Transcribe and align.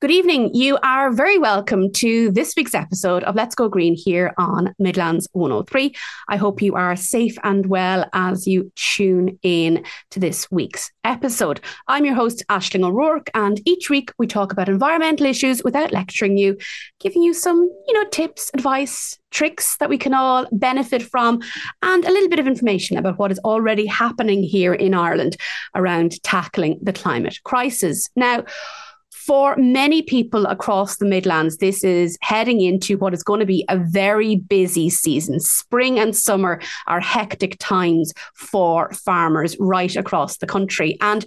Good 0.00 0.12
evening. 0.12 0.54
You 0.54 0.78
are 0.82 1.12
very 1.12 1.36
welcome 1.36 1.92
to 1.96 2.30
this 2.30 2.54
week's 2.56 2.74
episode 2.74 3.22
of 3.24 3.34
Let's 3.34 3.54
Go 3.54 3.68
Green 3.68 3.94
here 3.94 4.32
on 4.38 4.74
Midlands 4.78 5.28
103. 5.32 5.94
I 6.26 6.36
hope 6.38 6.62
you 6.62 6.74
are 6.74 6.96
safe 6.96 7.36
and 7.44 7.66
well 7.66 8.08
as 8.14 8.46
you 8.46 8.72
tune 8.76 9.38
in 9.42 9.84
to 10.12 10.18
this 10.18 10.50
week's 10.50 10.90
episode. 11.04 11.60
I'm 11.86 12.06
your 12.06 12.14
host, 12.14 12.42
Aisling 12.48 12.82
O'Rourke, 12.82 13.28
and 13.34 13.60
each 13.66 13.90
week 13.90 14.10
we 14.16 14.26
talk 14.26 14.52
about 14.52 14.70
environmental 14.70 15.26
issues 15.26 15.62
without 15.62 15.92
lecturing 15.92 16.38
you, 16.38 16.56
giving 16.98 17.22
you 17.22 17.34
some, 17.34 17.58
you 17.86 17.92
know, 17.92 18.08
tips, 18.08 18.50
advice, 18.54 19.18
tricks 19.30 19.76
that 19.80 19.90
we 19.90 19.98
can 19.98 20.14
all 20.14 20.46
benefit 20.50 21.02
from, 21.02 21.42
and 21.82 22.06
a 22.06 22.10
little 22.10 22.30
bit 22.30 22.38
of 22.38 22.46
information 22.46 22.96
about 22.96 23.18
what 23.18 23.32
is 23.32 23.38
already 23.40 23.84
happening 23.84 24.42
here 24.42 24.72
in 24.72 24.94
Ireland 24.94 25.36
around 25.74 26.22
tackling 26.22 26.78
the 26.80 26.94
climate 26.94 27.38
crisis. 27.44 28.08
Now, 28.16 28.46
for 29.26 29.54
many 29.56 30.00
people 30.00 30.46
across 30.46 30.96
the 30.96 31.04
Midlands, 31.04 31.58
this 31.58 31.84
is 31.84 32.16
heading 32.22 32.62
into 32.62 32.96
what 32.96 33.12
is 33.12 33.22
going 33.22 33.40
to 33.40 33.46
be 33.46 33.66
a 33.68 33.76
very 33.76 34.36
busy 34.36 34.88
season. 34.88 35.40
Spring 35.40 35.98
and 35.98 36.16
summer 36.16 36.58
are 36.86 37.00
hectic 37.00 37.56
times 37.58 38.14
for 38.34 38.90
farmers 38.92 39.56
right 39.60 39.94
across 39.94 40.38
the 40.38 40.46
country. 40.46 40.96
And 41.02 41.26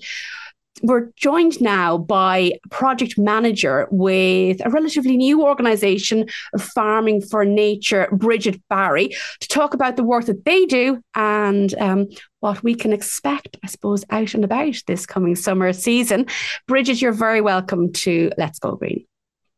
we're 0.82 1.12
joined 1.16 1.62
now 1.62 1.98
by 1.98 2.54
project 2.72 3.18
manager 3.18 3.88
with 3.92 4.66
a 4.66 4.70
relatively 4.70 5.18
new 5.18 5.44
organisation, 5.44 6.28
Farming 6.60 7.22
for 7.22 7.46
Nature, 7.46 8.10
Brigid 8.12 8.62
Barry, 8.70 9.10
to 9.40 9.48
talk 9.48 9.74
about 9.74 9.96
the 9.96 10.04
work 10.04 10.26
that 10.26 10.46
they 10.46 10.66
do 10.66 11.02
and 11.16 11.74
um, 11.76 12.08
what 12.40 12.64
we 12.64 12.76
can 12.76 12.92
expect, 12.92 13.58
I 13.64 13.68
suppose, 13.68 14.04
out 14.10 14.34
and 14.34 14.44
about 14.44 14.76
this 14.88 15.06
coming 15.06 15.36
summer 15.36 15.72
season. 15.74 16.26
Brigid, 16.68 17.02
you're 17.02 17.12
very 17.12 17.42
welcome 17.42 17.92
to 17.94 18.32
Let's 18.38 18.60
Go 18.60 18.76
Green. 18.76 19.06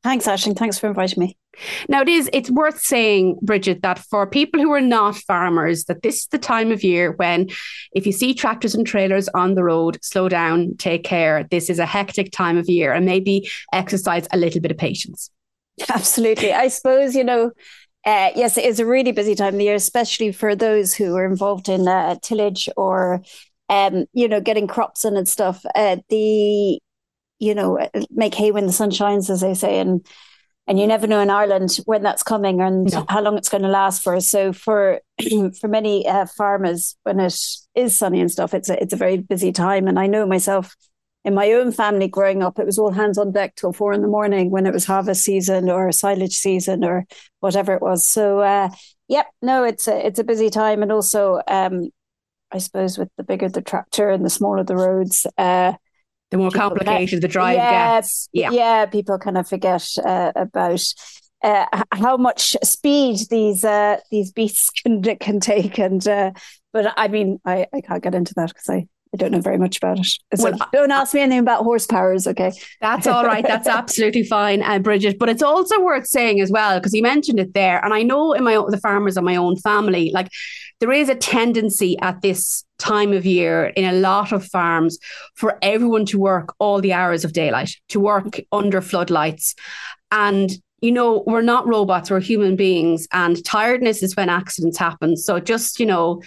Thanks, 0.06 0.28
Aisling. 0.28 0.56
Thanks 0.56 0.78
for 0.78 0.86
inviting 0.86 1.20
me. 1.20 1.36
Now 1.90 2.04
it 2.04 2.08
is 2.08 2.30
it's 2.32 2.52
worth 2.52 2.80
saying, 2.80 3.40
Brigid, 3.42 3.82
that 3.82 3.98
for 3.98 4.28
people 4.28 4.62
who 4.62 4.72
are 4.72 4.80
not 4.80 5.16
farmers, 5.16 5.86
that 5.86 6.04
this 6.04 6.18
is 6.18 6.28
the 6.28 6.38
time 6.38 6.72
of 6.72 6.84
year 6.84 7.14
when 7.14 7.50
if 7.96 8.06
you 8.06 8.12
see 8.12 8.36
tractors 8.36 8.76
and 8.76 8.86
trailers 8.86 9.28
on 9.30 9.56
the 9.56 9.64
road, 9.64 9.98
slow 10.04 10.30
down, 10.30 10.78
take 10.78 11.04
care. 11.04 11.48
This 11.50 11.72
is 11.72 11.80
a 11.80 11.88
hectic 11.88 12.32
time 12.32 12.56
of 12.56 12.70
year 12.70 12.94
and 12.94 13.04
maybe 13.04 13.50
exercise 13.74 14.28
a 14.32 14.38
little 14.38 14.62
bit 14.62 14.70
of 14.70 14.78
patience. 14.78 15.32
Absolutely. 15.90 16.54
I 16.54 16.68
suppose, 16.68 17.16
you 17.16 17.24
know, 17.24 17.46
uh, 18.06 18.30
yes, 18.36 18.60
it 18.60 18.66
is 18.66 18.80
a 18.80 18.86
really 18.86 19.12
busy 19.12 19.34
time 19.34 19.56
of 19.56 19.58
the 19.58 19.64
year, 19.64 19.74
especially 19.74 20.32
for 20.32 20.56
those 20.56 20.94
who 20.94 21.16
are 21.16 21.26
involved 21.26 21.68
in 21.68 21.88
uh, 21.88 22.14
tillage 22.22 22.70
or, 22.78 23.24
um, 23.70 24.06
you 24.14 24.28
know, 24.28 24.40
getting 24.40 24.68
crops 24.68 25.04
in 25.04 25.18
and 25.18 25.28
stuff. 25.28 25.66
Uh, 25.74 25.98
the 26.10 26.80
you 27.40 27.56
know, 27.56 27.80
make 28.10 28.36
hay 28.36 28.52
when 28.52 28.66
the 28.66 28.74
sun 28.74 28.92
shines, 28.92 29.30
as 29.30 29.42
they 29.42 29.54
say, 29.54 29.80
and 29.80 30.06
and 30.68 30.80
you 30.80 30.88
never 30.88 31.06
know 31.06 31.20
in 31.20 31.30
Ireland 31.30 31.78
when 31.86 32.02
that's 32.02 32.24
coming 32.24 32.60
and 32.60 32.92
no. 32.92 33.06
how 33.08 33.22
long 33.22 33.38
it's 33.38 33.50
going 33.50 33.62
to 33.62 33.70
last 33.70 34.04
for. 34.04 34.20
So 34.20 34.52
for 34.52 35.00
for 35.60 35.68
many 35.68 36.08
uh, 36.08 36.26
farmers, 36.26 36.96
when 37.04 37.20
it 37.20 37.38
is 37.76 37.96
sunny 37.98 38.20
and 38.20 38.32
stuff, 38.32 38.54
it's 38.54 38.70
a 38.70 38.82
it's 38.82 38.94
a 38.94 38.98
very 38.98 39.18
busy 39.18 39.52
time. 39.52 39.88
And 39.88 40.00
I 40.00 40.08
know 40.08 40.26
myself 40.26 40.76
in 41.24 41.34
my 41.34 41.52
own 41.54 41.72
family 41.72 42.08
growing 42.08 42.44
up, 42.44 42.60
it 42.60 42.66
was 42.66 42.78
all 42.78 42.92
hands 42.92 43.18
on 43.18 43.32
deck 43.32 43.56
till 43.56 43.74
four 43.74 43.94
in 43.94 44.02
the 44.02 44.08
morning 44.08 44.52
when 44.52 44.66
it 44.66 44.74
was 44.74 44.86
harvest 44.86 45.24
season 45.24 45.70
or 45.70 45.92
silage 45.92 46.38
season 46.38 46.84
or 46.84 47.06
whatever 47.40 47.74
it 47.74 47.82
was. 47.82 48.08
So 48.08 48.40
uh, 48.40 48.70
yep, 49.08 49.28
no, 49.42 49.64
it's 49.64 49.88
a 49.88 50.06
it's 50.06 50.20
a 50.20 50.24
busy 50.24 50.50
time, 50.50 50.82
and 50.82 50.92
also 50.92 51.42
um, 51.48 51.90
I 52.52 52.58
suppose 52.58 52.98
with 52.98 53.10
the 53.18 53.24
bigger 53.24 53.50
the 53.50 53.62
tractor 53.62 54.10
and 54.10 54.26
the 54.26 54.30
smaller 54.32 54.64
the 54.64 54.76
roads. 54.76 55.28
Uh, 55.38 55.74
the 56.32 56.38
more 56.38 56.52
complicated 56.52 57.22
the 57.22 57.28
drive 57.28 57.58
yeah, 57.58 57.96
gets. 57.96 58.30
Yeah, 58.34 58.52
yeah, 58.52 58.86
people 58.86 59.18
kind 59.20 59.38
of 59.38 59.48
forget 59.48 59.88
uh, 60.04 60.32
about 60.36 60.84
uh, 61.44 61.66
how 61.92 62.18
much 62.18 62.56
speed 62.64 63.20
these 63.30 63.64
uh, 63.64 64.00
these 64.12 64.32
beasts 64.32 64.70
can 64.84 65.02
can 65.02 65.40
take, 65.40 65.78
and 65.78 66.06
uh, 66.08 66.32
but 66.74 66.94
I 66.98 67.08
mean, 67.08 67.40
I, 67.46 67.68
I 67.74 67.82
can't 67.82 68.04
get 68.04 68.16
into 68.16 68.34
that 68.36 68.50
because 68.50 68.70
I 68.70 68.88
I 69.16 69.18
don't 69.18 69.32
know 69.32 69.40
very 69.40 69.58
much 69.58 69.78
about 69.78 70.00
it. 70.00 70.08
So 70.36 70.52
well, 70.52 70.70
don't 70.74 70.92
ask 70.92 71.14
me 71.14 71.22
anything 71.22 71.40
about 71.40 71.64
horsepowers, 71.64 72.28
okay? 72.28 72.52
That's 72.82 73.08
all 73.08 73.24
right. 73.24 73.46
That's 73.48 73.68
absolutely 73.82 74.24
fine, 74.24 74.62
uh, 74.62 74.80
Brigid. 74.80 75.18
But 75.18 75.30
it's 75.30 75.42
also 75.42 75.82
worth 75.82 76.06
saying 76.06 76.42
as 76.42 76.52
well 76.52 76.80
because 76.80 76.94
you 76.94 77.02
mentioned 77.02 77.40
it 77.40 77.54
there, 77.54 77.84
and 77.84 77.94
I 77.94 78.02
know 78.02 78.34
in 78.34 78.44
my 78.44 78.62
the 78.68 78.80
farmers 78.80 79.16
of 79.16 79.24
my 79.24 79.38
own 79.38 79.56
family, 79.58 80.12
like 80.14 80.30
there 80.80 80.92
is 80.92 81.10
a 81.10 81.16
tendency 81.16 81.98
at 82.00 82.22
this 82.22 82.64
time 82.78 83.14
of 83.14 83.26
year 83.26 83.68
in 83.68 83.86
a 83.86 83.98
lot 83.98 84.32
of 84.32 84.46
farms 84.46 84.98
for 85.36 85.58
everyone 85.62 86.06
to 86.06 86.20
work 86.20 86.54
all 86.60 86.82
the 86.82 86.94
hours 86.94 87.24
of 87.24 87.34
daylight, 87.34 87.72
to 87.90 88.00
work 88.00 88.40
under 88.52 88.82
floodlights, 88.82 89.56
and 90.12 90.52
you 90.82 90.92
know, 90.92 91.24
we're 91.26 91.42
not 91.42 91.68
robots, 91.68 92.12
we're 92.12 92.20
human 92.20 92.56
beings, 92.56 93.08
and 93.12 93.44
tiredness 93.44 94.04
is 94.04 94.16
when 94.16 94.30
accidents 94.30 94.78
happen. 94.78 95.18
So 95.18 95.40
just, 95.40 95.80
you 95.80 95.86
know, 95.86 96.22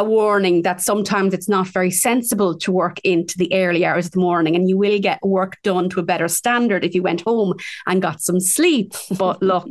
a 0.00 0.04
warning 0.04 0.62
that 0.62 0.80
sometimes 0.80 1.34
it's 1.34 1.48
not 1.48 1.68
very 1.68 1.90
sensible 1.90 2.56
to 2.56 2.72
work 2.72 2.98
into 3.04 3.36
the 3.36 3.52
early 3.52 3.84
hours 3.84 4.06
of 4.06 4.12
the 4.12 4.20
morning 4.20 4.56
and 4.56 4.68
you 4.68 4.76
will 4.78 4.98
get 4.98 5.20
work 5.22 5.58
done 5.62 5.90
to 5.90 6.00
a 6.00 6.02
better 6.02 6.26
standard 6.26 6.84
if 6.84 6.94
you 6.94 7.02
went 7.02 7.20
home 7.20 7.52
and 7.86 8.00
got 8.00 8.22
some 8.22 8.40
sleep. 8.40 8.94
But 9.18 9.42
look, 9.52 9.68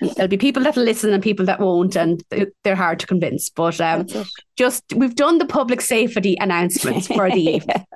there'll 0.00 0.28
be 0.28 0.36
people 0.36 0.64
that'll 0.64 0.82
listen 0.82 1.12
and 1.12 1.22
people 1.22 1.46
that 1.46 1.60
won't, 1.60 1.96
and 1.96 2.22
they're 2.64 2.74
hard 2.74 2.98
to 3.00 3.06
convince. 3.06 3.48
But 3.48 3.80
um, 3.80 4.06
just 4.56 4.82
we've 4.94 5.14
done 5.14 5.38
the 5.38 5.46
public 5.46 5.80
safety 5.80 6.36
announcements 6.40 7.06
for 7.06 7.30
the 7.30 7.40
evening. 7.56 7.86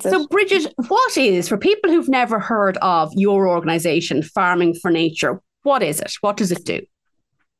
so, 0.00 0.26
Brigid, 0.28 0.72
what 0.88 1.16
is 1.16 1.48
for 1.48 1.56
people 1.56 1.90
who've 1.90 2.08
never 2.08 2.38
heard 2.38 2.76
of 2.78 3.10
your 3.14 3.48
organisation, 3.48 4.22
Farming 4.22 4.74
for 4.74 4.90
Nature? 4.90 5.40
What 5.62 5.82
is 5.82 6.00
it? 6.00 6.12
What 6.20 6.36
does 6.36 6.52
it 6.52 6.64
do? 6.66 6.82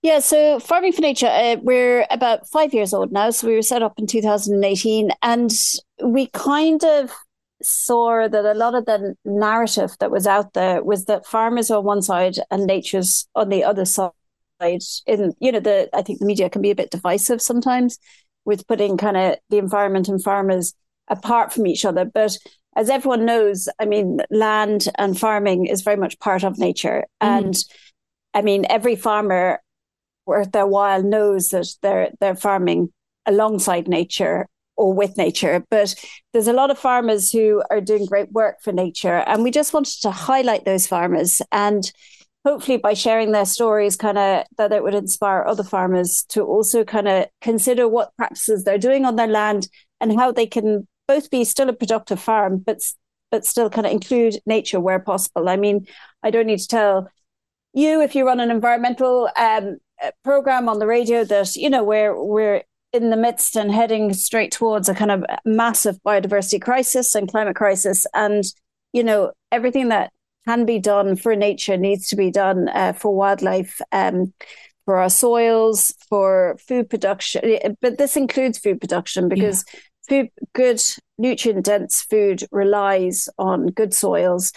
Yeah, 0.05 0.19
so 0.19 0.61
Farming 0.61 0.93
for 0.93 1.01
Nature, 1.01 1.29
uh, 1.29 1.57
we're 1.63 2.07
about 2.11 2.47
five 2.51 2.75
years 2.75 2.93
old 2.93 3.11
now. 3.11 3.31
So 3.31 3.47
we 3.47 3.55
were 3.55 3.63
set 3.63 3.83
up 3.83 3.99
in 3.99 4.07
2018, 4.07 5.09
and 5.23 5.51
we 6.05 6.27
kind 6.27 6.85
of 6.85 7.11
saw 7.63 8.29
that 8.29 8.45
a 8.45 8.53
lot 8.53 8.75
of 8.75 8.85
the 8.85 9.15
narrative 9.25 9.97
that 10.01 10.11
was 10.11 10.27
out 10.27 10.53
there 10.53 10.85
was 10.85 11.07
that 11.07 11.25
farmers 11.25 11.71
are 11.71 11.79
on 11.79 11.85
one 11.85 12.03
side 12.03 12.35
and 12.51 12.67
nature's 12.67 13.27
on 13.35 13.49
the 13.49 13.65
other 13.65 13.87
side. 13.87 14.11
In 15.07 15.33
you 15.41 15.51
know, 15.51 15.61
the 15.61 15.89
I 15.95 16.03
think 16.03 16.19
the 16.19 16.27
media 16.27 16.51
can 16.51 16.61
be 16.61 16.71
a 16.71 16.75
bit 16.75 16.91
divisive 16.91 17.41
sometimes 17.41 17.99
with 18.45 18.67
putting 18.67 18.99
kind 18.99 19.17
of 19.17 19.39
the 19.49 19.57
environment 19.57 20.11
and 20.11 20.23
farmers 20.23 20.75
apart 21.09 21.51
from 21.51 21.67
each 21.67 21.87
other. 21.87 22.05
But 22.05 22.37
as 22.77 22.91
everyone 22.91 23.25
knows, 23.25 23.71
I 23.79 23.87
mean, 23.87 24.21
land 24.31 24.87
and 24.99 25.19
farming 25.19 25.65
is 25.65 25.81
very 25.81 25.97
much 25.97 26.19
part 26.19 26.45
of 26.45 26.59
nature, 26.59 27.07
mm. 27.23 27.27
and 27.27 27.55
I 28.35 28.43
mean, 28.43 28.67
every 28.69 28.97
farmer 28.97 29.61
worth 30.27 30.53
their 30.53 30.67
while 30.67 31.03
knows 31.03 31.49
that 31.49 31.69
they're 31.83 32.11
they're 32.21 32.37
farming 32.37 32.93
alongside 33.27 33.89
nature 33.89 34.47
or 34.77 34.93
with 34.93 35.17
nature. 35.17 35.65
But 35.71 35.95
there's 36.33 36.49
a 36.49 36.53
lot 36.53 36.71
of 36.71 36.79
farmers 36.79 37.31
who 37.31 37.63
are 37.71 37.81
doing 37.81 38.07
great 38.07 38.33
work 38.33 38.57
for 38.63 38.73
nature. 38.73 39.19
And 39.27 39.43
we 39.43 39.51
just 39.51 39.73
wanted 39.73 40.01
to 40.03 40.11
highlight 40.11 40.65
those 40.65 40.87
farmers 40.87 41.41
and 41.53 41.91
hopefully 42.45 42.77
by 42.77 42.93
sharing 42.93 43.33
their 43.33 43.47
stories, 43.47 43.97
kind 43.97 44.19
of 44.19 44.45
that 44.59 44.73
it 44.73 44.83
would 44.83 44.95
inspire 44.95 45.45
other 45.47 45.63
farmers 45.63 46.25
to 46.29 46.43
also 46.43 46.85
kind 46.85 47.09
of 47.09 47.27
consider 47.41 47.89
what 47.89 48.15
practices 48.17 48.65
they're 48.65 48.79
doing 48.79 49.05
on 49.05 49.17
their 49.17 49.27
land 49.27 49.69
and 50.01 50.19
how 50.19 50.31
they 50.31 50.47
can 50.47 50.87
both 51.09 51.31
be 51.31 51.45
still 51.45 51.69
a 51.69 51.73
productive 51.73 52.21
farm, 52.21 52.59
but 52.59 52.81
but 53.31 53.45
still 53.45 53.69
kind 53.69 53.87
of 53.87 53.93
include 53.93 54.37
nature 54.47 54.79
where 54.79 55.01
possible. 55.01 55.49
I 55.49 55.57
mean, 55.57 55.87
I 56.23 56.31
don't 56.31 56.47
need 56.47 56.61
to 56.61 56.69
tell 56.69 57.09
you 57.73 58.01
if 58.01 58.15
you 58.15 58.27
run 58.27 58.39
an 58.39 58.51
environmental 58.51 59.29
um, 59.37 59.79
program 60.23 60.69
on 60.69 60.79
the 60.79 60.87
radio 60.87 61.25
that 61.25 61.57
you 61.57 61.71
know 61.71 61.85
we're 61.85 62.21
we're 62.23 62.63
in 62.93 63.11
the 63.11 63.17
midst 63.17 63.57
and 63.57 63.73
heading 63.73 64.13
straight 64.13 64.53
towards 64.53 64.89
a 64.89 64.95
kind 64.95 65.11
of 65.11 65.25
massive 65.45 65.99
biodiversity 66.07 66.61
crisis 66.61 67.15
and 67.15 67.29
climate 67.29 67.57
crisis 67.57 68.07
and 68.15 68.45
you 68.93 69.03
know 69.03 69.33
everything 69.51 69.89
that 69.89 70.13
can 70.47 70.65
be 70.65 70.79
done 70.79 71.17
for 71.17 71.35
nature 71.35 71.77
needs 71.77 72.09
to 72.09 72.17
be 72.17 72.31
done 72.31 72.69
uh, 72.69 72.93
for 72.93 73.15
wildlife 73.15 73.81
um, 73.93 74.33
for 74.85 74.97
our 74.97 75.09
soils 75.09 75.93
for 76.09 76.57
food 76.69 76.89
production 76.89 77.59
but 77.81 77.99
this 77.99 78.17
includes 78.17 78.59
food 78.59 78.81
production 78.81 79.29
because 79.29 79.65
yeah. 79.73 79.81
food 80.09 80.31
good 80.53 80.83
nutrient 81.19 81.65
dense 81.65 82.03
food 82.03 82.45
relies 82.53 83.29
on 83.39 83.67
good 83.67 83.93
soils 83.95 84.53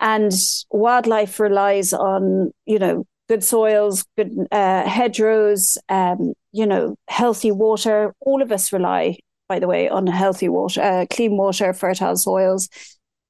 and 0.00 0.32
wildlife 0.70 1.40
relies 1.40 1.92
on 1.92 2.50
you 2.66 2.78
know 2.78 3.06
good 3.32 3.42
soils, 3.42 4.04
good 4.18 4.46
uh, 4.50 4.86
hedgerows, 4.86 5.78
um, 5.88 6.34
you 6.52 6.66
know, 6.66 6.94
healthy 7.08 7.50
water. 7.50 8.14
All 8.20 8.42
of 8.42 8.52
us 8.52 8.74
rely, 8.74 9.16
by 9.48 9.58
the 9.58 9.66
way, 9.66 9.88
on 9.88 10.06
healthy 10.06 10.50
water, 10.50 10.82
uh, 10.82 11.06
clean 11.10 11.38
water, 11.38 11.72
fertile 11.72 12.16
soils, 12.16 12.68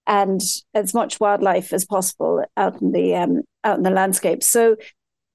and 0.08 0.40
as 0.74 0.92
much 0.92 1.20
wildlife 1.20 1.72
as 1.72 1.84
possible 1.84 2.44
out 2.56 2.82
in 2.82 2.90
the 2.90 3.14
um, 3.14 3.42
out 3.62 3.76
in 3.76 3.84
the 3.84 3.90
landscape. 3.90 4.42
So, 4.42 4.74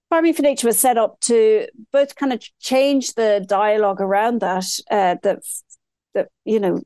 Farming 0.10 0.34
for 0.34 0.42
Nature 0.42 0.68
was 0.68 0.78
set 0.78 0.98
up 0.98 1.18
to 1.22 1.68
both 1.94 2.18
kind 2.18 2.34
of 2.34 2.44
change 2.60 3.14
the 3.14 3.46
dialogue 3.48 4.02
around 4.02 4.42
that. 4.42 4.66
Uh, 4.92 5.16
that 5.24 5.44
that 6.14 6.28
you 6.44 6.60
know, 6.60 6.82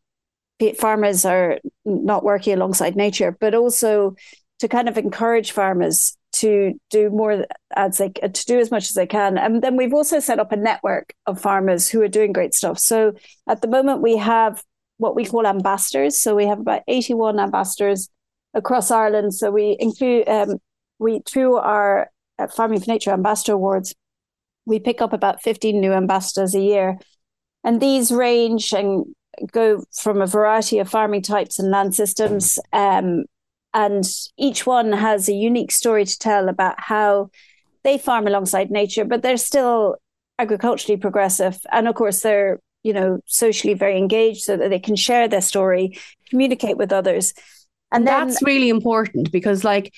farmers 0.77 1.25
are 1.25 1.57
not 1.83 2.23
working 2.23 2.53
alongside 2.53 2.95
nature, 2.95 3.35
but 3.39 3.55
also 3.55 4.15
to 4.59 4.67
kind 4.67 4.87
of 4.87 4.99
encourage 4.99 5.51
farmers 5.51 6.15
to 6.41 6.73
do 6.89 7.09
more 7.09 7.45
as 7.75 7.97
they 7.97 8.09
to 8.09 8.45
do 8.45 8.59
as 8.59 8.71
much 8.71 8.89
as 8.89 8.93
they 8.93 9.07
can. 9.07 9.37
And 9.37 9.61
then 9.61 9.75
we've 9.77 9.93
also 9.93 10.19
set 10.19 10.39
up 10.39 10.51
a 10.51 10.57
network 10.57 11.13
of 11.25 11.41
farmers 11.41 11.89
who 11.89 12.01
are 12.01 12.07
doing 12.07 12.33
great 12.33 12.53
stuff. 12.53 12.79
So 12.79 13.13
at 13.47 13.61
the 13.61 13.67
moment 13.67 14.01
we 14.01 14.17
have 14.17 14.63
what 14.97 15.15
we 15.15 15.25
call 15.25 15.47
ambassadors. 15.47 16.21
So 16.21 16.35
we 16.35 16.45
have 16.45 16.59
about 16.59 16.83
81 16.87 17.39
ambassadors 17.39 18.09
across 18.53 18.91
Ireland. 18.91 19.33
So 19.33 19.51
we 19.51 19.75
include 19.79 20.27
um, 20.27 20.57
we 20.99 21.21
through 21.25 21.57
our 21.57 22.09
uh, 22.37 22.47
Farming 22.47 22.79
for 22.79 22.91
Nature 22.91 23.11
Ambassador 23.11 23.53
Awards, 23.53 23.93
we 24.65 24.79
pick 24.79 25.01
up 25.01 25.13
about 25.13 25.41
15 25.41 25.79
new 25.79 25.93
ambassadors 25.93 26.55
a 26.55 26.61
year. 26.61 26.97
And 27.63 27.81
these 27.81 28.11
range 28.11 28.73
and 28.73 29.05
go 29.51 29.83
from 29.93 30.21
a 30.21 30.27
variety 30.27 30.79
of 30.79 30.89
farming 30.89 31.21
types 31.21 31.59
and 31.59 31.71
land 31.71 31.95
systems. 31.95 32.59
Um, 32.73 33.25
and 33.73 34.03
each 34.37 34.65
one 34.65 34.91
has 34.91 35.29
a 35.29 35.33
unique 35.33 35.71
story 35.71 36.05
to 36.05 36.19
tell 36.19 36.49
about 36.49 36.75
how 36.79 37.29
they 37.83 37.97
farm 37.97 38.27
alongside 38.27 38.69
nature, 38.69 39.05
but 39.05 39.21
they're 39.21 39.37
still 39.37 39.95
agriculturally 40.39 40.97
progressive. 40.97 41.57
And 41.71 41.87
of 41.87 41.95
course, 41.95 42.21
they're 42.21 42.59
you 42.83 42.93
know 42.93 43.19
socially 43.25 43.75
very 43.75 43.97
engaged 43.97 44.41
so 44.41 44.57
that 44.57 44.69
they 44.69 44.79
can 44.79 44.95
share 44.95 45.27
their 45.27 45.41
story, 45.41 45.97
communicate 46.29 46.77
with 46.77 46.91
others. 46.91 47.33
And, 47.91 48.07
then, 48.07 48.27
that's 48.27 48.41
really 48.41 48.69
important 48.69 49.31
because, 49.31 49.63
like, 49.63 49.93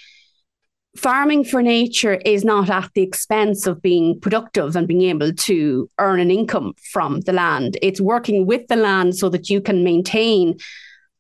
farming 0.97 1.43
for 1.43 1.61
nature 1.61 2.15
is 2.25 2.43
not 2.43 2.69
at 2.69 2.89
the 2.93 3.01
expense 3.01 3.67
of 3.67 3.81
being 3.81 4.19
productive 4.19 4.75
and 4.75 4.87
being 4.87 5.03
able 5.03 5.33
to 5.33 5.89
earn 5.99 6.19
an 6.19 6.31
income 6.31 6.73
from 6.91 7.21
the 7.21 7.33
land. 7.33 7.77
It's 7.81 8.01
working 8.01 8.45
with 8.45 8.67
the 8.67 8.75
land 8.75 9.15
so 9.15 9.29
that 9.29 9.49
you 9.49 9.61
can 9.61 9.83
maintain 9.83 10.57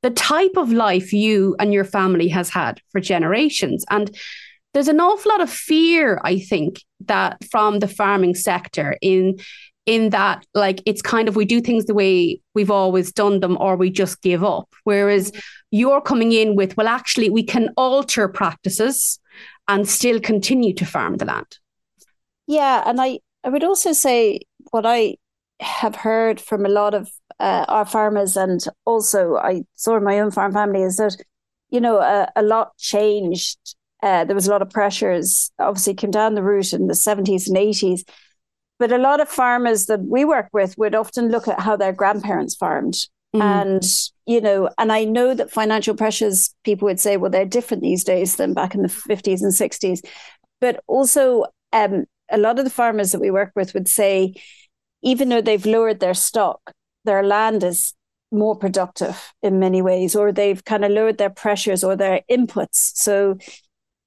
the 0.03 0.11
type 0.11 0.55
of 0.57 0.71
life 0.71 1.11
you 1.11 1.55
and 1.59 1.73
your 1.73 1.83
family 1.83 2.27
has 2.27 2.49
had 2.49 2.79
for 2.91 3.01
generations. 3.01 3.83
And 3.89 4.15
there's 4.73 4.87
an 4.87 4.99
awful 4.99 5.31
lot 5.31 5.41
of 5.41 5.49
fear, 5.49 6.19
I 6.23 6.39
think, 6.39 6.81
that 7.05 7.37
from 7.49 7.79
the 7.79 7.87
farming 7.87 8.35
sector 8.35 8.95
in 9.01 9.39
in 9.85 10.11
that 10.11 10.45
like 10.53 10.81
it's 10.85 11.01
kind 11.01 11.27
of 11.27 11.35
we 11.35 11.43
do 11.43 11.59
things 11.59 11.85
the 11.85 11.93
way 11.93 12.39
we've 12.55 12.71
always 12.71 13.11
done 13.11 13.41
them 13.41 13.57
or 13.59 13.75
we 13.75 13.89
just 13.89 14.21
give 14.21 14.41
up 14.41 14.69
whereas 14.85 15.29
you're 15.71 15.99
coming 15.99 16.31
in 16.31 16.55
with 16.55 16.77
well 16.77 16.87
actually 16.87 17.29
we 17.29 17.43
can 17.43 17.67
alter 17.75 18.29
practices 18.29 19.19
and 19.67 19.87
still 19.87 20.19
continue 20.19 20.73
to 20.73 20.85
farm 20.85 21.17
the 21.17 21.25
land. 21.25 21.57
Yeah, 22.47 22.83
and 22.85 22.99
I, 22.99 23.19
I 23.43 23.49
would 23.49 23.63
also 23.63 23.93
say 23.93 24.41
what 24.71 24.85
I 24.85 25.15
have 25.63 25.95
heard 25.95 26.39
from 26.39 26.65
a 26.65 26.69
lot 26.69 26.93
of 26.93 27.09
uh, 27.39 27.65
our 27.67 27.85
farmers, 27.85 28.37
and 28.37 28.59
also 28.85 29.35
I 29.35 29.63
saw 29.75 29.97
in 29.97 30.03
my 30.03 30.19
own 30.19 30.31
farm 30.31 30.53
family, 30.53 30.83
is 30.83 30.97
that 30.97 31.17
you 31.69 31.81
know 31.81 31.97
a, 31.99 32.31
a 32.35 32.43
lot 32.43 32.77
changed. 32.77 33.75
Uh, 34.01 34.25
there 34.25 34.35
was 34.35 34.47
a 34.47 34.51
lot 34.51 34.61
of 34.61 34.69
pressures. 34.69 35.51
Obviously, 35.59 35.93
came 35.93 36.11
down 36.11 36.35
the 36.35 36.43
route 36.43 36.73
in 36.73 36.87
the 36.87 36.95
seventies 36.95 37.47
and 37.47 37.57
eighties, 37.57 38.03
but 38.79 38.91
a 38.91 38.97
lot 38.97 39.21
of 39.21 39.29
farmers 39.29 39.85
that 39.87 40.01
we 40.01 40.25
work 40.25 40.49
with 40.53 40.77
would 40.77 40.95
often 40.95 41.29
look 41.29 41.47
at 41.47 41.59
how 41.59 41.75
their 41.75 41.93
grandparents 41.93 42.55
farmed 42.55 42.95
Mm. 43.35 43.41
And, 43.41 43.83
you 44.25 44.41
know, 44.41 44.69
and 44.77 44.91
I 44.91 45.05
know 45.05 45.33
that 45.33 45.51
financial 45.51 45.95
pressures, 45.95 46.53
people 46.63 46.85
would 46.85 46.99
say, 46.99 47.17
well, 47.17 47.31
they're 47.31 47.45
different 47.45 47.81
these 47.81 48.03
days 48.03 48.35
than 48.35 48.53
back 48.53 48.75
in 48.75 48.83
the 48.83 48.87
50s 48.87 49.41
and 49.41 49.51
60s. 49.51 50.01
But 50.61 50.83
also, 50.87 51.45
um, 51.71 52.05
a 52.29 52.37
lot 52.37 52.59
of 52.59 52.65
the 52.65 52.71
farmers 52.71 53.11
that 53.11 53.21
we 53.21 53.31
work 53.31 53.51
with 53.55 53.73
would 53.73 53.87
say, 53.87 54.35
even 55.03 55.29
though 55.29 55.41
they've 55.41 55.65
lowered 55.65 55.99
their 55.99 56.13
stock, 56.13 56.71
their 57.05 57.23
land 57.23 57.63
is 57.63 57.93
more 58.31 58.55
productive 58.55 59.33
in 59.43 59.59
many 59.59 59.81
ways, 59.81 60.15
or 60.15 60.31
they've 60.31 60.63
kind 60.65 60.83
of 60.83 60.91
lowered 60.91 61.17
their 61.17 61.29
pressures 61.29 61.83
or 61.83 61.95
their 61.95 62.21
inputs. 62.31 62.91
So, 62.95 63.37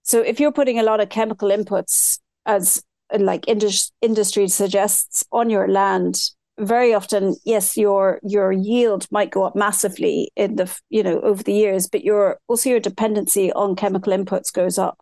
so 0.02 0.20
if 0.20 0.40
you're 0.40 0.52
putting 0.52 0.78
a 0.78 0.82
lot 0.82 1.00
of 1.00 1.10
chemical 1.10 1.50
inputs, 1.50 2.18
as 2.44 2.82
like 3.16 3.46
indus- 3.46 3.92
industry 4.02 4.48
suggests, 4.48 5.22
on 5.30 5.50
your 5.50 5.68
land, 5.68 6.18
very 6.58 6.94
often 6.94 7.36
yes 7.44 7.76
your 7.76 8.18
your 8.22 8.50
yield 8.50 9.06
might 9.10 9.30
go 9.30 9.44
up 9.44 9.54
massively 9.54 10.30
in 10.36 10.56
the 10.56 10.74
you 10.88 11.02
know 11.02 11.20
over 11.20 11.42
the 11.42 11.52
years 11.52 11.86
but 11.86 12.02
your 12.02 12.38
also 12.48 12.70
your 12.70 12.80
dependency 12.80 13.52
on 13.52 13.76
chemical 13.76 14.12
inputs 14.12 14.50
goes 14.52 14.78
up 14.78 14.98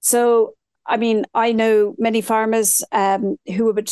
so 0.00 0.54
i 0.86 0.96
mean 0.96 1.24
i 1.34 1.52
know 1.52 1.94
many 1.98 2.20
farmers 2.20 2.82
um, 2.90 3.36
who 3.54 3.72
would 3.72 3.90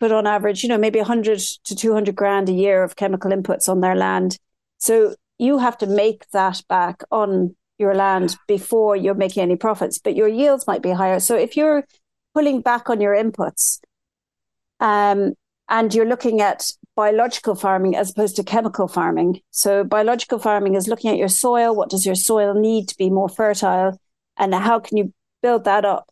put 0.00 0.12
on 0.12 0.26
average 0.26 0.62
you 0.62 0.68
know 0.68 0.78
maybe 0.78 0.98
100 0.98 1.38
to 1.64 1.74
200 1.74 2.14
grand 2.14 2.48
a 2.48 2.52
year 2.52 2.82
of 2.82 2.96
chemical 2.96 3.30
inputs 3.30 3.68
on 3.68 3.80
their 3.80 3.96
land 3.96 4.38
so 4.78 5.14
you 5.38 5.58
have 5.58 5.78
to 5.78 5.86
make 5.86 6.28
that 6.30 6.62
back 6.68 7.02
on 7.10 7.54
your 7.78 7.94
land 7.94 8.36
before 8.46 8.96
you're 8.96 9.14
making 9.14 9.42
any 9.42 9.56
profits 9.56 9.98
but 9.98 10.16
your 10.16 10.28
yields 10.28 10.66
might 10.66 10.82
be 10.82 10.90
higher 10.90 11.20
so 11.20 11.36
if 11.36 11.56
you're 11.56 11.84
pulling 12.34 12.60
back 12.60 12.90
on 12.90 13.00
your 13.00 13.14
inputs 13.14 13.80
um, 14.80 15.34
and 15.68 15.94
you're 15.94 16.06
looking 16.06 16.40
at 16.40 16.70
biological 16.96 17.54
farming 17.54 17.94
as 17.94 18.10
opposed 18.10 18.36
to 18.36 18.42
chemical 18.42 18.88
farming. 18.88 19.40
So 19.50 19.84
biological 19.84 20.38
farming 20.38 20.74
is 20.74 20.88
looking 20.88 21.10
at 21.10 21.16
your 21.16 21.28
soil. 21.28 21.74
What 21.74 21.90
does 21.90 22.04
your 22.04 22.14
soil 22.14 22.54
need 22.54 22.88
to 22.88 22.96
be 22.96 23.10
more 23.10 23.28
fertile? 23.28 24.00
And 24.36 24.54
how 24.54 24.80
can 24.80 24.96
you 24.96 25.12
build 25.42 25.64
that 25.64 25.84
up? 25.84 26.10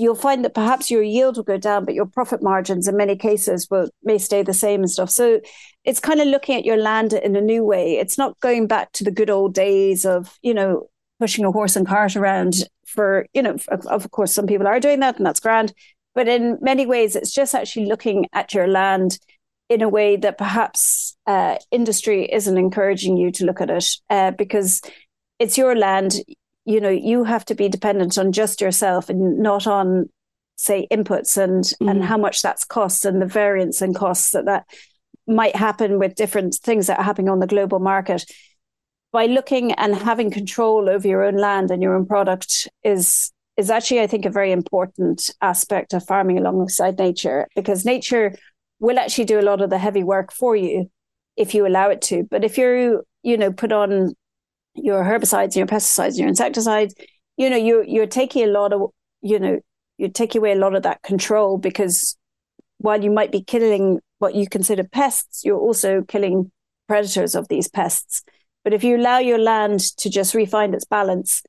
You'll 0.00 0.14
find 0.14 0.44
that 0.44 0.54
perhaps 0.54 0.90
your 0.90 1.02
yield 1.02 1.36
will 1.36 1.44
go 1.44 1.58
down, 1.58 1.84
but 1.84 1.94
your 1.94 2.06
profit 2.06 2.42
margins 2.42 2.88
in 2.88 2.96
many 2.96 3.16
cases 3.16 3.68
will 3.70 3.90
may 4.02 4.16
stay 4.16 4.42
the 4.42 4.54
same 4.54 4.80
and 4.80 4.90
stuff. 4.90 5.10
So 5.10 5.40
it's 5.84 6.00
kind 6.00 6.20
of 6.20 6.26
looking 6.26 6.56
at 6.56 6.64
your 6.64 6.78
land 6.78 7.12
in 7.12 7.36
a 7.36 7.40
new 7.40 7.64
way. 7.64 7.98
It's 7.98 8.16
not 8.16 8.40
going 8.40 8.66
back 8.66 8.92
to 8.92 9.04
the 9.04 9.10
good 9.10 9.28
old 9.28 9.52
days 9.52 10.06
of, 10.06 10.38
you 10.42 10.54
know, 10.54 10.88
pushing 11.18 11.44
a 11.44 11.52
horse 11.52 11.76
and 11.76 11.86
cart 11.86 12.16
around 12.16 12.54
for, 12.86 13.26
you 13.34 13.42
know, 13.42 13.56
of, 13.68 14.10
course, 14.10 14.32
some 14.32 14.46
people 14.46 14.66
are 14.66 14.80
doing 14.80 15.00
that 15.00 15.18
and 15.18 15.26
that's 15.26 15.40
grand. 15.40 15.74
But 16.14 16.28
in 16.28 16.58
many 16.62 16.86
ways, 16.86 17.14
it's 17.14 17.32
just 17.32 17.54
actually 17.54 17.86
looking 17.86 18.26
at 18.32 18.54
your 18.54 18.66
land 18.66 19.18
in 19.68 19.82
a 19.82 19.88
way 19.88 20.16
that 20.16 20.38
perhaps 20.38 21.16
uh, 21.26 21.56
industry 21.70 22.24
isn't 22.32 22.58
encouraging 22.58 23.16
you 23.16 23.30
to 23.32 23.44
look 23.44 23.60
at 23.60 23.70
it 23.70 23.86
uh, 24.08 24.30
because 24.32 24.80
it's 25.38 25.56
your 25.56 25.76
land. 25.76 26.14
You 26.64 26.80
know, 26.80 26.90
you 26.90 27.24
have 27.24 27.44
to 27.46 27.54
be 27.54 27.68
dependent 27.68 28.18
on 28.18 28.32
just 28.32 28.60
yourself 28.60 29.08
and 29.08 29.38
not 29.38 29.66
on, 29.66 30.10
say, 30.56 30.86
inputs 30.90 31.36
and 31.36 31.64
mm. 31.64 31.90
and 31.90 32.04
how 32.04 32.18
much 32.18 32.42
that's 32.42 32.64
cost 32.64 33.04
and 33.04 33.20
the 33.20 33.26
variance 33.26 33.82
and 33.82 33.94
costs 33.94 34.30
that 34.32 34.44
that 34.46 34.66
might 35.26 35.56
happen 35.56 35.98
with 35.98 36.14
different 36.14 36.54
things 36.62 36.86
that 36.86 36.98
are 36.98 37.04
happening 37.04 37.30
on 37.30 37.40
the 37.40 37.46
global 37.46 37.78
market. 37.78 38.24
By 39.12 39.26
looking 39.26 39.72
and 39.72 39.94
having 39.94 40.30
control 40.30 40.88
over 40.88 41.08
your 41.08 41.24
own 41.24 41.36
land 41.36 41.70
and 41.70 41.82
your 41.82 41.96
own 41.96 42.06
product 42.06 42.68
is 42.84 43.32
is 43.56 43.70
actually, 43.70 44.00
I 44.00 44.06
think, 44.06 44.24
a 44.24 44.30
very 44.30 44.52
important 44.52 45.30
aspect 45.42 45.92
of 45.92 46.06
farming 46.06 46.38
alongside 46.38 46.98
nature 46.98 47.46
because 47.54 47.84
nature 47.84 48.34
will 48.78 48.98
actually 48.98 49.26
do 49.26 49.38
a 49.38 49.42
lot 49.42 49.60
of 49.60 49.70
the 49.70 49.78
heavy 49.78 50.02
work 50.02 50.32
for 50.32 50.56
you 50.56 50.90
if 51.36 51.54
you 51.54 51.66
allow 51.66 51.90
it 51.90 52.00
to. 52.02 52.24
But 52.24 52.44
if 52.44 52.56
you, 52.56 53.02
you 53.22 53.36
know, 53.36 53.52
put 53.52 53.72
on 53.72 54.14
your 54.74 55.04
herbicides, 55.04 55.56
your 55.56 55.66
pesticides, 55.66 56.18
your 56.18 56.28
insecticides, 56.28 56.94
you 57.36 57.50
know, 57.50 57.56
you're 57.56 57.84
you're 57.84 58.06
taking 58.06 58.44
a 58.44 58.50
lot 58.50 58.72
of, 58.72 58.90
you 59.22 59.38
know, 59.38 59.60
you're 59.98 60.08
taking 60.08 60.40
away 60.40 60.52
a 60.52 60.56
lot 60.56 60.74
of 60.74 60.82
that 60.82 61.02
control 61.02 61.58
because 61.58 62.16
while 62.78 63.02
you 63.02 63.10
might 63.10 63.32
be 63.32 63.42
killing 63.42 64.00
what 64.18 64.34
you 64.34 64.48
consider 64.48 64.84
pests, 64.84 65.44
you're 65.44 65.58
also 65.58 66.02
killing 66.02 66.50
predators 66.88 67.34
of 67.34 67.48
these 67.48 67.68
pests. 67.68 68.22
But 68.64 68.74
if 68.74 68.84
you 68.84 68.96
allow 68.96 69.18
your 69.18 69.38
land 69.38 69.80
to 69.98 70.10
just 70.10 70.34
refine 70.34 70.74
its 70.74 70.84
balance 70.84 71.42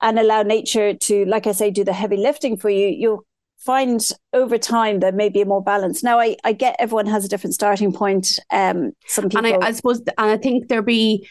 and 0.00 0.18
allow 0.18 0.42
nature 0.42 0.94
to, 0.94 1.24
like 1.26 1.46
I 1.46 1.52
say, 1.52 1.70
do 1.70 1.84
the 1.84 1.92
heavy 1.92 2.16
lifting 2.16 2.56
for 2.56 2.70
you, 2.70 2.88
you'll 2.88 3.24
find 3.58 4.00
over 4.32 4.56
time 4.56 5.00
there 5.00 5.12
may 5.12 5.28
be 5.28 5.42
a 5.42 5.46
more 5.46 5.62
balance. 5.62 6.02
Now, 6.02 6.18
I, 6.18 6.36
I 6.44 6.52
get 6.52 6.76
everyone 6.78 7.06
has 7.06 7.24
a 7.24 7.28
different 7.28 7.54
starting 7.54 7.92
point. 7.92 8.38
Um, 8.50 8.92
some 9.06 9.28
people, 9.28 9.46
and 9.46 9.62
I, 9.62 9.68
I 9.68 9.72
suppose, 9.72 10.00
and 10.00 10.30
I 10.30 10.38
think 10.38 10.68
there 10.68 10.82
be 10.82 11.28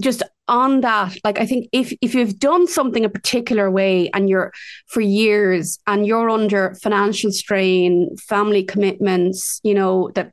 just 0.00 0.22
on 0.52 0.82
that 0.82 1.16
like 1.24 1.40
i 1.40 1.46
think 1.46 1.68
if 1.72 1.92
if 2.00 2.14
you've 2.14 2.38
done 2.38 2.66
something 2.66 3.04
a 3.04 3.08
particular 3.08 3.70
way 3.70 4.10
and 4.14 4.28
you're 4.28 4.52
for 4.86 5.00
years 5.00 5.78
and 5.86 6.06
you're 6.06 6.30
under 6.30 6.74
financial 6.82 7.32
strain 7.32 8.14
family 8.16 8.62
commitments 8.62 9.60
you 9.62 9.74
know 9.74 10.10
that 10.14 10.32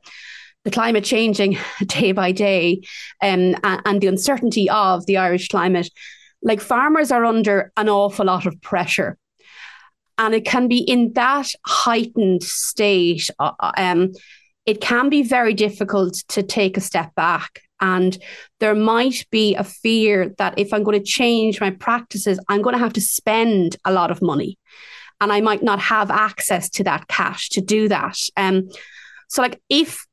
the 0.64 0.70
climate 0.70 1.04
changing 1.04 1.56
day 1.86 2.12
by 2.12 2.32
day 2.32 2.80
um, 3.22 3.56
and, 3.64 3.82
and 3.84 4.00
the 4.00 4.06
uncertainty 4.06 4.68
of 4.68 5.06
the 5.06 5.16
irish 5.16 5.48
climate 5.48 5.90
like 6.42 6.60
farmers 6.60 7.10
are 7.10 7.24
under 7.24 7.72
an 7.76 7.88
awful 7.88 8.26
lot 8.26 8.46
of 8.46 8.60
pressure. 8.60 9.18
And 10.18 10.34
it 10.34 10.44
can 10.44 10.68
be 10.68 10.78
in 10.78 11.12
that 11.14 11.50
heightened 11.66 12.42
state, 12.42 13.30
uh, 13.38 13.52
uh, 13.58 13.72
um, 13.76 14.12
it 14.66 14.80
can 14.80 15.08
be 15.08 15.22
very 15.22 15.54
difficult 15.54 16.14
to 16.28 16.42
take 16.42 16.76
a 16.76 16.80
step 16.80 17.14
back. 17.14 17.62
And 17.80 18.16
there 18.58 18.74
might 18.74 19.26
be 19.30 19.54
a 19.54 19.64
fear 19.64 20.34
that 20.38 20.58
if 20.58 20.72
I'm 20.72 20.82
going 20.82 20.98
to 20.98 21.04
change 21.04 21.60
my 21.60 21.70
practices, 21.70 22.38
I'm 22.48 22.62
going 22.62 22.74
to 22.74 22.78
have 22.80 22.92
to 22.94 23.00
spend 23.00 23.76
a 23.84 23.92
lot 23.92 24.10
of 24.10 24.22
money. 24.22 24.58
And 25.20 25.32
I 25.32 25.40
might 25.40 25.62
not 25.62 25.80
have 25.80 26.10
access 26.10 26.68
to 26.70 26.84
that 26.84 27.08
cash 27.08 27.50
to 27.50 27.60
do 27.60 27.88
that. 27.88 28.16
Um, 28.36 28.68
so, 29.28 29.42
like, 29.42 29.60
if 29.68 30.06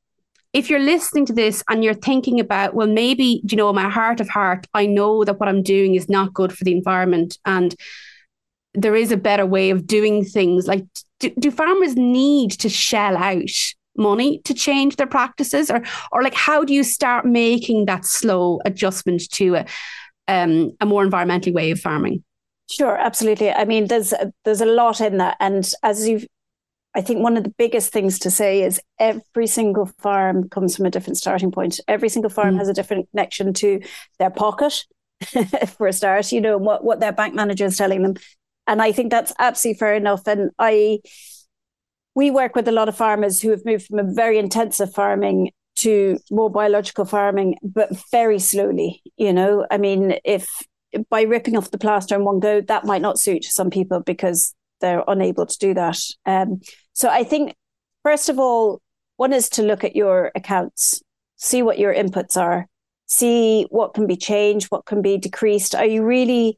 if 0.54 0.70
you're 0.70 0.80
listening 0.80 1.26
to 1.26 1.34
this 1.34 1.64
and 1.70 1.84
you're 1.84 1.94
thinking 1.94 2.40
about, 2.40 2.74
well, 2.74 2.88
maybe, 2.88 3.42
you 3.48 3.58
know, 3.58 3.72
my 3.74 3.90
heart 3.90 4.20
of 4.22 4.30
heart, 4.30 4.66
I 4.74 4.86
know 4.86 5.24
that 5.24 5.40
what 5.40 5.50
I'm 5.50 5.62
doing 5.62 5.96
is 5.96 6.10
not 6.10 6.34
good 6.34 6.52
for 6.52 6.64
the 6.64 6.72
environment 6.72 7.38
and 7.46 7.76
there 8.74 8.96
is 8.96 9.12
a 9.12 9.18
better 9.18 9.46
way 9.46 9.72
of 9.72 9.88
doing 9.88 10.24
things. 10.24 10.68
Like, 10.68 10.86
do, 11.20 11.32
do 11.40 11.52
farmers 11.52 11.96
need 11.96 12.52
to 12.52 12.70
shell 12.70 13.18
out 13.18 13.50
money 13.98 14.40
to 14.46 14.54
change 14.54 14.96
their 14.96 15.08
practices 15.08 15.70
or 15.70 15.82
or 16.12 16.24
like 16.24 16.34
how 16.34 16.64
do 16.64 16.74
you 16.74 16.84
start 16.84 17.26
making 17.26 17.86
that 17.86 18.06
slow 18.06 18.60
adjustment 18.66 19.30
to 19.32 19.56
a 19.56 19.66
um, 20.30 20.72
a 20.82 20.86
more 20.86 21.06
environmentally 21.06 21.54
way 21.54 21.72
of 21.72 21.80
farming 21.80 22.24
sure 22.70 22.98
absolutely 22.98 23.52
i 23.52 23.66
mean 23.66 23.88
there's 23.88 24.14
there's 24.44 24.62
a 24.62 24.66
lot 24.66 25.00
in 25.00 25.18
that 25.18 25.38
and 25.40 25.72
as 25.84 26.08
you've 26.08 26.26
I 26.96 27.02
think 27.02 27.22
one 27.22 27.38
of 27.38 27.44
the 27.44 27.54
biggest 27.60 27.94
things 27.94 28.18
to 28.20 28.32
say 28.32 28.64
is 28.64 28.82
every 28.98 29.46
single 29.46 29.86
farm 30.00 30.50
comes 30.50 30.76
from 30.76 30.88
a 30.88 30.90
different 30.90 31.18
starting 31.18 31.52
point. 31.52 31.80
Every 31.88 32.10
single 32.10 32.32
farm 32.32 32.56
mm. 32.56 32.58
has 32.58 32.70
a 32.70 32.74
different 32.74 33.08
connection 33.12 33.54
to 33.54 33.82
their 34.18 34.32
pocket, 34.32 34.84
for 35.78 35.88
a 35.88 35.94
start, 35.94 36.32
you 36.32 36.42
know, 36.42 36.58
what, 36.58 36.84
what 36.84 37.00
their 37.00 37.12
bank 37.12 37.34
manager 37.34 37.66
is 37.66 37.78
telling 37.78 38.04
them. 38.04 38.16
And 38.68 38.82
I 38.82 38.92
think 38.92 39.12
that's 39.12 39.34
absolutely 39.40 39.80
fair 39.80 39.94
enough. 39.94 40.28
And 40.28 40.52
I, 40.60 41.00
we 42.18 42.32
work 42.32 42.56
with 42.56 42.68
a 42.68 42.72
lot 42.72 42.90
of 42.90 42.98
farmers 42.98 43.40
who 43.40 43.52
have 43.52 43.64
moved 43.64 43.86
from 43.86 44.00
a 44.00 44.12
very 44.12 44.40
intensive 44.40 44.92
farming 44.92 45.52
to 45.76 46.18
more 46.32 46.50
biological 46.50 47.06
farming, 47.06 47.56
but 47.62 47.92
very 48.10 48.40
slowly. 48.40 49.04
You 49.18 49.32
know, 49.32 49.68
I 49.70 49.78
mean, 49.78 50.16
if 50.26 50.50
by 51.12 51.22
ripping 51.22 51.56
off 51.56 51.70
the 51.70 51.78
plaster 51.78 52.16
in 52.16 52.26
one 52.26 52.40
go, 52.40 52.60
that 52.62 52.86
might 52.86 53.04
not 53.04 53.20
suit 53.20 53.44
some 53.44 53.70
people 53.70 54.00
because 54.00 54.56
they're 54.82 55.04
unable 55.08 55.46
to 55.46 55.58
do 55.60 55.76
that. 55.76 56.00
Um, 56.26 56.62
so 56.94 57.08
I 57.08 57.24
think, 57.24 57.54
first 58.02 58.30
of 58.30 58.40
all, 58.40 58.82
one 59.18 59.32
is 59.32 59.48
to 59.50 59.62
look 59.62 59.84
at 59.84 59.96
your 59.96 60.32
accounts, 60.34 61.04
see 61.36 61.62
what 61.62 61.78
your 61.78 61.94
inputs 61.94 62.36
are, 62.36 62.66
see 63.06 63.68
what 63.70 63.94
can 63.94 64.08
be 64.08 64.18
changed, 64.18 64.72
what 64.72 64.88
can 64.88 65.04
be 65.04 65.20
decreased. 65.20 65.76
Are 65.76 65.86
you 65.86 66.04
really, 66.04 66.58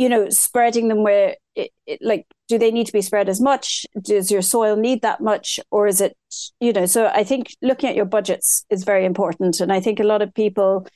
you 0.00 0.08
know, 0.08 0.30
spreading 0.30 0.88
them 0.88 1.02
where, 1.02 1.36
it, 1.54 1.72
it, 1.86 2.00
like, 2.00 2.26
do 2.48 2.56
they 2.56 2.70
need 2.70 2.86
to 2.86 2.92
be 2.92 3.02
spread 3.02 3.28
as 3.28 3.38
much? 3.38 3.84
Does 4.00 4.30
your 4.30 4.40
soil 4.40 4.74
need 4.74 5.02
that 5.02 5.20
much? 5.20 5.60
Or 5.70 5.86
is 5.86 6.00
it, 6.00 6.16
you 6.58 6.72
know, 6.72 6.86
so 6.86 7.08
I 7.08 7.22
think 7.22 7.54
looking 7.60 7.90
at 7.90 7.96
your 7.96 8.06
budgets 8.06 8.64
is 8.70 8.82
very 8.82 9.04
important. 9.04 9.60
And 9.60 9.70
I 9.70 9.78
think 9.78 10.00
a 10.00 10.04
lot 10.04 10.22
of 10.22 10.32
people 10.32 10.86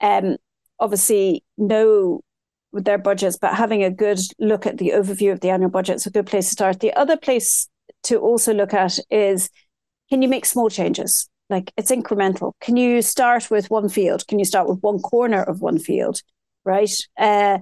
um, 0.00 0.38
obviously 0.80 1.44
know 1.56 2.20
with 2.72 2.84
their 2.84 2.98
budgets, 2.98 3.38
but 3.40 3.54
having 3.54 3.84
a 3.84 3.92
good 3.92 4.18
look 4.40 4.66
at 4.66 4.78
the 4.78 4.90
overview 4.96 5.30
of 5.30 5.38
the 5.38 5.50
annual 5.50 5.70
budget 5.70 5.94
is 5.94 6.06
a 6.06 6.10
good 6.10 6.26
place 6.26 6.46
to 6.48 6.52
start. 6.52 6.80
The 6.80 6.94
other 6.94 7.16
place 7.16 7.68
to 8.02 8.18
also 8.18 8.52
look 8.52 8.74
at 8.74 8.98
is 9.08 9.50
can 10.10 10.20
you 10.20 10.28
make 10.28 10.44
small 10.44 10.68
changes? 10.68 11.30
Like 11.48 11.72
it's 11.76 11.92
incremental. 11.92 12.54
Can 12.60 12.76
you 12.76 13.02
start 13.02 13.52
with 13.52 13.70
one 13.70 13.88
field? 13.88 14.26
Can 14.26 14.40
you 14.40 14.44
start 14.44 14.68
with 14.68 14.80
one 14.80 14.98
corner 14.98 15.44
of 15.44 15.60
one 15.60 15.78
field? 15.78 16.22
Right. 16.64 16.90
Uh, 17.16 17.58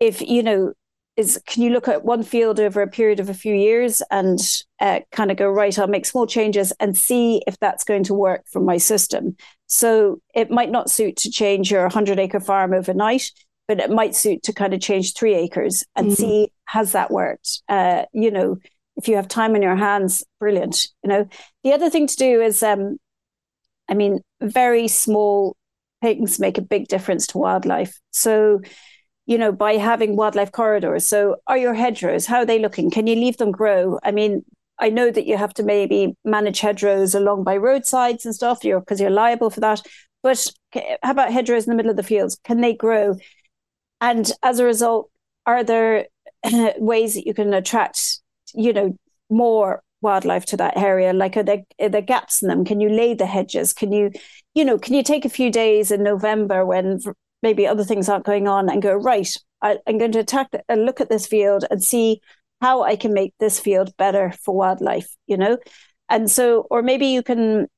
if 0.00 0.20
you 0.20 0.42
know, 0.42 0.72
is 1.16 1.40
can 1.46 1.62
you 1.62 1.70
look 1.70 1.88
at 1.88 2.04
one 2.04 2.22
field 2.22 2.60
over 2.60 2.82
a 2.82 2.86
period 2.86 3.20
of 3.20 3.30
a 3.30 3.34
few 3.34 3.54
years 3.54 4.02
and 4.10 4.38
uh, 4.80 5.00
kind 5.12 5.30
of 5.30 5.36
go 5.38 5.48
right? 5.48 5.78
I'll 5.78 5.86
make 5.86 6.04
small 6.04 6.26
changes 6.26 6.72
and 6.78 6.96
see 6.96 7.42
if 7.46 7.58
that's 7.58 7.84
going 7.84 8.04
to 8.04 8.14
work 8.14 8.44
for 8.52 8.60
my 8.60 8.76
system. 8.76 9.36
So 9.66 10.20
it 10.34 10.50
might 10.50 10.70
not 10.70 10.90
suit 10.90 11.16
to 11.18 11.30
change 11.30 11.70
your 11.70 11.82
100 11.82 12.18
acre 12.18 12.40
farm 12.40 12.74
overnight 12.74 13.30
but 13.68 13.80
it 13.80 13.90
might 13.90 14.14
suit 14.14 14.42
to 14.44 14.52
kind 14.52 14.74
of 14.74 14.80
change 14.80 15.14
three 15.14 15.34
acres 15.34 15.84
and 15.94 16.08
mm-hmm. 16.08 16.14
see 16.14 16.52
has 16.66 16.92
that 16.92 17.10
worked. 17.10 17.62
Uh, 17.68 18.04
you 18.12 18.30
know, 18.30 18.58
if 18.96 19.08
you 19.08 19.16
have 19.16 19.28
time 19.28 19.54
in 19.56 19.62
your 19.62 19.76
hands, 19.76 20.24
brilliant. 20.38 20.86
You 21.02 21.10
know, 21.10 21.28
the 21.64 21.72
other 21.72 21.90
thing 21.90 22.06
to 22.06 22.16
do 22.16 22.40
is, 22.40 22.62
um, 22.62 22.98
I 23.88 23.94
mean, 23.94 24.20
very 24.40 24.88
small 24.88 25.56
things 26.02 26.38
make 26.38 26.58
a 26.58 26.62
big 26.62 26.88
difference 26.88 27.26
to 27.28 27.38
wildlife. 27.38 27.98
So, 28.10 28.60
you 29.26 29.36
know, 29.38 29.52
by 29.52 29.74
having 29.74 30.16
wildlife 30.16 30.52
corridors. 30.52 31.08
So, 31.08 31.36
are 31.46 31.58
your 31.58 31.74
hedgerows? 31.74 32.26
How 32.26 32.38
are 32.38 32.46
they 32.46 32.58
looking? 32.58 32.90
Can 32.90 33.06
you 33.06 33.16
leave 33.16 33.36
them 33.36 33.50
grow? 33.50 33.98
I 34.02 34.12
mean, 34.12 34.44
I 34.78 34.90
know 34.90 35.10
that 35.10 35.26
you 35.26 35.36
have 35.36 35.54
to 35.54 35.62
maybe 35.62 36.16
manage 36.24 36.60
hedgerows 36.60 37.14
along 37.14 37.44
by 37.44 37.56
roadsides 37.56 38.24
and 38.24 38.34
stuff, 38.34 38.64
you're 38.64 38.80
because 38.80 39.00
you're 39.00 39.10
liable 39.10 39.50
for 39.50 39.60
that. 39.60 39.82
But 40.22 40.46
how 41.02 41.12
about 41.12 41.32
hedgerows 41.32 41.64
in 41.64 41.70
the 41.70 41.76
middle 41.76 41.90
of 41.90 41.96
the 41.96 42.02
fields? 42.02 42.38
Can 42.44 42.60
they 42.60 42.74
grow? 42.74 43.16
And 44.00 44.30
as 44.42 44.58
a 44.58 44.64
result, 44.64 45.10
are 45.46 45.64
there 45.64 46.06
ways 46.78 47.14
that 47.14 47.26
you 47.26 47.34
can 47.34 47.54
attract, 47.54 48.20
you 48.54 48.72
know, 48.72 48.96
more 49.30 49.82
wildlife 50.02 50.44
to 50.46 50.56
that 50.58 50.76
area? 50.76 51.12
Like, 51.12 51.36
are 51.36 51.42
there, 51.42 51.62
are 51.80 51.88
there 51.88 52.02
gaps 52.02 52.42
in 52.42 52.48
them? 52.48 52.64
Can 52.64 52.80
you 52.80 52.88
lay 52.88 53.14
the 53.14 53.26
hedges? 53.26 53.72
Can 53.72 53.92
you, 53.92 54.10
you 54.54 54.64
know, 54.64 54.78
can 54.78 54.94
you 54.94 55.02
take 55.02 55.24
a 55.24 55.30
few 55.30 55.50
days 55.50 55.90
in 55.90 56.02
November 56.02 56.66
when 56.66 57.00
maybe 57.46 57.66
other 57.66 57.84
things 57.84 58.08
aren't 58.08 58.24
going 58.24 58.48
on 58.48 58.68
and 58.68 58.82
go, 58.82 58.92
right, 58.92 59.32
I, 59.62 59.78
am 59.86 59.98
going 59.98 60.12
to 60.12 60.18
attack 60.18 60.48
and 60.68 60.84
look 60.84 61.00
at 61.00 61.08
this 61.08 61.26
field 61.26 61.64
and 61.70 61.82
see 61.82 62.20
how 62.60 62.82
I 62.82 62.96
can 62.96 63.14
make 63.14 63.34
this 63.38 63.60
field 63.60 63.96
better 63.96 64.32
for 64.44 64.54
wildlife, 64.54 65.08
you 65.26 65.36
know? 65.36 65.58
And 66.08 66.30
so, 66.30 66.66
or 66.70 66.82
maybe 66.82 67.06
you 67.06 67.22
can 67.22 67.68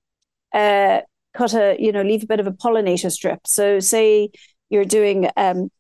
uh, 0.55 1.01
cut 1.35 1.53
a, 1.55 1.77
you 1.79 1.93
know, 1.93 2.03
leave 2.03 2.23
a 2.23 2.27
bit 2.27 2.41
of 2.41 2.47
a 2.47 2.53
pollinator 2.53 3.11
strip. 3.11 3.41
So, 3.47 3.79
say 3.81 4.31
you're 4.71 4.85
doing 4.85 5.29
um, 5.37 5.71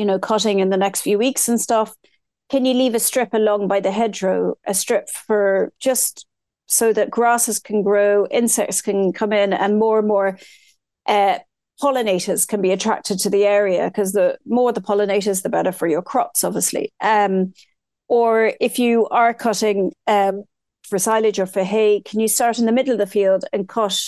you 0.00 0.06
know, 0.06 0.18
cutting 0.18 0.60
in 0.60 0.70
the 0.70 0.78
next 0.78 1.02
few 1.02 1.18
weeks 1.18 1.46
and 1.46 1.60
stuff, 1.60 1.94
can 2.48 2.64
you 2.64 2.72
leave 2.72 2.94
a 2.94 2.98
strip 2.98 3.34
along 3.34 3.68
by 3.68 3.80
the 3.80 3.92
hedgerow, 3.92 4.54
a 4.66 4.72
strip 4.72 5.10
for 5.10 5.74
just 5.78 6.26
so 6.66 6.92
that 6.94 7.10
grasses 7.10 7.58
can 7.58 7.82
grow, 7.82 8.26
insects 8.30 8.80
can 8.80 9.12
come 9.12 9.32
in, 9.32 9.52
and 9.52 9.78
more 9.78 9.98
and 9.98 10.08
more 10.08 10.38
uh, 11.06 11.38
pollinators 11.80 12.46
can 12.46 12.60
be 12.60 12.70
attracted 12.70 13.18
to 13.20 13.30
the 13.30 13.44
area 13.44 13.88
because 13.88 14.12
the 14.12 14.38
more 14.44 14.72
the 14.72 14.80
pollinators, 14.80 15.42
the 15.42 15.48
better 15.48 15.72
for 15.72 15.86
your 15.86 16.02
crops, 16.02 16.44
obviously. 16.44 16.92
Um, 17.00 17.54
or 18.08 18.52
if 18.60 18.78
you 18.78 19.06
are 19.08 19.32
cutting 19.32 19.92
um, 20.06 20.44
for 20.82 20.98
silage 20.98 21.38
or 21.38 21.46
for 21.46 21.62
hay, 21.62 22.02
can 22.04 22.20
you 22.20 22.28
start 22.28 22.58
in 22.58 22.66
the 22.66 22.72
middle 22.72 22.92
of 22.92 22.98
the 22.98 23.06
field 23.06 23.44
and 23.52 23.68
cut 23.68 23.98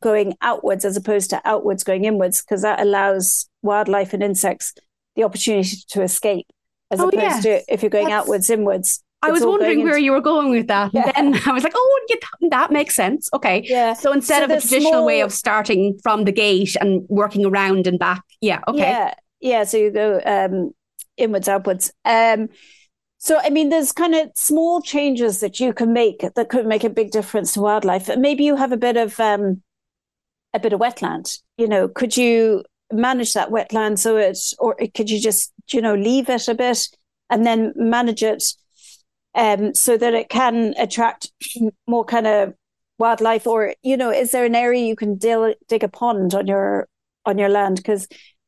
going 0.00 0.34
outwards 0.40 0.84
as 0.84 0.96
opposed 0.96 1.30
to 1.30 1.42
outwards 1.44 1.84
going 1.84 2.04
inwards? 2.04 2.40
Because 2.40 2.62
that 2.62 2.80
allows 2.80 3.48
wildlife 3.62 4.14
and 4.14 4.22
insects 4.22 4.74
the 5.16 5.24
opportunity 5.24 5.76
to 5.88 6.02
escape 6.02 6.46
as 6.90 7.00
oh, 7.00 7.08
opposed 7.08 7.22
yes. 7.22 7.42
to 7.42 7.72
if 7.72 7.82
you're 7.82 7.90
going 7.90 8.08
That's... 8.08 8.24
outwards, 8.24 8.50
inwards. 8.50 9.02
I 9.22 9.30
was 9.30 9.44
wondering 9.44 9.84
where 9.84 9.98
you 9.98 10.12
were 10.12 10.20
going 10.20 10.50
with 10.50 10.66
that. 10.68 10.92
Yeah. 10.94 11.12
And 11.14 11.34
then 11.34 11.42
I 11.46 11.52
was 11.52 11.62
like, 11.62 11.74
oh, 11.76 12.06
that 12.50 12.70
makes 12.70 12.94
sense. 12.94 13.28
Okay. 13.34 13.62
Yeah. 13.66 13.92
So 13.92 14.12
instead 14.12 14.38
so 14.38 14.44
of 14.44 14.50
a 14.50 14.60
traditional 14.60 14.92
small... 14.92 15.06
way 15.06 15.20
of 15.20 15.32
starting 15.32 15.98
from 16.02 16.24
the 16.24 16.32
gate 16.32 16.76
and 16.80 17.04
working 17.08 17.44
around 17.44 17.86
and 17.86 17.98
back. 17.98 18.22
Yeah. 18.40 18.60
Okay. 18.66 18.78
Yeah. 18.78 19.14
Yeah. 19.40 19.64
So 19.64 19.76
you 19.76 19.90
go 19.90 20.20
um, 20.24 20.72
inwards, 21.16 21.48
outwards. 21.48 21.92
Um, 22.04 22.48
so, 23.18 23.38
I 23.38 23.50
mean, 23.50 23.68
there's 23.68 23.92
kind 23.92 24.14
of 24.14 24.30
small 24.34 24.80
changes 24.80 25.40
that 25.40 25.60
you 25.60 25.74
can 25.74 25.92
make 25.92 26.20
that 26.20 26.48
could 26.48 26.66
make 26.66 26.84
a 26.84 26.90
big 26.90 27.10
difference 27.10 27.52
to 27.52 27.60
wildlife. 27.60 28.08
Maybe 28.16 28.44
you 28.44 28.56
have 28.56 28.72
a 28.72 28.78
bit 28.78 28.96
of 28.96 29.20
um, 29.20 29.62
a 30.54 30.58
bit 30.58 30.72
of 30.72 30.80
wetland. 30.80 31.38
You 31.58 31.68
know, 31.68 31.86
could 31.86 32.16
you 32.16 32.64
manage 32.92 33.34
that 33.34 33.50
wetland 33.50 33.98
so 33.98 34.16
it 34.16 34.38
or 34.58 34.74
could 34.94 35.10
you 35.10 35.20
just 35.20 35.52
you 35.70 35.80
know 35.80 35.94
leave 35.94 36.28
it 36.28 36.48
a 36.48 36.54
bit 36.54 36.88
and 37.28 37.46
then 37.46 37.72
manage 37.76 38.22
it 38.22 38.42
um, 39.34 39.74
so 39.74 39.96
that 39.96 40.14
it 40.14 40.28
can 40.28 40.74
attract 40.78 41.30
more 41.86 42.04
kind 42.04 42.26
of 42.26 42.54
wildlife 42.98 43.46
or 43.46 43.74
you 43.82 43.96
know 43.96 44.10
is 44.10 44.30
there 44.30 44.44
an 44.44 44.54
area 44.54 44.84
you 44.84 44.96
can 44.96 45.16
dig, 45.16 45.56
dig 45.68 45.82
a 45.82 45.88
pond 45.88 46.34
on 46.34 46.46
your 46.46 46.86
on 47.24 47.38
your 47.38 47.48
land 47.48 47.76
because 47.76 48.06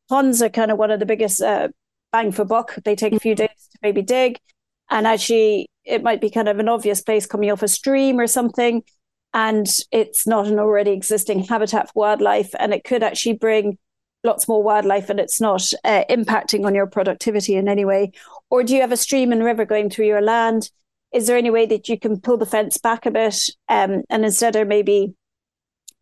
ponds 0.08 0.42
are 0.42 0.50
kind 0.50 0.70
of 0.70 0.78
one 0.78 0.90
of 0.90 1.00
the 1.00 1.06
biggest 1.06 1.40
uh, 1.40 1.68
bang 2.12 2.30
for 2.30 2.44
buck 2.44 2.74
they 2.84 2.94
take 2.94 3.14
a 3.14 3.20
few 3.20 3.34
mm-hmm. 3.34 3.46
days 3.46 3.68
to 3.70 3.78
maybe 3.82 4.02
dig 4.02 4.38
and 4.90 5.06
actually 5.06 5.68
it 5.84 6.02
might 6.02 6.20
be 6.20 6.30
kind 6.30 6.48
of 6.48 6.58
an 6.58 6.68
obvious 6.68 7.00
place 7.00 7.26
coming 7.26 7.50
off 7.50 7.62
a 7.62 7.68
stream 7.68 8.20
or 8.20 8.26
something 8.26 8.82
and 9.32 9.66
it's 9.90 10.26
not 10.26 10.46
an 10.46 10.58
already 10.58 10.90
existing 10.90 11.42
habitat 11.44 11.88
for 11.88 12.00
wildlife 12.00 12.50
and 12.58 12.74
it 12.74 12.84
could 12.84 13.02
actually 13.02 13.32
bring 13.32 13.78
lots 14.24 14.46
more 14.48 14.62
wildlife 14.62 15.10
and 15.10 15.18
it's 15.18 15.40
not 15.40 15.62
uh, 15.84 16.04
impacting 16.08 16.64
on 16.66 16.74
your 16.74 16.86
productivity 16.86 17.56
in 17.56 17.68
any 17.68 17.84
way? 17.84 18.12
Or 18.52 18.62
do 18.62 18.75
you 18.75 18.82
have 18.82 18.92
a 18.92 18.99
stream 18.99 19.32
and 19.32 19.42
river 19.42 19.64
going 19.64 19.88
through 19.88 20.09
your 20.09 20.21
land? 20.21 20.71
Is 21.11 21.26
there 21.26 21.38
any 21.38 21.49
way 21.49 21.64
that 21.64 21.88
you 21.88 21.99
can 21.99 22.21
pull 22.21 22.37
the 22.37 22.44
fence 22.44 22.76
back 22.76 23.06
a 23.06 23.11
bit 23.11 23.40
um, 23.71 24.02
and 24.11 24.26
instead 24.26 24.56
of 24.56 24.68
maybe 24.68 25.14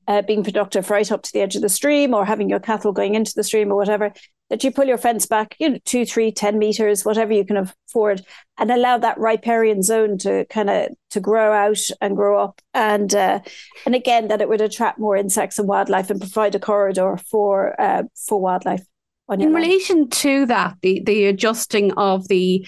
uh, 0.08 0.22
being 0.22 0.42
productive 0.42 0.90
right 0.90 1.12
up 1.12 1.22
to 1.22 1.32
the 1.32 1.42
edge 1.42 1.54
of 1.54 1.62
the 1.62 1.68
stream 1.68 2.12
or 2.12 2.24
having 2.24 2.50
your 2.50 2.58
cattle 2.58 2.90
going 2.90 3.14
into 3.14 3.32
the 3.36 3.44
stream 3.44 3.70
or 3.70 3.76
whatever, 3.76 4.12
that 4.48 4.64
you 4.64 4.72
pull 4.72 4.86
your 4.86 4.98
fence 4.98 5.26
back, 5.26 5.54
you 5.60 5.68
know, 5.68 5.78
two, 5.84 6.04
three, 6.04 6.32
ten 6.32 6.58
meters, 6.58 7.04
whatever 7.04 7.32
you 7.32 7.44
can 7.44 7.56
afford, 7.56 8.20
and 8.58 8.72
allow 8.72 8.98
that 8.98 9.16
riparian 9.16 9.80
zone 9.84 10.18
to 10.18 10.44
kind 10.46 10.68
of 10.70 10.88
to 11.10 11.20
grow 11.20 11.52
out 11.52 11.78
and 12.00 12.16
grow 12.16 12.42
up, 12.42 12.60
and 12.74 13.14
uh, 13.14 13.38
and 13.86 13.94
again 13.94 14.26
that 14.26 14.40
it 14.40 14.48
would 14.48 14.60
attract 14.60 14.98
more 14.98 15.16
insects 15.16 15.60
and 15.60 15.68
wildlife 15.68 16.10
and 16.10 16.20
provide 16.20 16.56
a 16.56 16.58
corridor 16.58 17.16
for 17.30 17.80
uh, 17.80 18.02
for 18.26 18.40
wildlife. 18.40 18.82
In 19.30 19.54
relation 19.54 20.08
to 20.08 20.46
that, 20.46 20.76
the 20.82 21.02
the 21.04 21.26
adjusting 21.26 21.92
of 21.92 22.28
the 22.28 22.66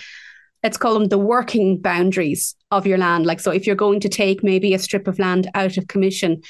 let's 0.62 0.76
call 0.76 0.95
them 0.95 1.09
the 1.09 1.19
working 1.19 1.81
boundaries 1.81 2.54
of 2.71 2.87
your 2.87 2.99
land. 2.99 3.26
Like, 3.26 3.40
so 3.40 3.50
if 3.50 3.66
you're 3.66 3.75
going 3.75 3.99
to 4.00 4.09
take 4.09 4.45
maybe 4.45 4.75
a 4.75 4.78
strip 4.78 5.09
of 5.09 5.19
land 5.19 5.50
out 5.54 5.76
of 5.76 5.88
commission, 5.88 6.42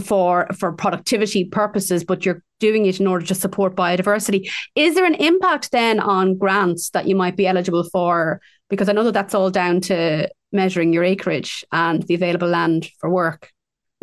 for 0.00 0.46
for 0.58 0.72
productivity 0.72 1.44
purposes, 1.44 2.04
but 2.04 2.24
you're 2.24 2.42
doing 2.60 2.86
it 2.86 3.00
in 3.00 3.06
order 3.06 3.26
to 3.26 3.34
support 3.34 3.76
biodiversity. 3.76 4.50
Is 4.74 4.94
there 4.94 5.04
an 5.04 5.14
impact 5.16 5.70
then 5.72 6.00
on 6.00 6.38
grants 6.38 6.90
that 6.90 7.06
you 7.06 7.16
might 7.16 7.36
be 7.36 7.46
eligible 7.46 7.84
for? 7.84 8.40
Because 8.70 8.88
I 8.88 8.92
know 8.92 9.04
that 9.04 9.12
that's 9.12 9.34
all 9.34 9.50
down 9.50 9.80
to 9.82 10.30
measuring 10.52 10.92
your 10.92 11.04
acreage 11.04 11.64
and 11.72 12.02
the 12.04 12.14
available 12.14 12.48
land 12.48 12.88
for 13.00 13.10
work. 13.10 13.50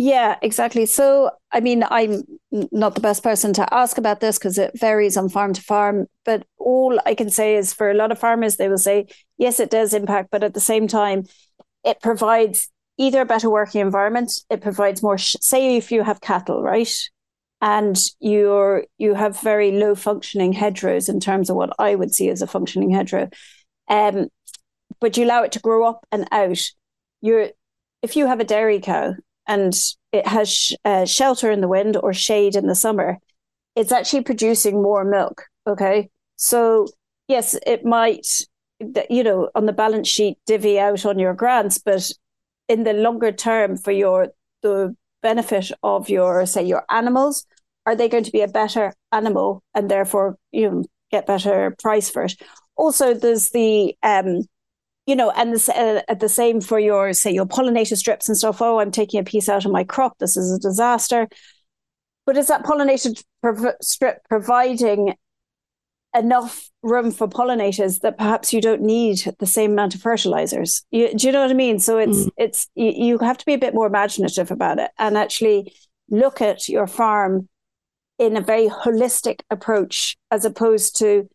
Yeah, 0.01 0.37
exactly. 0.41 0.85
So, 0.85 1.31
I 1.51 1.59
mean, 1.59 1.83
I'm 1.91 2.23
not 2.71 2.95
the 2.95 3.01
best 3.01 3.21
person 3.21 3.51
to 3.53 3.73
ask 3.73 3.97
about 3.97 4.21
this 4.21 4.37
because 4.39 4.57
it 4.57 4.71
varies 4.79 5.17
on 5.17 5.27
farm 5.27 5.51
to 5.51 5.61
farm. 5.61 6.07
But 6.23 6.45
all 6.57 6.97
I 7.05 7.15
can 7.15 7.29
say 7.29 7.57
is 7.57 7.73
for 7.73 7.91
a 7.91 7.93
lot 7.93 8.09
of 8.09 8.17
farmers, 8.17 8.55
they 8.55 8.69
will 8.69 8.77
say, 8.77 9.07
yes, 9.37 9.59
it 9.59 9.69
does 9.69 9.93
impact, 9.93 10.29
but 10.31 10.41
at 10.41 10.53
the 10.53 10.61
same 10.61 10.87
time, 10.87 11.25
it 11.83 12.01
provides 12.01 12.69
either 12.97 13.21
a 13.21 13.25
better 13.25 13.49
working 13.49 13.81
environment, 13.81 14.31
it 14.49 14.61
provides 14.61 15.03
more, 15.03 15.17
sh- 15.17 15.35
say, 15.41 15.75
if 15.75 15.91
you 15.91 16.03
have 16.03 16.21
cattle, 16.21 16.63
right? 16.63 16.93
And 17.59 17.97
you're 18.21 18.85
you 18.97 19.15
have 19.15 19.41
very 19.41 19.71
low 19.73 19.95
functioning 19.95 20.53
hedgerows 20.53 21.09
in 21.09 21.19
terms 21.19 21.49
of 21.49 21.57
what 21.57 21.73
I 21.77 21.95
would 21.95 22.13
see 22.15 22.29
as 22.29 22.41
a 22.41 22.47
functioning 22.47 22.91
hedgerow. 22.91 23.29
Um, 23.89 24.29
but 25.01 25.17
you 25.17 25.25
allow 25.25 25.43
it 25.43 25.51
to 25.53 25.59
grow 25.59 25.85
up 25.85 26.05
and 26.09 26.25
out. 26.31 26.59
You're 27.21 27.49
if 28.01 28.15
you 28.15 28.27
have 28.27 28.39
a 28.39 28.45
dairy 28.45 28.79
cow 28.79 29.15
and 29.49 29.73
it 30.13 30.25
has 30.27 30.71
uh, 30.85 31.05
shelter 31.05 31.51
in 31.51 31.59
the 31.59 31.67
wind 31.67 31.97
or 31.97 32.13
shade 32.13 32.55
in 32.55 32.67
the 32.67 32.75
summer, 32.75 33.17
it's 33.75 33.91
actually 33.91 34.21
producing 34.21 34.81
more 34.81 35.03
milk. 35.03 35.45
Okay. 35.67 36.09
So, 36.35 36.87
yes, 37.27 37.57
it 37.65 37.83
might, 37.83 38.27
you 39.09 39.23
know, 39.23 39.49
on 39.55 39.65
the 39.65 39.73
balance 39.73 40.07
sheet 40.07 40.37
divvy 40.45 40.79
out 40.79 41.05
on 41.05 41.19
your 41.19 41.33
grants, 41.33 41.79
but 41.79 42.09
in 42.67 42.83
the 42.83 42.93
longer 42.93 43.31
term 43.31 43.75
for 43.75 43.91
your, 43.91 44.29
the 44.61 44.95
benefit 45.23 45.71
of 45.81 46.09
your, 46.09 46.45
say, 46.45 46.63
your 46.63 46.85
animals, 46.89 47.45
are 47.85 47.95
they 47.95 48.07
going 48.07 48.23
to 48.23 48.31
be 48.31 48.41
a 48.41 48.47
better 48.47 48.93
animal 49.11 49.63
and 49.73 49.89
therefore, 49.89 50.37
you 50.51 50.69
know, 50.69 50.83
get 51.11 51.25
better 51.25 51.75
price 51.79 52.09
for 52.09 52.25
it? 52.25 52.35
Also, 52.75 53.15
there's 53.15 53.49
the, 53.49 53.95
um, 54.03 54.43
you 55.09 55.15
know, 55.15 55.31
and 55.31 55.55
the, 55.55 56.03
uh, 56.07 56.13
the 56.13 56.29
same 56.29 56.61
for 56.61 56.77
your, 56.77 57.13
say, 57.13 57.31
your 57.31 57.47
pollinator 57.47 57.97
strips 57.97 58.29
and 58.29 58.37
stuff. 58.37 58.61
Oh, 58.61 58.79
I'm 58.79 58.91
taking 58.91 59.19
a 59.19 59.23
piece 59.23 59.49
out 59.49 59.65
of 59.65 59.71
my 59.71 59.83
crop. 59.83 60.19
This 60.19 60.37
is 60.37 60.51
a 60.51 60.59
disaster. 60.59 61.27
But 62.27 62.37
is 62.37 62.45
that 62.47 62.63
pollinator 62.63 63.19
prov- 63.41 63.73
strip 63.81 64.19
providing 64.29 65.15
enough 66.15 66.69
room 66.83 67.09
for 67.09 67.27
pollinators 67.27 68.01
that 68.01 68.19
perhaps 68.19 68.53
you 68.53 68.61
don't 68.61 68.83
need 68.83 69.35
the 69.39 69.47
same 69.47 69.71
amount 69.71 69.95
of 69.95 70.01
fertilizers? 70.01 70.85
You, 70.91 71.11
do 71.15 71.25
you 71.25 71.33
know 71.33 71.41
what 71.41 71.49
I 71.49 71.55
mean? 71.55 71.79
So 71.79 71.97
it's 71.97 72.25
mm. 72.25 72.29
it's 72.37 72.67
you, 72.75 72.91
you 72.95 73.17
have 73.17 73.39
to 73.39 73.45
be 73.47 73.53
a 73.53 73.57
bit 73.57 73.73
more 73.73 73.87
imaginative 73.87 74.51
about 74.51 74.77
it 74.77 74.91
and 74.99 75.17
actually 75.17 75.73
look 76.11 76.39
at 76.39 76.69
your 76.69 76.85
farm 76.85 77.49
in 78.19 78.37
a 78.37 78.41
very 78.41 78.67
holistic 78.67 79.39
approach 79.49 80.17
as 80.29 80.45
opposed 80.45 80.97
to 80.97 81.27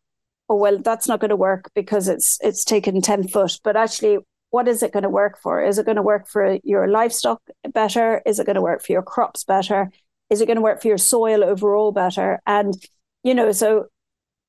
oh 0.49 0.57
well 0.57 0.79
that's 0.79 1.09
not 1.09 1.21
going 1.21 1.31
to 1.31 1.37
work 1.37 1.71
because 1.75 2.09
it's 2.09 2.39
it's 2.43 2.65
taken 2.65 3.01
10 3.01 3.29
foot. 3.29 3.59
But 3.63 3.77
actually 3.77 4.19
what 4.51 4.69
is 4.69 4.83
it 4.83 4.93
going 4.93 5.03
to 5.03 5.09
work 5.09 5.39
for? 5.43 5.63
Is 5.63 5.79
it 5.79 5.87
going 5.87 5.97
to 5.97 6.03
work 6.03 6.29
for 6.29 6.59
your 6.63 6.87
livestock 6.87 7.43
better? 7.73 8.23
Is 8.25 8.39
it 8.39 8.47
going 8.47 8.55
to 8.55 8.63
work 8.63 8.85
for 8.85 8.93
your 8.93 9.03
crops 9.03 9.43
better? 9.43 9.91
Is 10.31 10.41
it 10.41 10.47
going 10.47 10.57
to 10.57 10.63
work 10.63 10.81
for 10.81 10.89
your 10.89 10.99
soil 10.99 11.43
overall 11.43 11.93
better? 11.93 12.41
And 12.47 12.75
you 13.23 13.35
know 13.35 13.53
so 13.53 13.87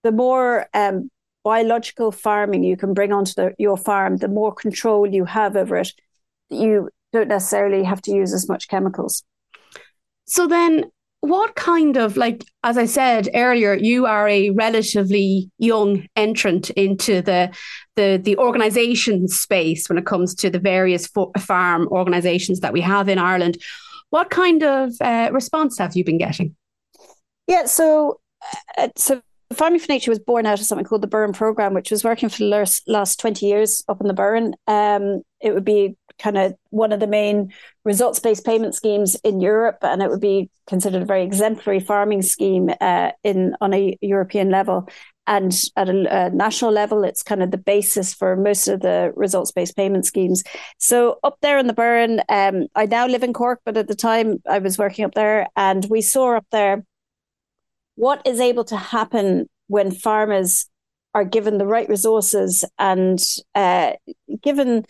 the 0.04 0.12
more 0.12 0.68
um, 0.74 1.10
biological 1.44 2.12
farming 2.12 2.64
you 2.64 2.78
can 2.78 2.94
bring 2.94 3.12
onto 3.12 3.34
the, 3.34 3.54
your 3.58 3.78
farm 3.78 4.18
the 4.18 4.28
more 4.28 4.54
control 4.54 5.08
you 5.08 5.25
have 5.25 5.56
over 5.56 5.78
it 5.78 5.92
you 6.50 6.90
don't 7.16 7.28
necessarily 7.28 7.84
have 7.84 8.02
to 8.04 8.12
use 8.12 8.34
as 8.34 8.48
much 8.48 8.68
chemicals. 8.68 9.24
So 10.25 10.48
then 10.48 10.86
what 11.27 11.55
kind 11.55 11.98
of 11.98 12.17
like 12.17 12.44
as 12.63 12.77
i 12.77 12.86
said 12.86 13.29
earlier 13.34 13.74
you 13.74 14.05
are 14.05 14.27
a 14.27 14.50
relatively 14.51 15.50
young 15.58 16.05
entrant 16.15 16.70
into 16.72 17.22
the 17.22 17.53
the 17.96 18.20
the 18.24 18.38
organization 18.38 19.27
space 19.27 19.88
when 19.89 19.98
it 19.98 20.05
comes 20.05 20.36
to 20.36 20.50
the 20.50 20.60
various 20.60 21.08
fo- 21.08 21.31
farm 21.40 21.88
organizations 21.90 22.59
that 22.59 22.74
we 22.74 22.81
have 22.81 23.09
in 23.09 23.18
ireland 23.18 23.57
what 24.09 24.29
kind 24.29 24.64
of 24.64 24.92
uh, 25.01 25.29
response 25.33 25.77
have 25.77 25.96
you 25.96 26.03
been 26.03 26.18
getting 26.18 26.55
yeah 27.48 27.66
so 27.66 28.20
uh, 28.77 28.90
so 28.96 29.22
Farming 29.53 29.79
for 29.79 29.92
Nature 29.92 30.11
was 30.11 30.20
born 30.20 30.46
out 30.46 30.59
of 30.59 30.66
something 30.66 30.85
called 30.85 31.03
the 31.03 31.07
Burren 31.07 31.31
Program, 31.31 31.74
which 31.75 31.92
was 31.92 32.03
working 32.03 32.29
for 32.29 32.40
the 32.40 32.81
last 32.88 33.20
20 33.20 33.46
years 33.46 33.83
up 33.88 34.01
in 34.01 34.07
the 34.07 34.14
Burren. 34.14 34.55
Um, 34.68 35.22
it 35.40 35.53
would 35.53 35.64
be 35.64 35.96
kind 36.20 36.38
of 36.38 36.56
one 36.70 36.92
of 36.92 37.00
the 37.00 37.08
main 37.08 37.54
results 37.84 38.20
based 38.20 38.46
payment 38.46 38.75
schemes 38.75 39.16
in 39.24 39.42
Europe, 39.42 39.78
and 39.82 40.01
it 40.01 40.10
would 40.10 40.22
be 40.22 40.50
considered 40.68 41.01
a 41.01 41.06
very 41.06 41.24
exemplary 41.24 41.80
farming 41.80 42.22
scheme 42.22 42.70
uh, 42.82 43.12
in 43.24 43.56
on 43.62 43.74
a 43.74 43.98
European 44.01 44.50
level. 44.50 44.88
And 45.28 45.51
at 45.75 45.90
a, 45.90 46.25
a, 46.25 46.30
national 46.30 46.72
level, 46.72 47.04
it's 47.04 47.24
kind 47.24 47.42
of 47.42 47.50
the 47.50 47.58
basis 47.58 48.14
for 48.14 48.36
most 48.36 48.68
of 48.68 48.82
the 48.82 49.12
results 49.16 49.51
based 49.51 49.75
payment 49.75 50.06
schemes. 50.06 50.44
So, 50.78 51.20
up 51.24 51.38
there 51.42 51.58
in 51.58 51.66
the 51.66 51.74
Burren, 51.74 52.22
um, 52.30 52.68
I 52.75 52.86
now 52.86 53.08
live 53.08 53.24
in 53.24 53.34
Cork, 53.34 53.62
but 53.66 53.75
at 53.75 53.88
the 53.88 53.96
time 53.96 54.42
I 54.48 54.60
was 54.60 54.78
working 54.78 55.04
up 55.04 55.16
there, 55.16 55.48
and 55.56 55.86
we 55.90 56.01
saw 56.01 56.38
up 56.38 56.46
there 56.51 56.84
what 57.96 58.22
is 58.25 58.40
able 58.40 58.66
to 58.66 58.78
happen 58.78 59.48
when 59.68 59.92
farmers 59.92 60.68
are 61.16 61.24
given 61.24 61.58
the 61.58 61.66
right 61.66 61.88
resources 61.88 62.66
and 62.78 63.20
uh, 63.56 63.94
given 64.42 64.86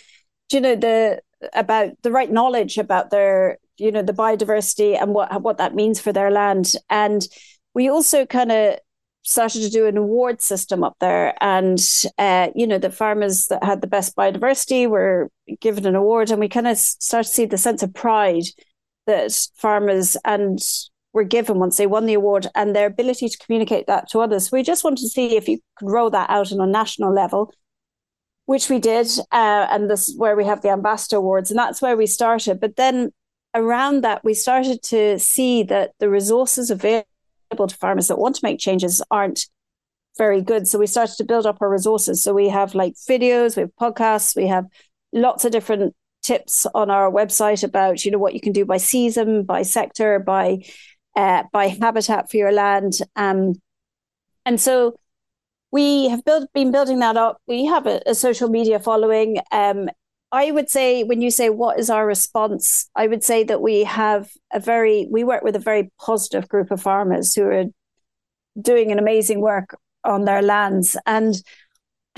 you 0.52 0.62
know 0.62 0.76
the 0.76 1.22
about 1.54 1.92
the 2.02 2.12
right 2.12 2.32
knowledge 2.32 2.78
about 2.78 3.10
their 3.10 3.58
you 3.78 3.92
know 3.92 4.02
the 4.02 4.14
biodiversity 4.14 5.00
and 5.00 5.14
what 5.14 5.42
what 5.42 5.58
that 5.58 5.76
means 5.76 6.00
for 6.00 6.12
their 6.12 6.32
land. 6.32 6.74
And 6.90 7.28
we 7.74 7.90
also 7.90 8.26
kind 8.26 8.52
of 8.52 8.80
started 9.24 9.62
to 9.62 9.70
do 9.70 9.88
an 9.88 9.98
award 9.98 10.42
system 10.42 10.84
up 10.84 10.96
there. 11.00 11.34
And 11.42 11.80
uh, 12.18 12.50
you 12.56 12.68
know 12.68 12.78
the 12.78 12.92
farmers 12.92 13.48
that 13.48 13.64
had 13.64 13.82
the 13.82 13.88
best 13.88 14.16
biodiversity 14.16 14.88
were 14.88 15.30
given 15.60 15.86
an 15.86 15.96
award 15.96 16.32
and 16.32 16.40
we 16.40 16.50
kind 16.50 16.68
of 16.68 16.78
start 16.78 17.26
to 17.26 17.32
see 17.32 17.46
the 17.46 17.58
sense 17.58 17.84
of 17.84 17.94
pride 17.94 18.46
that 19.08 19.32
farmers 19.56 20.18
and 20.26 20.60
were 21.14 21.24
given 21.24 21.60
once 21.60 21.78
they 21.78 21.88
won 21.88 22.06
the 22.06 22.14
award 22.14 22.48
and 22.56 22.76
their 22.76 22.88
ability 22.88 23.30
to 23.30 23.38
communicate 23.38 23.88
that 23.88 24.10
to 24.10 24.20
others. 24.20 24.52
We 24.52 24.64
just 24.64 24.84
wanted 24.84 25.02
to 25.02 25.10
see 25.10 25.38
if 25.38 25.48
you 25.48 25.60
could 25.78 25.90
roll 25.90 26.10
that 26.10 26.30
out 26.30 26.52
on 26.52 26.60
a 26.60 26.68
national 26.68 27.14
level 27.14 27.54
which 28.46 28.70
we 28.70 28.80
did, 28.80 29.08
uh, 29.32 29.68
and 29.70 29.90
this 29.90 30.10
is 30.10 30.18
where 30.18 30.36
we 30.36 30.46
have 30.46 30.62
the 30.62 30.70
ambassador 30.70 31.18
awards, 31.18 31.50
and 31.50 31.58
that's 31.58 31.82
where 31.82 31.98
we 31.98 32.06
started. 32.06 32.60
But 32.60 32.76
then 32.76 33.12
around 33.54 34.04
that, 34.04 34.24
we 34.24 34.34
started 34.34 34.84
to 34.84 35.18
see 35.20 35.64
that 35.64 35.92
the 36.00 36.10
resources 36.10 36.70
available 36.70 37.06
to 37.68 37.76
farmers 37.76 38.08
that 38.08 38.20
want 38.20 38.36
to 38.36 38.42
make 38.44 38.60
changes 38.60 39.02
aren't 39.10 39.48
very 40.18 40.42
good. 40.42 40.68
So 40.68 40.80
we 40.80 40.88
started 40.88 41.16
to 41.18 41.24
build 41.24 41.46
up 41.46 41.58
our 41.62 41.70
resources. 41.70 42.24
So 42.24 42.34
we 42.34 42.50
have 42.50 42.76
like 42.76 42.94
videos, 43.10 43.56
we 43.56 43.62
have 43.62 43.76
podcasts, 43.80 44.36
we 44.36 44.48
have 44.48 44.66
lots 45.12 45.46
of 45.46 45.52
different 45.52 45.96
tips 46.22 46.66
on 46.74 46.90
our 46.90 47.12
website 47.12 47.64
about 47.64 48.04
you 48.04 48.12
know 48.12 48.18
what 48.18 48.34
you 48.34 48.42
can 48.42 48.54
do 48.54 48.66
by 48.66 48.78
season, 48.78 49.44
by 49.44 49.62
sector, 49.62 50.20
by 50.20 50.60
uh, 51.16 51.44
by 51.52 51.68
habitat 51.68 52.30
for 52.30 52.38
your 52.38 52.52
land, 52.52 52.94
um, 53.16 53.54
and 54.46 54.60
so 54.60 54.96
we 55.76 56.08
have 56.08 56.24
built, 56.24 56.48
been 56.54 56.72
building 56.72 57.00
that 57.00 57.18
up. 57.18 57.42
We 57.48 57.66
have 57.66 57.86
a, 57.86 58.02
a 58.06 58.16
social 58.16 58.48
media 58.48 58.80
following. 58.80 59.40
Um, 59.52 59.90
I 60.32 60.50
would 60.50 60.70
say 60.70 61.04
when 61.04 61.22
you 61.22 61.30
say 61.30 61.50
what 61.50 61.78
is 61.78 61.90
our 61.90 62.08
response, 62.08 62.90
I 62.96 63.08
would 63.08 63.26
say 63.26 63.44
that 63.44 63.62
we 63.62 63.84
have 63.84 64.30
a 64.54 64.62
very 64.62 65.06
we 65.12 65.26
work 65.26 65.44
with 65.44 65.54
a 65.58 65.60
very 65.60 65.92
positive 66.00 66.48
group 66.48 66.72
of 66.72 66.82
farmers 66.82 67.36
who 67.36 67.44
are 67.44 67.66
doing 68.62 68.94
an 68.94 69.00
amazing 69.00 69.42
work 69.42 69.78
on 70.06 70.24
their 70.24 70.42
lands, 70.42 70.96
and 71.06 71.36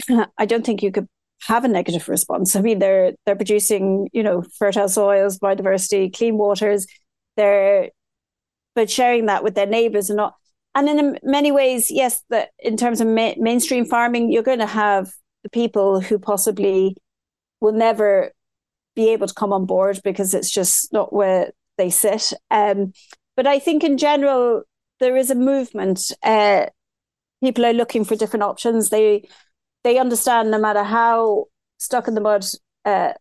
I 0.37 0.45
don't 0.45 0.63
think 0.63 0.83
you 0.83 0.91
could 0.91 1.07
have 1.47 1.65
a 1.65 1.67
negative 1.67 2.07
response. 2.07 2.55
I 2.55 2.61
mean, 2.61 2.77
they're 2.77 3.13
they're 3.25 3.35
producing 3.35 4.07
you 4.13 4.21
know 4.21 4.43
fertile 4.59 4.87
soils, 4.87 5.39
biodiversity, 5.39 6.15
clean 6.15 6.37
waters. 6.37 6.85
They're 7.37 7.89
but 8.75 8.91
sharing 8.91 9.25
that 9.25 9.43
with 9.43 9.55
their 9.55 9.65
neighbors 9.65 10.11
and 10.11 10.17
not 10.17 10.35
and 10.77 10.99
in 10.99 11.19
many 11.23 11.51
ways, 11.51 11.89
yes, 11.89 12.23
that 12.29 12.49
in 12.59 12.77
terms 12.77 13.01
of 13.01 13.07
ma- 13.07 13.33
mainstream 13.37 13.83
farming, 13.83 14.31
you're 14.31 14.43
going 14.43 14.59
to 14.59 14.67
have 14.67 15.11
the 15.43 15.49
people 15.49 15.99
who 15.99 16.19
possibly 16.19 16.95
will 17.61 17.73
never 17.73 18.31
be 18.95 19.09
able 19.09 19.27
to 19.27 19.33
come 19.33 19.51
on 19.51 19.65
board 19.65 19.99
because 20.03 20.35
it's 20.35 20.51
just 20.51 20.93
not 20.93 21.11
where 21.11 21.51
they 21.79 21.89
sit. 21.89 22.31
Um, 22.51 22.93
but 23.35 23.47
I 23.47 23.57
think 23.57 23.83
in 23.83 23.97
general, 23.97 24.63
there 24.99 25.17
is 25.17 25.31
a 25.31 25.35
movement. 25.35 26.11
Uh, 26.21 26.67
people 27.43 27.65
are 27.65 27.73
looking 27.73 28.05
for 28.05 28.15
different 28.15 28.43
options. 28.43 28.89
They 28.89 29.27
they 29.83 29.97
understand 29.97 30.51
no 30.51 30.59
matter 30.59 30.83
how 30.83 31.45
stuck 31.77 32.07
in 32.07 32.13
the 32.13 32.21
mud 32.21 32.45
uh, 32.85 33.13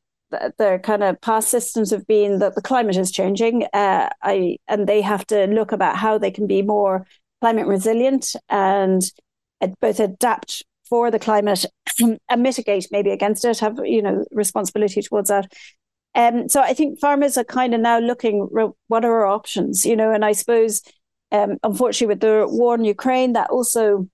their 0.58 0.78
kind 0.78 1.02
of 1.02 1.20
past 1.20 1.48
systems 1.48 1.90
have 1.90 2.06
been 2.06 2.38
that 2.40 2.54
the 2.54 2.62
climate 2.62 2.96
is 2.96 3.10
changing. 3.10 3.64
Uh, 3.72 4.10
I 4.22 4.58
and 4.68 4.86
they 4.86 5.00
have 5.00 5.26
to 5.28 5.46
look 5.46 5.72
about 5.72 5.96
how 5.96 6.18
they 6.18 6.30
can 6.30 6.46
be 6.46 6.62
more 6.62 7.06
climate 7.46 7.68
resilient 7.68 8.34
and 8.48 9.02
both 9.80 10.00
adapt 10.00 10.64
for 10.88 11.12
the 11.12 11.18
climate 11.20 11.64
and 12.00 12.42
mitigate 12.42 12.88
maybe 12.90 13.10
against 13.10 13.44
it, 13.44 13.60
have 13.60 13.78
you 13.84 14.02
know 14.02 14.24
responsibility 14.32 15.00
towards 15.00 15.28
that. 15.28 15.52
Um, 16.16 16.48
so 16.48 16.60
I 16.60 16.74
think 16.74 16.98
farmers 16.98 17.36
are 17.38 17.44
kind 17.44 17.72
of 17.72 17.80
now 17.80 18.00
looking 18.00 18.48
what 18.88 19.04
are 19.04 19.20
our 19.20 19.26
options, 19.26 19.84
you 19.84 19.94
know, 19.94 20.12
and 20.12 20.24
I 20.24 20.32
suppose 20.32 20.82
um, 21.30 21.58
unfortunately 21.62 22.14
with 22.14 22.20
the 22.20 22.46
war 22.48 22.74
in 22.74 22.84
Ukraine 22.84 23.34
that 23.34 23.50
also 23.50 24.08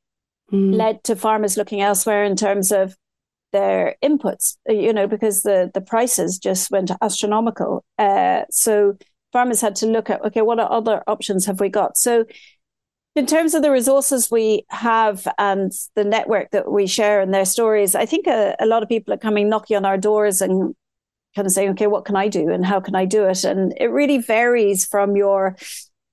mm. 0.53 0.75
led 0.75 1.03
to 1.05 1.17
farmers 1.17 1.57
looking 1.57 1.81
elsewhere 1.81 2.25
in 2.25 2.37
terms 2.37 2.71
of 2.71 2.95
their 3.53 3.97
inputs, 4.05 4.57
you 4.69 4.93
know, 4.93 5.07
because 5.07 5.43
the 5.43 5.71
the 5.73 5.81
prices 5.81 6.39
just 6.39 6.71
went 6.71 6.91
astronomical. 7.01 7.83
Uh, 7.99 8.43
so 8.51 8.99
farmers 9.33 9.63
had 9.63 9.75
to 9.77 9.87
look 9.87 10.11
at 10.11 10.23
okay, 10.27 10.43
what 10.43 10.59
other 10.59 11.03
options 11.07 11.47
have 11.47 11.61
we 11.61 11.71
got? 11.71 11.97
So 11.97 12.27
in 13.15 13.27
terms 13.27 13.55
of 13.55 13.63
the 13.63 13.71
resources 13.71 14.31
we 14.31 14.65
have 14.71 15.27
and 15.39 15.71
the 15.95 16.05
network 16.05 16.51
that 16.51 16.71
we 16.71 16.87
share 16.87 17.21
and 17.21 17.33
their 17.33 17.45
stories, 17.45 17.95
I 17.95 18.07
think 18.07 18.27
a, 18.27 18.57
a, 18.59 18.67
lot 18.67 18.83
of 18.83 18.89
people 18.89 19.13
are 19.13 19.19
coming 19.19 19.49
knocking 19.49 19.77
on 19.77 19.85
our 19.85 19.99
doors 19.99 20.41
and 20.41 20.75
kind 21.35 21.47
of 21.47 21.53
saying, 21.53 21.71
okay, 21.71 21.87
what 21.87 22.07
can 22.07 22.17
I 22.17 22.29
do 22.29 22.49
and 22.51 22.65
how 22.65 22.81
can 22.81 22.95
I 22.95 23.05
do 23.05 23.27
it? 23.27 23.45
And 23.45 23.75
it 23.79 23.91
really 23.91 24.19
varies 24.19 24.87
from 24.87 25.15
your, 25.15 25.57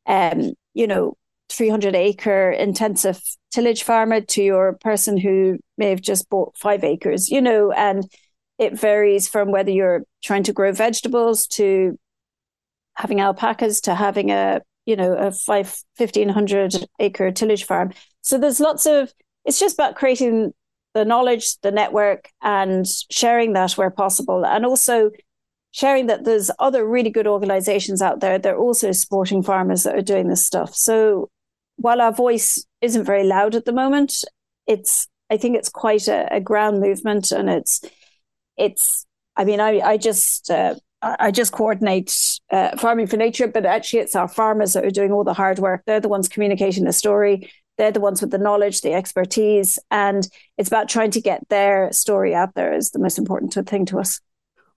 um, 0.07 0.53
you 0.73 0.87
know, 0.87 1.15
300 1.49 1.95
acre 1.95 2.51
intensive 2.51 3.21
tillage 3.51 3.83
farmer 3.83 4.21
to 4.21 4.43
your 4.43 4.73
person 4.73 5.17
who 5.17 5.57
may 5.77 5.89
have 5.89 6.01
just 6.01 6.29
bought 6.29 6.57
five 6.57 6.83
acres, 6.83 7.29
you 7.29 7.41
know, 7.41 7.71
and 7.71 8.03
it 8.57 8.77
varies 8.77 9.27
from 9.27 9.51
whether 9.51 9.71
you're 9.71 10.03
trying 10.21 10.43
to 10.43 10.53
grow 10.53 10.73
vegetables 10.73 11.47
to 11.47 11.97
having 12.95 13.21
alpacas 13.21 13.81
to 13.81 13.95
having 13.95 14.31
a 14.31 14.61
you 14.89 14.95
know 14.95 15.13
a 15.13 15.31
five 15.31 15.75
1500 15.97 16.87
acre 16.99 17.31
tillage 17.31 17.63
farm. 17.63 17.93
So 18.21 18.37
there's 18.37 18.59
lots 18.59 18.85
of 18.85 19.13
it's 19.45 19.59
just 19.59 19.75
about 19.75 19.95
creating 19.95 20.53
the 20.93 21.05
knowledge 21.05 21.59
the 21.61 21.71
network 21.71 22.29
and 22.41 22.85
sharing 23.11 23.53
that 23.53 23.73
where 23.73 23.91
possible. 23.91 24.45
And 24.45 24.65
also 24.65 25.11
sharing 25.71 26.07
that 26.07 26.25
there's 26.25 26.49
other 26.57 26.85
really 26.85 27.11
good 27.11 27.27
organizations 27.27 28.01
out 28.01 28.19
there 28.19 28.39
that 28.39 28.53
are 28.53 28.57
also 28.57 28.91
supporting 28.91 29.43
farmers 29.43 29.83
that 29.83 29.95
are 29.95 30.01
doing 30.01 30.27
this 30.27 30.45
stuff. 30.45 30.73
So 30.75 31.29
while 31.75 32.01
our 32.01 32.11
voice 32.11 32.65
isn't 32.81 33.05
very 33.05 33.23
loud 33.23 33.55
at 33.55 33.65
the 33.65 33.71
moment 33.71 34.13
it's 34.67 35.07
i 35.29 35.37
think 35.37 35.57
it's 35.57 35.69
quite 35.69 36.07
a, 36.07 36.27
a 36.33 36.39
ground 36.39 36.79
movement 36.79 37.31
and 37.31 37.49
it's 37.49 37.81
it's 38.57 39.05
i 39.37 39.45
mean 39.45 39.59
i 39.59 39.79
i 39.79 39.97
just 39.97 40.49
uh, 40.51 40.75
I 41.01 41.31
just 41.31 41.53
coordinate 41.53 42.38
uh, 42.51 42.77
farming 42.77 43.07
for 43.07 43.17
nature, 43.17 43.47
but 43.47 43.65
actually 43.65 43.99
it's 43.99 44.15
our 44.15 44.27
farmers 44.27 44.73
that 44.73 44.85
are 44.85 44.91
doing 44.91 45.11
all 45.11 45.23
the 45.23 45.33
hard 45.33 45.59
work. 45.59 45.83
They're 45.85 45.99
the 45.99 46.09
ones 46.09 46.27
communicating 46.27 46.85
the 46.85 46.93
story. 46.93 47.51
They're 47.77 47.91
the 47.91 48.01
ones 48.01 48.21
with 48.21 48.31
the 48.31 48.37
knowledge, 48.37 48.81
the 48.81 48.93
expertise, 48.93 49.79
and 49.89 50.27
it's 50.57 50.67
about 50.67 50.89
trying 50.89 51.11
to 51.11 51.21
get 51.21 51.47
their 51.47 51.93
story 51.93 52.35
out 52.35 52.53
there 52.53 52.73
is 52.73 52.91
the 52.91 52.99
most 52.99 53.17
important 53.17 53.53
thing 53.69 53.85
to 53.85 53.99
us. 53.99 54.19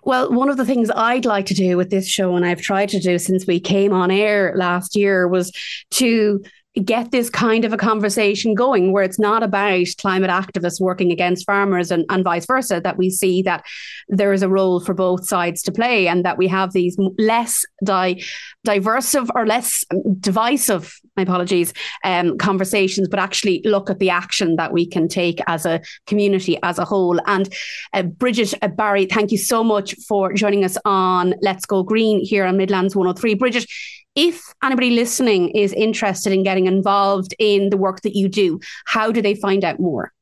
Well, 0.04 0.32
one 0.32 0.48
of 0.48 0.56
the 0.56 0.64
things 0.64 0.90
I'd 0.90 1.24
like 1.24 1.46
to 1.46 1.54
do 1.54 1.76
with 1.76 1.90
this 1.90 2.08
show, 2.08 2.36
and 2.36 2.44
I've 2.44 2.60
tried 2.60 2.88
to 2.90 3.00
do 3.00 3.18
since 3.18 3.46
we 3.46 3.60
came 3.60 3.92
on 3.92 4.10
air 4.10 4.52
last 4.56 4.96
year, 4.96 5.28
was 5.28 5.52
to 5.92 6.42
get 6.74 7.10
this 7.10 7.28
kind 7.28 7.64
of 7.64 7.72
a 7.72 7.76
conversation 7.76 8.54
going 8.54 8.92
where 8.92 9.04
it's 9.04 9.18
not 9.18 9.42
about 9.42 9.86
climate 9.98 10.30
activists 10.30 10.80
working 10.80 11.12
against 11.12 11.44
farmers 11.44 11.90
and, 11.90 12.06
and 12.08 12.24
vice 12.24 12.46
versa, 12.46 12.80
that 12.82 12.96
we 12.96 13.10
see 13.10 13.42
that 13.42 13.64
there 14.08 14.32
is 14.32 14.42
a 14.42 14.48
role 14.48 14.80
for 14.80 14.94
both 14.94 15.26
sides 15.26 15.62
to 15.62 15.72
play 15.72 16.08
and 16.08 16.24
that 16.24 16.38
we 16.38 16.48
have 16.48 16.72
these 16.72 16.96
less 17.18 17.64
di- 17.84 18.22
diversive 18.64 19.30
or 19.34 19.46
less 19.46 19.84
divisive, 20.18 20.98
my 21.16 21.24
apologies, 21.24 21.74
um, 22.04 22.38
conversations, 22.38 23.06
but 23.06 23.18
actually 23.18 23.60
look 23.64 23.90
at 23.90 23.98
the 23.98 24.10
action 24.10 24.56
that 24.56 24.72
we 24.72 24.86
can 24.86 25.08
take 25.08 25.40
as 25.46 25.66
a 25.66 25.80
community 26.06 26.58
as 26.62 26.78
a 26.78 26.86
whole. 26.86 27.20
And 27.26 27.52
uh, 27.92 28.02
Brigid 28.02 28.54
uh, 28.62 28.68
Barry, 28.68 29.04
thank 29.04 29.30
you 29.30 29.38
so 29.38 29.62
much 29.62 29.94
for 30.08 30.32
joining 30.32 30.64
us 30.64 30.78
on 30.86 31.34
Let's 31.42 31.66
Go 31.66 31.82
Green 31.82 32.24
here 32.24 32.46
on 32.46 32.56
Midlands 32.56 32.96
103. 32.96 33.34
Brigid, 33.34 33.66
if 34.14 34.42
anybody 34.62 34.90
listening 34.90 35.50
is 35.50 35.72
interested 35.72 36.32
in 36.32 36.42
getting 36.42 36.66
involved 36.66 37.34
in 37.38 37.70
the 37.70 37.76
work 37.76 38.02
that 38.02 38.16
you 38.16 38.28
do, 38.28 38.60
how 38.84 39.10
do 39.10 39.22
they 39.22 39.34
find 39.34 39.64
out 39.64 39.80
more? 39.80 40.12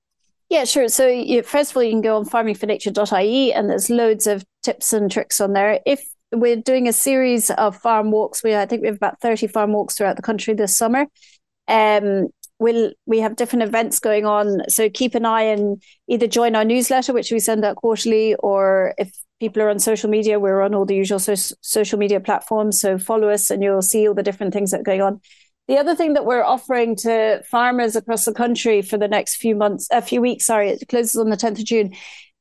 Yeah, 0.48 0.64
sure. 0.64 0.88
So, 0.88 1.07
you, 1.07 1.42
first 1.42 1.70
of 1.70 1.76
all, 1.76 1.83
you 1.83 1.90
can 1.90 2.00
go 2.00 2.16
on 2.16 2.24
farmingfornature.ie 2.24 3.53
and 3.53 3.70
there's 3.70 3.88
loads 3.88 4.26
of 4.26 4.44
tips 4.62 4.92
and 4.92 5.11
tricks 5.11 5.40
on 5.40 5.53
there. 5.53 5.81
If 5.87 6.03
we're 6.33 6.57
doing 6.57 6.88
a 6.88 6.92
series 6.92 7.50
of 7.50 7.76
farm 7.76 8.11
walks, 8.11 8.42
we 8.42 8.57
I 8.57 8.66
think 8.66 8.83
we 8.83 8.88
have 8.88 8.96
about 8.96 9.20
30 9.20 9.46
farm 9.46 9.72
walks 9.72 9.96
throughout 9.96 10.16
the 10.16 10.22
country 10.22 10.55
this 10.55 10.76
summer. 10.76 11.07
Um, 11.68 12.29
we'll 12.61 12.92
we 13.07 13.18
have 13.18 13.37
different 13.37 13.64
events 13.64 13.98
going 13.98 14.26
on 14.26 14.68
so 14.68 14.88
keep 14.88 15.14
an 15.16 15.24
eye 15.24 15.42
and 15.42 15.83
either 16.09 16.26
join 16.26 16.55
our 16.55 16.64
newsletter 16.64 17.12
which 17.12 17.33
we 17.33 17.40
send 17.40 17.64
out 17.64 17.76
quarterly 17.76 18.35
or 18.37 18.94
if 18.98 19.12
people 19.40 19.62
are 19.62 19.70
on 19.70 19.79
social 19.79 20.11
media. 20.11 20.38
We're 20.38 20.61
on 20.61 20.74
all 20.74 20.85
the 20.85 20.94
usual 20.94 21.18
so- 21.18 21.57
social 21.62 21.98
media 21.98 22.20
platforms. 22.20 22.81
So 22.81 22.98
follow 22.98 23.31
us 23.31 23.50
and 23.50 23.62
you'll 23.62 23.83
see 23.83 24.07
all 24.07 24.14
the 24.14 24.22
different 24.22 24.53
things 24.53 24.70
that 24.70 24.81
are 24.81 24.85
going 24.85 25.03
on. 25.03 25.20
The 25.66 25.79
other 25.79 25.94
thing 25.94 26.14
that 26.14 26.26
we're 26.26 26.44
offering 26.44 26.94
to 26.96 27.42
farmers 27.50 27.96
across 27.96 28.24
the 28.24 28.35
country 28.35 28.83
for 28.83 28.98
the 28.98 29.09
next 29.09 29.37
few 29.37 29.55
months, 29.57 29.88
a 29.90 30.03
few 30.03 30.20
weeks, 30.20 30.46
sorry, 30.46 30.70
it 30.70 30.88
closes 30.88 31.16
on 31.16 31.31
the 31.31 31.37
10th 31.37 31.61
of 31.61 31.64
June, 31.64 31.94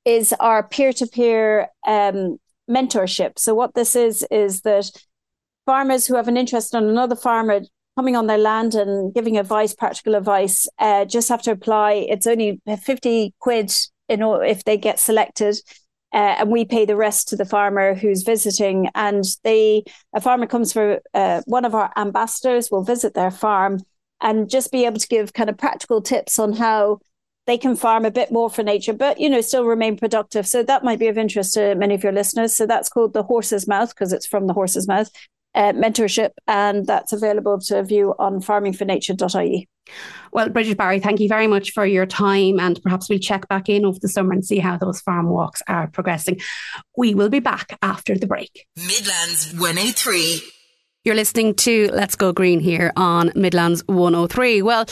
is 0.03 0.33
our 0.39 0.67
peer 0.67 0.91
to 0.93 1.05
peer 1.07 1.69
mentorship. 1.87 3.37
So, 3.37 3.53
what 3.53 3.75
this 3.75 3.95
is, 3.95 4.25
is 4.31 4.61
that 4.61 4.91
farmers 5.65 6.07
who 6.07 6.15
have 6.15 6.27
an 6.27 6.37
interest 6.37 6.73
in 6.73 6.83
another 6.83 7.15
farmer 7.15 7.61
coming 7.95 8.15
on 8.15 8.27
their 8.27 8.37
land 8.37 8.73
and 8.73 9.13
giving 9.13 9.37
advice, 9.37 9.75
practical 9.75 10.15
advice, 10.15 10.67
uh, 10.79 11.05
just 11.05 11.29
have 11.29 11.43
to 11.43 11.51
apply. 11.51 12.05
It's 12.09 12.25
only 12.25 12.59
50 12.65 13.35
quid 13.39 13.71
in, 14.07 14.23
all, 14.23 14.41
if 14.41 14.63
they 14.63 14.77
get 14.77 14.99
selected 14.99 15.57
uh, 16.13 16.35
and 16.39 16.51
we 16.51 16.65
pay 16.65 16.85
the 16.85 16.95
rest 16.95 17.29
to 17.29 17.35
the 17.35 17.45
farmer 17.45 17.93
who's 17.93 18.23
visiting. 18.23 18.89
And 18.95 19.23
they, 19.43 19.83
a 20.13 20.21
farmer 20.21 20.47
comes 20.47 20.73
for 20.73 20.99
uh, 21.13 21.41
one 21.45 21.65
of 21.65 21.75
our 21.75 21.91
ambassadors 21.95 22.71
will 22.71 22.83
visit 22.83 23.13
their 23.13 23.31
farm 23.31 23.79
and 24.21 24.49
just 24.49 24.71
be 24.71 24.85
able 24.85 24.99
to 24.99 25.07
give 25.07 25.33
kind 25.33 25.49
of 25.49 25.57
practical 25.57 26.01
tips 26.01 26.39
on 26.39 26.53
how 26.53 26.99
they 27.45 27.57
can 27.57 27.75
farm 27.75 28.05
a 28.05 28.11
bit 28.11 28.31
more 28.31 28.49
for 28.49 28.61
nature, 28.61 28.93
but 28.93 29.19
you 29.19 29.29
know, 29.29 29.41
still 29.41 29.65
remain 29.65 29.97
productive. 29.97 30.47
So 30.47 30.61
that 30.63 30.83
might 30.83 30.99
be 30.99 31.07
of 31.07 31.17
interest 31.17 31.55
to 31.55 31.73
many 31.75 31.95
of 31.95 32.03
your 32.03 32.11
listeners. 32.11 32.53
So 32.53 32.67
that's 32.67 32.89
called 32.89 33.13
the 33.13 33.23
horse's 33.23 33.67
mouth 33.67 33.89
because 33.89 34.13
it's 34.13 34.27
from 34.27 34.45
the 34.45 34.53
horse's 34.53 34.87
mouth 34.87 35.09
uh, 35.55 35.73
mentorship, 35.73 36.31
and 36.47 36.85
that's 36.85 37.13
available 37.13 37.59
to 37.59 37.83
view 37.83 38.13
on 38.19 38.39
farmingfornature.ie. 38.39 39.67
Well, 40.31 40.49
Brigid 40.49 40.77
Barry, 40.77 40.99
thank 40.99 41.19
you 41.19 41.27
very 41.27 41.47
much 41.47 41.71
for 41.71 41.85
your 41.85 42.05
time, 42.05 42.59
and 42.59 42.81
perhaps 42.83 43.09
we'll 43.09 43.19
check 43.19 43.47
back 43.47 43.69
in 43.69 43.85
over 43.85 43.99
the 43.99 44.07
summer 44.07 44.33
and 44.33 44.45
see 44.45 44.59
how 44.59 44.77
those 44.77 45.01
farm 45.01 45.29
walks 45.29 45.61
are 45.67 45.87
progressing. 45.87 46.39
We 46.95 47.15
will 47.15 47.29
be 47.29 47.39
back 47.39 47.77
after 47.81 48.17
the 48.17 48.27
break. 48.27 48.67
Midlands 48.75 49.53
103. 49.57 50.41
You're 51.05 51.15
listening 51.15 51.55
to 51.55 51.89
Let's 51.93 52.17
Go 52.17 52.33
Green 52.33 52.59
here 52.59 52.91
on 52.97 53.31
Midlands 53.33 53.81
103. 53.87 54.61
Well, 54.61 54.85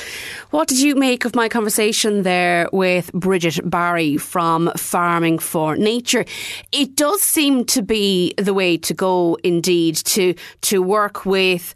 what 0.52 0.70
did 0.70 0.80
you 0.80 0.96
make 0.96 1.26
of 1.26 1.36
my 1.36 1.50
conversation 1.50 2.24
there 2.24 2.70
with 2.72 3.12
Brigid 3.12 3.70
Barry 3.70 4.16
from 4.16 4.72
Farming 4.78 5.38
for 5.38 5.76
Nature? 5.76 6.24
It 6.72 6.96
does 6.96 7.22
seem 7.22 7.66
to 7.66 7.82
be 7.82 8.34
the 8.38 8.54
way 8.54 8.78
to 8.78 8.94
go 8.94 9.38
indeed 9.44 9.98
to 9.98 10.34
to 10.62 10.82
work 10.82 11.26
with 11.26 11.74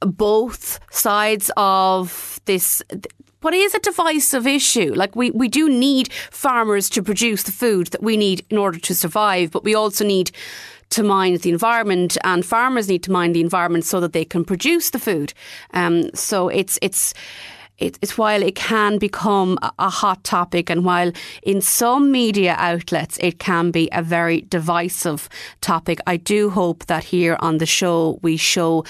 both 0.00 0.80
sides 0.90 1.50
of 1.56 2.40
this 2.44 2.82
what 3.40 3.54
is 3.54 3.74
a 3.74 3.78
divisive 3.78 4.46
issue. 4.46 4.92
Like 4.94 5.14
we, 5.14 5.30
we 5.30 5.48
do 5.48 5.68
need 5.68 6.12
farmers 6.12 6.90
to 6.90 7.02
produce 7.02 7.44
the 7.44 7.52
food 7.52 7.88
that 7.88 8.02
we 8.02 8.16
need 8.16 8.44
in 8.50 8.58
order 8.58 8.80
to 8.80 8.94
survive, 8.94 9.52
but 9.52 9.62
we 9.62 9.74
also 9.76 10.04
need 10.04 10.32
to 10.90 11.02
mind 11.02 11.40
the 11.42 11.50
environment, 11.50 12.16
and 12.24 12.44
farmers 12.44 12.88
need 12.88 13.02
to 13.04 13.12
mind 13.12 13.34
the 13.34 13.40
environment 13.40 13.84
so 13.84 14.00
that 14.00 14.12
they 14.12 14.24
can 14.24 14.44
produce 14.44 14.90
the 14.90 14.98
food. 14.98 15.34
Um, 15.74 16.10
so 16.14 16.48
it's 16.48 16.78
it's. 16.82 17.14
It's 17.80 18.18
while 18.18 18.42
it 18.42 18.56
can 18.56 18.98
become 18.98 19.56
a 19.78 19.88
hot 19.88 20.24
topic, 20.24 20.68
and 20.68 20.84
while 20.84 21.12
in 21.44 21.60
some 21.60 22.10
media 22.10 22.56
outlets 22.58 23.18
it 23.20 23.38
can 23.38 23.70
be 23.70 23.88
a 23.92 24.02
very 24.02 24.40
divisive 24.40 25.28
topic, 25.60 26.00
I 26.04 26.16
do 26.16 26.50
hope 26.50 26.86
that 26.86 27.04
here 27.04 27.36
on 27.38 27.58
the 27.58 27.66
show 27.66 28.18
we 28.20 28.36
show 28.36 28.84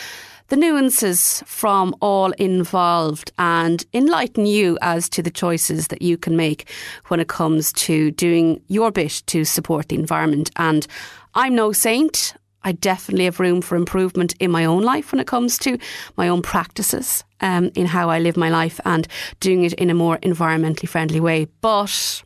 the 0.48 0.56
nuances 0.56 1.42
from 1.46 1.94
all 2.00 2.32
involved 2.32 3.32
and 3.38 3.84
enlighten 3.92 4.46
you 4.46 4.78
as 4.80 5.08
to 5.10 5.22
the 5.22 5.30
choices 5.30 5.88
that 5.88 6.02
you 6.02 6.16
can 6.16 6.36
make 6.36 6.70
when 7.08 7.20
it 7.20 7.28
comes 7.28 7.72
to 7.74 8.10
doing 8.12 8.60
your 8.68 8.90
bit 8.90 9.22
to 9.26 9.44
support 9.44 9.88
the 9.88 9.96
environment. 9.96 10.50
And 10.56 10.86
I'm 11.34 11.54
no 11.54 11.72
saint. 11.72 12.34
I 12.64 12.72
definitely 12.72 13.26
have 13.26 13.40
room 13.40 13.62
for 13.62 13.76
improvement 13.76 14.34
in 14.40 14.50
my 14.50 14.64
own 14.64 14.82
life 14.82 15.12
when 15.12 15.20
it 15.20 15.26
comes 15.26 15.58
to 15.58 15.78
my 16.16 16.28
own 16.28 16.42
practices 16.42 17.24
um, 17.40 17.70
in 17.74 17.86
how 17.86 18.10
I 18.10 18.18
live 18.18 18.36
my 18.36 18.50
life 18.50 18.80
and 18.84 19.06
doing 19.40 19.64
it 19.64 19.74
in 19.74 19.90
a 19.90 19.94
more 19.94 20.18
environmentally 20.18 20.88
friendly 20.88 21.20
way. 21.20 21.46
But 21.60 22.22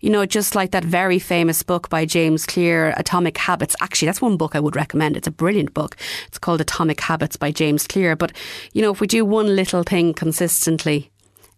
you 0.00 0.10
know, 0.10 0.24
just 0.26 0.54
like 0.54 0.70
that 0.70 0.84
very 0.84 1.18
famous 1.18 1.62
book 1.62 1.88
by 1.88 2.04
James 2.04 2.46
Clear, 2.46 2.94
Atomic 2.96 3.36
Habits. 3.36 3.76
Actually, 3.80 4.06
that's 4.06 4.22
one 4.22 4.36
book 4.36 4.56
I 4.56 4.60
would 4.60 4.76
recommend. 4.76 5.16
It's 5.16 5.28
a 5.28 5.32
brilliant 5.32 5.74
book. 5.74 5.96
It's 6.26 6.38
called 6.38 6.60
Atomic 6.60 7.00
Habits 7.00 7.36
by 7.36 7.50
James 7.52 7.86
Clear. 7.86 8.16
But, 8.16 8.32
you 8.72 8.82
know, 8.82 8.90
if 8.90 9.00
we 9.00 9.06
do 9.06 9.24
one 9.24 9.54
little 9.54 9.82
thing 9.82 10.14
consistently, 10.14 11.10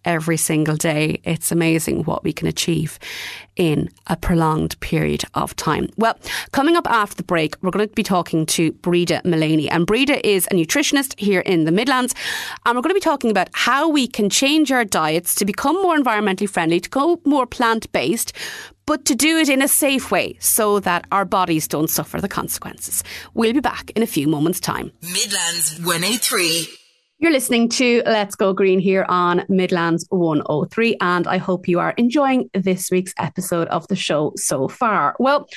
every 0.05 0.37
single 0.37 0.75
day. 0.75 1.21
It's 1.23 1.51
amazing 1.51 2.03
what 2.03 2.23
we 2.23 2.33
can 2.33 2.47
achieve 2.47 2.99
in 3.55 3.89
a 4.07 4.17
prolonged 4.17 4.79
period 4.79 5.23
of 5.33 5.55
time. 5.55 5.87
Well, 5.97 6.17
coming 6.51 6.75
up 6.75 6.89
after 6.89 7.15
the 7.15 7.23
break, 7.23 7.55
we're 7.61 7.71
going 7.71 7.87
to 7.87 7.93
be 7.93 8.03
talking 8.03 8.45
to 8.47 8.71
Breda 8.71 9.21
Maleney. 9.23 9.67
And 9.69 9.85
Breda 9.85 10.25
is 10.27 10.47
a 10.47 10.55
nutritionist 10.55 11.19
here 11.19 11.41
in 11.41 11.65
the 11.65 11.71
Midlands. 11.71 12.15
And 12.65 12.75
we're 12.75 12.81
going 12.81 12.91
to 12.91 12.99
be 12.99 12.99
talking 12.99 13.31
about 13.31 13.49
how 13.53 13.89
we 13.89 14.07
can 14.07 14.29
change 14.29 14.71
our 14.71 14.85
diets 14.85 15.35
to 15.35 15.45
become 15.45 15.81
more 15.81 15.97
environmentally 15.97 16.49
friendly, 16.49 16.79
to 16.79 16.89
go 16.89 17.21
more 17.25 17.45
plant 17.45 17.91
based, 17.91 18.33
but 18.85 19.05
to 19.05 19.15
do 19.15 19.37
it 19.37 19.49
in 19.49 19.61
a 19.61 19.67
safe 19.67 20.11
way 20.11 20.35
so 20.39 20.79
that 20.79 21.05
our 21.11 21.25
bodies 21.25 21.67
don't 21.67 21.89
suffer 21.89 22.19
the 22.19 22.27
consequences. 22.27 23.03
We'll 23.33 23.53
be 23.53 23.59
back 23.59 23.91
in 23.91 24.03
a 24.03 24.07
few 24.07 24.27
moments' 24.27 24.59
time. 24.59 24.91
Midlands 25.01 25.79
103. 25.83 26.82
You're 27.19 27.31
listening 27.31 27.69
to 27.69 28.01
Let's 28.05 28.35
Go 28.35 28.53
Green 28.53 28.79
here 28.79 29.05
on 29.07 29.45
Midlands 29.47 30.05
103, 30.09 30.97
and 30.99 31.27
I 31.27 31.37
hope 31.37 31.67
you 31.67 31.79
are 31.79 31.91
enjoying 31.91 32.49
this 32.53 32.89
week's 32.91 33.13
episode 33.17 33.67
of 33.69 33.87
the 33.87 33.95
show 33.95 34.33
so 34.35 34.67
far. 34.67 35.15
Well, 35.19 35.47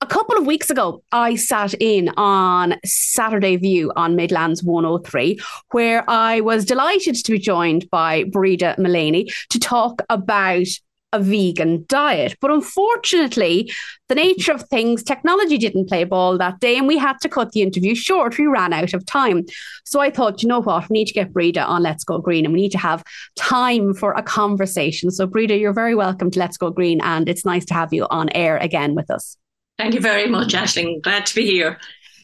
a 0.00 0.06
couple 0.06 0.36
of 0.36 0.46
weeks 0.46 0.70
ago, 0.70 1.02
I 1.10 1.34
sat 1.34 1.74
in 1.80 2.10
on 2.16 2.76
Saturday 2.84 3.56
View 3.56 3.90
on 3.96 4.14
Midlands 4.14 4.62
103, 4.62 5.40
where 5.72 6.08
I 6.08 6.40
was 6.40 6.64
delighted 6.64 7.16
to 7.16 7.32
be 7.32 7.38
joined 7.38 7.90
by 7.90 8.24
Breda 8.24 8.76
Maleney 8.78 9.32
to 9.48 9.58
talk 9.58 10.02
about 10.10 10.66
a 11.12 11.20
vegan 11.20 11.84
diet. 11.88 12.36
But 12.40 12.50
unfortunately, 12.50 13.72
the 14.08 14.14
nature 14.14 14.52
of 14.52 14.68
things, 14.68 15.02
technology 15.02 15.58
didn't 15.58 15.88
play 15.88 16.04
ball 16.04 16.38
that 16.38 16.60
day, 16.60 16.76
and 16.76 16.86
we 16.86 16.98
had 16.98 17.18
to 17.22 17.28
cut 17.28 17.52
the 17.52 17.62
interview 17.62 17.94
short. 17.94 18.38
We 18.38 18.46
ran 18.46 18.72
out 18.72 18.94
of 18.94 19.06
time. 19.06 19.44
So 19.84 20.00
I 20.00 20.10
thought, 20.10 20.42
you 20.42 20.48
know 20.48 20.60
what, 20.60 20.88
we 20.88 20.94
need 20.94 21.06
to 21.06 21.14
get 21.14 21.32
Breda 21.32 21.64
on 21.64 21.82
Let's 21.82 22.04
Go 22.04 22.18
Green 22.18 22.44
and 22.44 22.52
we 22.52 22.60
need 22.60 22.72
to 22.72 22.78
have 22.78 23.02
time 23.36 23.94
for 23.94 24.12
a 24.12 24.22
conversation. 24.22 25.10
So, 25.10 25.26
Breda, 25.26 25.56
you're 25.56 25.72
very 25.72 25.94
welcome 25.94 26.30
to 26.30 26.38
Let's 26.38 26.56
Go 26.56 26.70
Green, 26.70 27.00
and 27.00 27.28
it's 27.28 27.44
nice 27.44 27.64
to 27.66 27.74
have 27.74 27.92
you 27.92 28.06
on 28.10 28.28
air 28.30 28.58
again 28.58 28.94
with 28.94 29.10
us. 29.10 29.36
Thank 29.78 29.94
you 29.94 30.00
very 30.00 30.26
much, 30.26 30.54
Aisling. 30.54 31.00
Glad 31.02 31.24
to 31.26 31.34
be 31.34 31.46
here. 31.46 31.78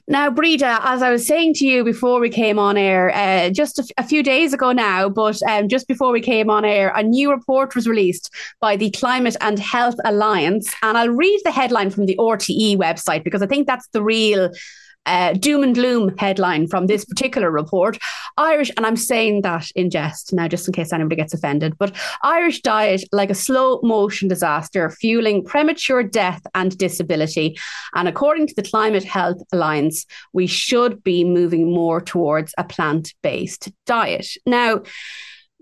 Now, 0.07 0.29
Breda, 0.29 0.81
as 0.83 1.03
I 1.03 1.11
was 1.11 1.27
saying 1.27 1.55
to 1.55 1.67
you 1.67 1.83
before 1.83 2.21
we 2.21 2.29
came 2.29 2.59
on 2.59 2.77
air, 2.77 3.11
uh, 3.14 3.49
just 3.49 3.79
a, 3.79 3.83
f- 3.83 4.05
a 4.05 4.07
few 4.07 4.23
days 4.23 4.53
ago 4.53 4.71
now, 4.71 5.09
but 5.09 5.40
um, 5.49 5.67
just 5.67 5.88
before 5.88 6.12
we 6.12 6.21
came 6.21 6.51
on 6.51 6.62
air, 6.64 6.93
a 6.95 7.03
new 7.03 7.31
report 7.31 7.75
was 7.75 7.88
released 7.88 8.31
by 8.61 8.77
the 8.77 8.90
Climate 8.90 9.37
and 9.40 9.59
Health 9.59 9.97
Alliance. 10.05 10.75
And 10.83 10.99
I'll 10.99 11.09
read 11.09 11.40
the 11.45 11.51
headline 11.51 11.88
from 11.88 12.05
the 12.05 12.17
RTE 12.17 12.77
website 12.77 13.25
because 13.25 13.40
I 13.40 13.47
think 13.47 13.67
that's 13.67 13.88
the 13.88 14.03
real 14.03 14.51
uh, 15.07 15.35
doom 15.35 15.62
and 15.62 15.75
gloom 15.75 16.14
headline 16.19 16.67
from 16.67 16.87
this 16.87 17.05
particular 17.05 17.51
report. 17.51 17.99
Irish, 18.37 18.71
and 18.77 18.87
I'm 18.87 18.97
saying 18.97 19.43
that 19.43 19.71
in 19.75 19.90
jest 19.90 20.33
now, 20.33 20.49
just 20.49 20.67
in 20.67 20.75
case 20.75 20.93
anybody 20.93 21.17
gets 21.17 21.35
offended, 21.35 21.77
but 21.79 21.95
Irish 22.23 22.62
diet 22.62 23.05
like 23.12 23.31
a 23.31 23.35
slow 23.35 23.81
motion 23.83 24.29
disaster, 24.29 24.90
fueling 24.90 25.45
premature 25.45 26.03
death 26.03 26.43
and 26.55 26.77
disability. 26.79 27.57
And 27.95 28.09
according 28.09 28.49
to 28.49 28.55
the 28.55 28.62
Climate 28.62 29.05
Health 29.05 29.43
Alliance, 29.53 30.07
we 30.33 30.47
should 30.47 31.03
be 31.05 31.25
moving 31.25 31.73
more 31.73 32.01
towards 32.01 32.55
a 32.59 32.64
plant 32.64 33.14
based 33.23 33.71
diet. 33.87 34.27
Now, 34.47 34.83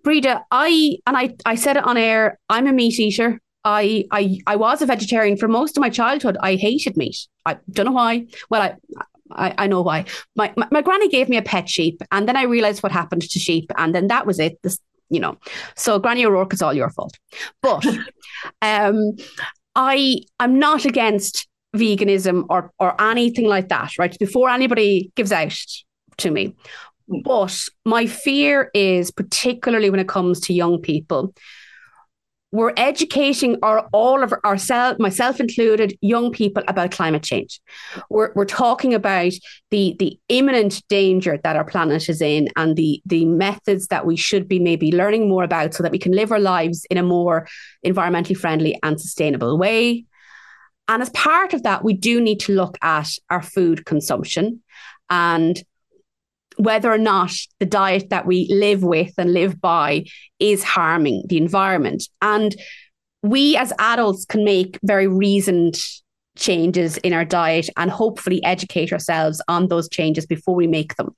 Breda, 0.02 0.44
I 0.50 0.98
and 1.06 1.16
I, 1.16 1.34
I 1.46 1.54
said 1.54 1.76
it 1.76 1.84
on 1.84 1.96
air. 1.96 2.38
I'm 2.48 2.66
a 2.66 2.72
meat 2.72 2.98
eater. 2.98 3.40
I, 3.64 4.04
I 4.10 4.40
I 4.46 4.56
was 4.56 4.82
a 4.82 4.86
vegetarian 4.86 5.36
for 5.36 5.46
most 5.46 5.76
of 5.76 5.80
my 5.80 5.90
childhood. 5.90 6.36
I 6.40 6.56
hated 6.56 6.96
meat. 6.96 7.28
I 7.46 7.58
don't 7.70 7.86
know 7.86 7.92
why. 7.92 8.26
Well, 8.50 8.62
I 8.62 8.74
I, 9.36 9.54
I 9.58 9.66
know 9.66 9.82
why. 9.82 10.04
My, 10.36 10.52
my, 10.56 10.68
my 10.70 10.82
granny 10.82 11.08
gave 11.08 11.28
me 11.28 11.36
a 11.36 11.42
pet 11.42 11.68
sheep, 11.68 12.02
and 12.10 12.28
then 12.28 12.36
I 12.36 12.44
realized 12.44 12.82
what 12.82 12.92
happened 12.92 13.22
to 13.22 13.38
sheep, 13.38 13.70
and 13.76 13.94
then 13.94 14.08
that 14.08 14.26
was 14.26 14.38
it. 14.38 14.58
This, 14.62 14.78
you 15.10 15.20
know, 15.20 15.36
so 15.76 15.98
Granny 15.98 16.24
O'Rourke 16.24 16.54
is 16.54 16.62
all 16.62 16.74
your 16.74 16.90
fault. 16.90 17.18
But 17.60 17.84
um, 18.62 19.12
I 19.74 20.22
I'm 20.38 20.58
not 20.58 20.84
against 20.84 21.48
veganism 21.74 22.44
or 22.50 22.72
or 22.78 23.00
anything 23.00 23.46
like 23.46 23.68
that. 23.68 23.92
Right 23.98 24.16
before 24.18 24.48
anybody 24.48 25.12
gives 25.16 25.32
out 25.32 25.56
to 26.18 26.30
me, 26.30 26.54
but 27.24 27.56
my 27.84 28.06
fear 28.06 28.70
is 28.74 29.10
particularly 29.10 29.90
when 29.90 30.00
it 30.00 30.08
comes 30.08 30.40
to 30.40 30.54
young 30.54 30.80
people 30.80 31.34
we're 32.52 32.74
educating 32.76 33.56
our 33.62 33.88
all 33.92 34.22
of 34.22 34.32
ourselves, 34.44 35.00
myself 35.00 35.40
included, 35.40 35.96
young 36.02 36.30
people 36.30 36.62
about 36.68 36.90
climate 36.90 37.22
change. 37.22 37.60
We're, 38.10 38.30
we're 38.34 38.44
talking 38.44 38.92
about 38.92 39.32
the 39.70 39.96
the 39.98 40.18
imminent 40.28 40.86
danger 40.88 41.40
that 41.42 41.56
our 41.56 41.64
planet 41.64 42.08
is 42.10 42.20
in 42.20 42.50
and 42.54 42.76
the 42.76 43.02
the 43.06 43.24
methods 43.24 43.88
that 43.88 44.06
we 44.06 44.16
should 44.16 44.46
be 44.46 44.58
maybe 44.58 44.92
learning 44.92 45.28
more 45.28 45.44
about 45.44 45.72
so 45.72 45.82
that 45.82 45.92
we 45.92 45.98
can 45.98 46.12
live 46.12 46.30
our 46.30 46.38
lives 46.38 46.84
in 46.90 46.98
a 46.98 47.02
more 47.02 47.48
environmentally 47.84 48.36
friendly 48.36 48.78
and 48.82 49.00
sustainable 49.00 49.56
way. 49.56 50.04
And 50.88 51.00
as 51.00 51.10
part 51.10 51.54
of 51.54 51.62
that, 51.62 51.82
we 51.82 51.94
do 51.94 52.20
need 52.20 52.40
to 52.40 52.52
look 52.54 52.76
at 52.82 53.08
our 53.30 53.42
food 53.42 53.86
consumption 53.86 54.62
and 55.08 55.62
whether 56.62 56.92
or 56.92 56.98
not 56.98 57.32
the 57.58 57.66
diet 57.66 58.10
that 58.10 58.24
we 58.24 58.46
live 58.48 58.84
with 58.84 59.12
and 59.18 59.32
live 59.32 59.60
by 59.60 60.04
is 60.38 60.62
harming 60.62 61.24
the 61.28 61.36
environment. 61.36 62.04
And 62.20 62.54
we 63.22 63.56
as 63.56 63.72
adults 63.80 64.24
can 64.24 64.44
make 64.44 64.78
very 64.84 65.08
reasoned 65.08 65.76
changes 66.36 66.98
in 66.98 67.12
our 67.12 67.24
diet 67.24 67.68
and 67.76 67.90
hopefully 67.90 68.42
educate 68.44 68.92
ourselves 68.92 69.42
on 69.48 69.68
those 69.68 69.88
changes 69.88 70.24
before 70.24 70.54
we 70.54 70.68
make 70.68 70.94
them. 70.96 71.10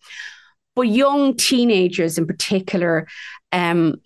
But 0.75 0.83
young 0.83 1.37
teenagers 1.37 2.17
in 2.17 2.27
particular, 2.27 3.07
um, 3.53 3.97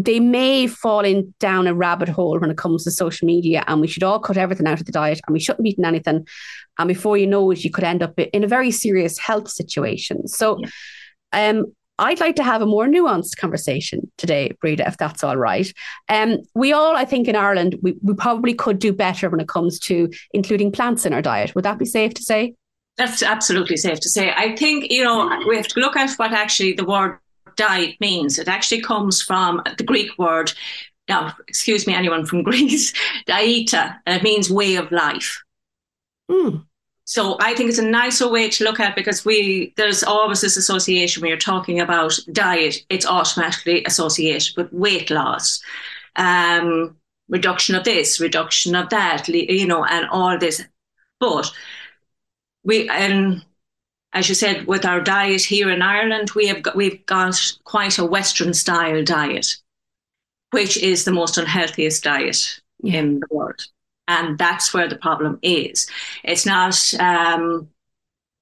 they 0.00 0.20
may 0.20 0.66
fall 0.66 1.00
in 1.00 1.34
down 1.40 1.66
a 1.66 1.74
rabbit 1.74 2.08
hole 2.08 2.38
when 2.38 2.50
it 2.50 2.58
comes 2.58 2.84
to 2.84 2.90
social 2.90 3.26
media, 3.26 3.64
and 3.66 3.80
we 3.80 3.88
should 3.88 4.02
all 4.02 4.20
cut 4.20 4.36
everything 4.36 4.66
out 4.66 4.80
of 4.80 4.86
the 4.86 4.92
diet, 4.92 5.20
and 5.26 5.32
we 5.32 5.40
shouldn't 5.40 5.64
be 5.64 5.70
eating 5.70 5.84
anything. 5.84 6.26
And 6.78 6.88
before 6.88 7.16
you 7.16 7.26
know 7.26 7.50
it, 7.50 7.64
you 7.64 7.70
could 7.70 7.84
end 7.84 8.02
up 8.02 8.18
in 8.18 8.44
a 8.44 8.48
very 8.48 8.70
serious 8.70 9.18
health 9.18 9.50
situation. 9.50 10.26
So, 10.28 10.58
yeah. 11.32 11.50
um, 11.50 11.66
I'd 11.98 12.20
like 12.20 12.36
to 12.36 12.42
have 12.42 12.62
a 12.62 12.66
more 12.66 12.86
nuanced 12.86 13.36
conversation 13.36 14.10
today, 14.18 14.52
Breda, 14.60 14.86
if 14.88 14.96
that's 14.96 15.22
all 15.22 15.36
right. 15.36 15.72
Um, 16.08 16.38
we 16.54 16.72
all, 16.72 16.96
I 16.96 17.04
think, 17.04 17.28
in 17.28 17.36
Ireland, 17.36 17.76
we, 17.82 17.94
we 18.02 18.14
probably 18.14 18.54
could 18.54 18.78
do 18.78 18.92
better 18.92 19.28
when 19.28 19.40
it 19.40 19.48
comes 19.48 19.78
to 19.80 20.10
including 20.32 20.72
plants 20.72 21.06
in 21.06 21.12
our 21.12 21.22
diet. 21.22 21.54
Would 21.54 21.64
that 21.64 21.78
be 21.78 21.84
safe 21.84 22.14
to 22.14 22.22
say? 22.22 22.54
That's 22.96 23.22
absolutely 23.22 23.76
safe 23.76 24.00
to 24.00 24.08
say. 24.08 24.32
I 24.32 24.56
think, 24.56 24.90
you 24.90 25.04
know, 25.04 25.42
we 25.46 25.56
have 25.56 25.68
to 25.68 25.80
look 25.80 25.96
at 25.96 26.12
what 26.14 26.32
actually 26.32 26.72
the 26.72 26.84
word 26.84 27.18
diet 27.56 27.96
means. 28.00 28.38
It 28.38 28.48
actually 28.48 28.82
comes 28.82 29.22
from 29.22 29.62
the 29.76 29.84
Greek 29.84 30.16
word, 30.18 30.52
now, 31.08 31.34
excuse 31.48 31.86
me, 31.86 31.94
anyone 31.94 32.26
from 32.26 32.42
Greece, 32.48 32.92
dieta. 33.26 33.96
And 34.06 34.16
it 34.16 34.22
means 34.22 34.50
way 34.50 34.76
of 34.76 34.90
life. 34.92 35.42
Mm. 36.30 36.64
So 37.04 37.36
I 37.40 37.54
think 37.54 37.68
it's 37.68 37.78
a 37.78 37.84
nicer 37.84 38.28
way 38.28 38.48
to 38.48 38.64
look 38.64 38.80
at 38.80 38.96
because 38.96 39.24
we 39.24 39.74
there's 39.76 40.02
always 40.02 40.40
this 40.40 40.56
association 40.56 41.20
when 41.20 41.28
you're 41.28 41.36
talking 41.36 41.80
about 41.80 42.18
diet, 42.30 42.76
it's 42.88 43.06
automatically 43.06 43.84
associated 43.84 44.56
with 44.56 44.72
weight 44.72 45.10
loss, 45.10 45.60
um, 46.16 46.96
reduction 47.28 47.74
of 47.74 47.84
this, 47.84 48.20
reduction 48.20 48.74
of 48.74 48.88
that, 48.90 49.28
you 49.28 49.66
know, 49.66 49.84
and 49.84 50.06
all 50.10 50.38
this. 50.38 50.64
But 51.18 51.50
we 52.64 52.88
and 52.88 53.44
as 54.12 54.28
you 54.28 54.34
said, 54.34 54.66
with 54.66 54.84
our 54.84 55.00
diet 55.00 55.42
here 55.42 55.70
in 55.70 55.80
Ireland, 55.80 56.32
we 56.34 56.46
have 56.48 56.62
got, 56.62 56.76
we've 56.76 57.04
got 57.06 57.56
quite 57.64 57.98
a 57.98 58.04
Western 58.04 58.52
style 58.52 59.02
diet, 59.02 59.56
which 60.50 60.76
is 60.76 61.04
the 61.04 61.12
most 61.12 61.38
unhealthiest 61.38 62.04
diet 62.04 62.60
yeah. 62.82 62.98
in 62.98 63.20
the 63.20 63.26
world, 63.30 63.66
and 64.08 64.36
that's 64.36 64.74
where 64.74 64.88
the 64.88 64.96
problem 64.96 65.38
is. 65.42 65.88
It's 66.24 66.44
not, 66.44 66.76
um, 67.00 67.68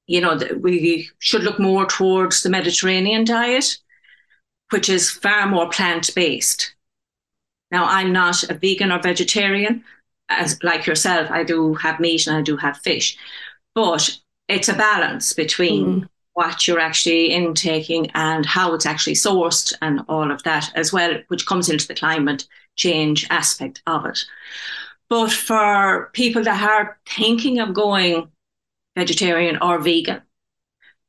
you 0.09 0.21
know, 0.21 0.41
we 0.59 1.09
should 1.21 1.45
look 1.45 1.61
more 1.61 1.87
towards 1.87 2.43
the 2.43 2.51
Mediterranean 2.51 3.25
diet, 3.25 3.79
which 4.71 4.89
is 4.89 5.11
far 5.11 5.47
more 5.47 5.69
plant 5.69 6.11
based. 6.17 6.75
Now, 7.71 7.85
I'm 7.85 8.13
not 8.13 8.43
a 8.51 8.55
vegan 8.55 8.91
or 8.91 9.01
vegetarian, 9.01 9.85
as 10.29 10.61
like 10.65 10.87
yourself. 10.87 11.31
I 11.31 11.45
do 11.45 11.75
have 11.75 12.01
meat 12.01 12.27
and 12.27 12.37
I 12.37 12.43
do 12.43 12.57
have 12.57 12.79
fish, 12.79 13.17
but 13.73 14.19
it's 14.51 14.69
a 14.69 14.75
balance 14.75 15.33
between 15.33 16.03
mm. 16.03 16.09
what 16.35 16.67
you're 16.67 16.81
actually 16.81 17.33
intaking 17.33 18.11
and 18.15 18.45
how 18.45 18.75
it's 18.75 18.87
actually 18.87 19.15
sourced 19.15 19.73
and 19.81 20.01
all 20.09 20.31
of 20.31 20.43
that 20.43 20.71
as 20.75 20.93
well, 20.93 21.19
which 21.29 21.47
comes 21.47 21.69
into 21.69 21.87
the 21.87 21.95
climate 21.95 22.47
change 22.77 23.27
aspect 23.31 23.81
of 23.87 24.07
it. 24.07 24.19
But 25.09 25.31
for 25.31 26.11
people 26.13 26.43
that 26.45 26.63
are 26.63 26.99
thinking 27.07 27.61
of 27.61 27.75
going 27.75 28.29
vegetarian 28.97 29.59
or 29.63 29.79
vegan, 29.79 30.23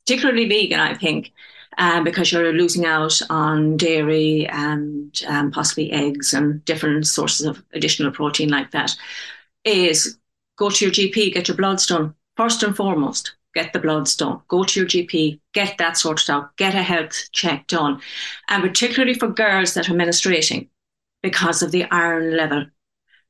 particularly 0.05 0.47
vegan, 0.47 0.79
I 0.79 0.93
think, 0.93 1.31
um, 1.77 2.03
because 2.03 2.31
you're 2.31 2.53
losing 2.53 2.85
out 2.85 3.19
on 3.29 3.77
dairy 3.77 4.47
and 4.47 5.19
um, 5.27 5.51
possibly 5.51 5.91
eggs 5.91 6.33
and 6.33 6.63
different 6.65 7.07
sources 7.07 7.45
of 7.45 7.63
additional 7.73 8.11
protein 8.11 8.49
like 8.49 8.71
that, 8.71 8.95
is 9.63 10.17
go 10.57 10.69
to 10.69 10.85
your 10.85 10.93
GP, 10.93 11.33
get 11.33 11.47
your 11.47 11.57
bloods 11.57 11.87
done 11.87 12.13
first 12.41 12.63
and 12.63 12.75
foremost. 12.75 13.35
get 13.53 13.71
the 13.71 13.79
bloods 13.79 14.15
done. 14.15 14.39
Go 14.47 14.63
to 14.63 14.79
your 14.79 14.89
GP, 14.89 15.39
get 15.53 15.77
that 15.77 15.97
sorted 15.97 16.29
out, 16.29 16.55
get 16.55 16.73
a 16.73 16.81
health 16.81 17.29
check 17.33 17.67
done. 17.67 18.01
And 18.47 18.63
particularly 18.63 19.13
for 19.13 19.27
girls 19.27 19.73
that 19.73 19.89
are 19.89 19.93
menstruating 19.93 20.69
because 21.21 21.61
of 21.61 21.71
the 21.71 21.83
iron 21.91 22.35
level. 22.35 22.65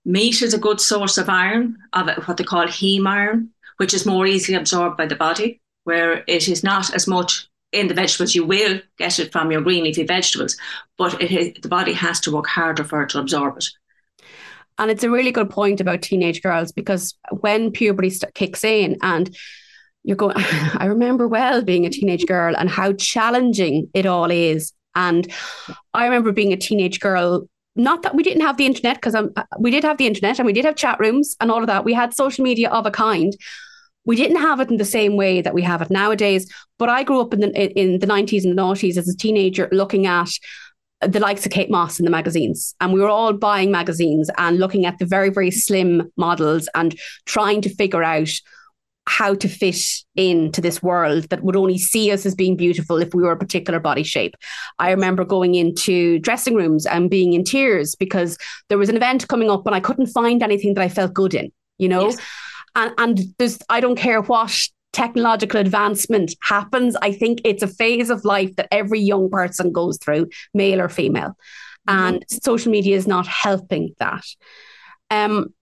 Meat 0.05 0.41
is 0.41 0.53
a 0.53 0.59
good 0.67 0.79
source 0.79 1.17
of 1.17 1.27
iron, 1.27 1.75
of 1.93 2.07
what 2.25 2.37
they 2.37 2.43
call 2.43 2.67
heme 2.67 3.07
iron, 3.07 3.49
which 3.77 3.93
is 3.93 4.05
more 4.05 4.25
easily 4.27 4.57
absorbed 4.57 4.95
by 4.95 5.07
the 5.07 5.15
body, 5.27 5.59
where 5.83 6.23
it 6.27 6.47
is 6.47 6.63
not 6.63 6.93
as 6.95 7.07
much 7.07 7.49
in 7.71 7.87
the 7.87 7.99
vegetables. 8.01 8.35
You 8.35 8.45
will 8.45 8.79
get 8.97 9.19
it 9.19 9.31
from 9.31 9.51
your 9.51 9.61
green 9.61 9.83
leafy 9.83 10.05
vegetables, 10.05 10.55
but 10.97 11.21
it, 11.21 11.61
the 11.61 11.67
body 11.67 11.93
has 11.93 12.19
to 12.21 12.31
work 12.31 12.47
harder 12.47 12.85
for 12.85 13.01
it 13.01 13.09
to 13.09 13.19
absorb 13.19 13.57
it. 13.57 13.65
And 14.81 14.89
it's 14.89 15.03
a 15.03 15.11
really 15.11 15.31
good 15.31 15.51
point 15.51 15.79
about 15.79 16.01
teenage 16.01 16.41
girls 16.41 16.71
because 16.71 17.15
when 17.29 17.69
puberty 17.69 18.09
st- 18.09 18.33
kicks 18.33 18.63
in 18.63 18.97
and 19.03 19.37
you're 20.01 20.17
going, 20.17 20.35
I 20.75 20.85
remember 20.85 21.27
well 21.27 21.61
being 21.61 21.85
a 21.85 21.89
teenage 21.91 22.25
girl 22.25 22.55
and 22.57 22.67
how 22.67 22.93
challenging 22.93 23.91
it 23.93 24.07
all 24.07 24.31
is. 24.31 24.73
And 24.95 25.31
I 25.93 26.05
remember 26.05 26.31
being 26.31 26.51
a 26.51 26.57
teenage 26.57 26.99
girl. 26.99 27.47
Not 27.75 28.01
that 28.01 28.15
we 28.15 28.23
didn't 28.23 28.41
have 28.41 28.57
the 28.57 28.65
internet, 28.65 28.95
because 28.97 29.13
um, 29.13 29.31
we 29.59 29.69
did 29.69 29.83
have 29.83 29.97
the 29.97 30.07
internet 30.07 30.39
and 30.39 30.47
we 30.47 30.51
did 30.51 30.65
have 30.65 30.75
chat 30.75 30.99
rooms 30.99 31.37
and 31.39 31.51
all 31.51 31.61
of 31.61 31.67
that. 31.67 31.85
We 31.85 31.93
had 31.93 32.15
social 32.15 32.43
media 32.43 32.69
of 32.69 32.87
a 32.87 32.91
kind. 32.91 33.33
We 34.03 34.15
didn't 34.15 34.41
have 34.41 34.59
it 34.61 34.71
in 34.71 34.77
the 34.77 34.83
same 34.83 35.15
way 35.15 35.41
that 35.41 35.53
we 35.53 35.61
have 35.61 35.83
it 35.83 35.91
nowadays. 35.91 36.51
But 36.79 36.89
I 36.89 37.03
grew 37.03 37.21
up 37.21 37.35
in 37.35 37.39
the 37.39 37.79
in 37.79 37.99
the 37.99 38.07
nineties 38.07 38.45
and 38.45 38.57
the 38.57 38.61
noughties 38.61 38.97
as 38.97 39.07
a 39.07 39.15
teenager, 39.15 39.69
looking 39.71 40.07
at 40.07 40.31
the 41.01 41.19
likes 41.19 41.45
of 41.45 41.51
Kate 41.51 41.69
Moss 41.69 41.99
in 41.99 42.05
the 42.05 42.11
magazines. 42.11 42.75
And 42.79 42.93
we 42.93 42.99
were 42.99 43.09
all 43.09 43.33
buying 43.33 43.71
magazines 43.71 44.29
and 44.37 44.59
looking 44.59 44.85
at 44.85 44.99
the 44.99 45.05
very, 45.05 45.29
very 45.29 45.51
slim 45.51 46.11
models 46.17 46.69
and 46.75 46.97
trying 47.25 47.61
to 47.61 47.73
figure 47.73 48.03
out 48.03 48.29
how 49.07 49.33
to 49.33 49.49
fit 49.49 49.79
into 50.15 50.61
this 50.61 50.83
world 50.83 51.23
that 51.29 51.43
would 51.43 51.55
only 51.55 51.77
see 51.77 52.11
us 52.11 52.25
as 52.25 52.35
being 52.35 52.55
beautiful 52.55 52.97
if 52.97 53.13
we 53.13 53.23
were 53.23 53.31
a 53.31 53.37
particular 53.37 53.79
body 53.79 54.03
shape. 54.03 54.35
I 54.77 54.91
remember 54.91 55.25
going 55.25 55.55
into 55.55 56.19
dressing 56.19 56.53
rooms 56.53 56.85
and 56.85 57.09
being 57.09 57.33
in 57.33 57.43
tears 57.43 57.95
because 57.95 58.37
there 58.69 58.77
was 58.77 58.89
an 58.89 58.95
event 58.95 59.27
coming 59.27 59.49
up 59.49 59.65
and 59.65 59.75
I 59.75 59.79
couldn't 59.79 60.07
find 60.07 60.43
anything 60.43 60.75
that 60.75 60.83
I 60.83 60.89
felt 60.89 61.13
good 61.13 61.33
in, 61.33 61.51
you 61.79 61.89
know? 61.89 62.09
Yes. 62.09 62.19
And 62.75 62.93
and 62.97 63.19
there's 63.37 63.59
I 63.69 63.81
don't 63.81 63.97
care 63.97 64.21
what 64.21 64.55
technological 64.93 65.59
advancement 65.59 66.35
happens. 66.41 66.95
I 67.01 67.11
think 67.11 67.41
it's 67.45 67.63
a 67.63 67.67
phase 67.67 68.09
of 68.09 68.25
life 68.25 68.55
that 68.55 68.67
every 68.71 68.99
young 68.99 69.29
person 69.29 69.71
goes 69.71 69.97
through, 69.97 70.29
male 70.53 70.81
or 70.81 70.89
female. 70.89 71.35
Mm-hmm. 71.87 71.97
And 71.97 72.25
social 72.29 72.71
media 72.71 72.95
is 72.95 73.07
not 73.07 73.27
helping 73.27 73.95
that. 73.99 74.25
Um, 75.09 75.53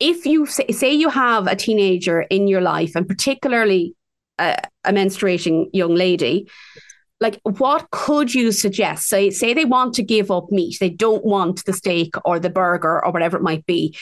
if 0.00 0.26
you 0.26 0.46
say, 0.46 0.66
say 0.68 0.92
you 0.92 1.08
have 1.08 1.46
a 1.46 1.56
teenager 1.56 2.22
in 2.22 2.48
your 2.48 2.60
life, 2.60 2.92
and 2.96 3.06
particularly 3.06 3.94
a, 4.38 4.56
a 4.84 4.92
menstruating 4.92 5.66
young 5.72 5.94
lady, 5.94 6.48
like 7.20 7.40
what 7.44 7.88
could 7.92 8.34
you 8.34 8.50
suggest 8.50 9.06
say 9.06 9.30
say 9.30 9.54
they 9.54 9.64
want 9.64 9.94
to 9.94 10.02
give 10.02 10.28
up 10.30 10.50
meat 10.50 10.76
they 10.80 10.90
don't 10.90 11.24
want 11.24 11.64
the 11.64 11.72
steak 11.72 12.14
or 12.24 12.40
the 12.40 12.50
burger 12.50 13.02
or 13.02 13.12
whatever 13.12 13.36
it 13.36 13.44
might 13.44 13.64
be 13.64 13.96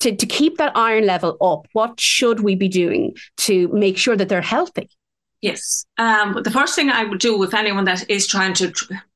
to, 0.00 0.14
to 0.14 0.26
keep 0.26 0.58
that 0.58 0.76
iron 0.76 1.06
level 1.06 1.36
up, 1.40 1.66
what 1.72 1.98
should 1.98 2.40
we 2.40 2.54
be 2.54 2.68
doing 2.68 3.16
to 3.38 3.68
make 3.68 3.98
sure 3.98 4.16
that 4.16 4.28
they're 4.28 4.40
healthy? 4.40 4.88
Yes. 5.40 5.86
Um, 5.98 6.42
the 6.42 6.50
first 6.50 6.74
thing 6.74 6.90
I 6.90 7.04
would 7.04 7.20
do 7.20 7.38
with 7.38 7.54
anyone 7.54 7.84
that 7.84 8.08
is 8.10 8.26
trying 8.26 8.54
to 8.54 8.72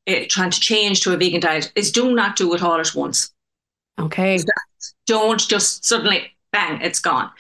uh, 0.07 0.25
trying 0.29 0.51
to 0.51 0.61
change 0.61 1.01
to 1.01 1.13
a 1.13 1.17
vegan 1.17 1.41
diet 1.41 1.73
is 1.75 1.91
do 1.91 2.15
not 2.15 2.37
do 2.37 2.55
it 2.55 2.63
all 2.63 2.79
at 2.79 2.95
once. 2.95 3.33
Okay. 3.99 4.39
Don't 5.07 5.41
just 5.41 5.85
suddenly 5.85 6.33
bang, 6.53 6.81
it's 6.81 7.01
gone. 7.01 7.31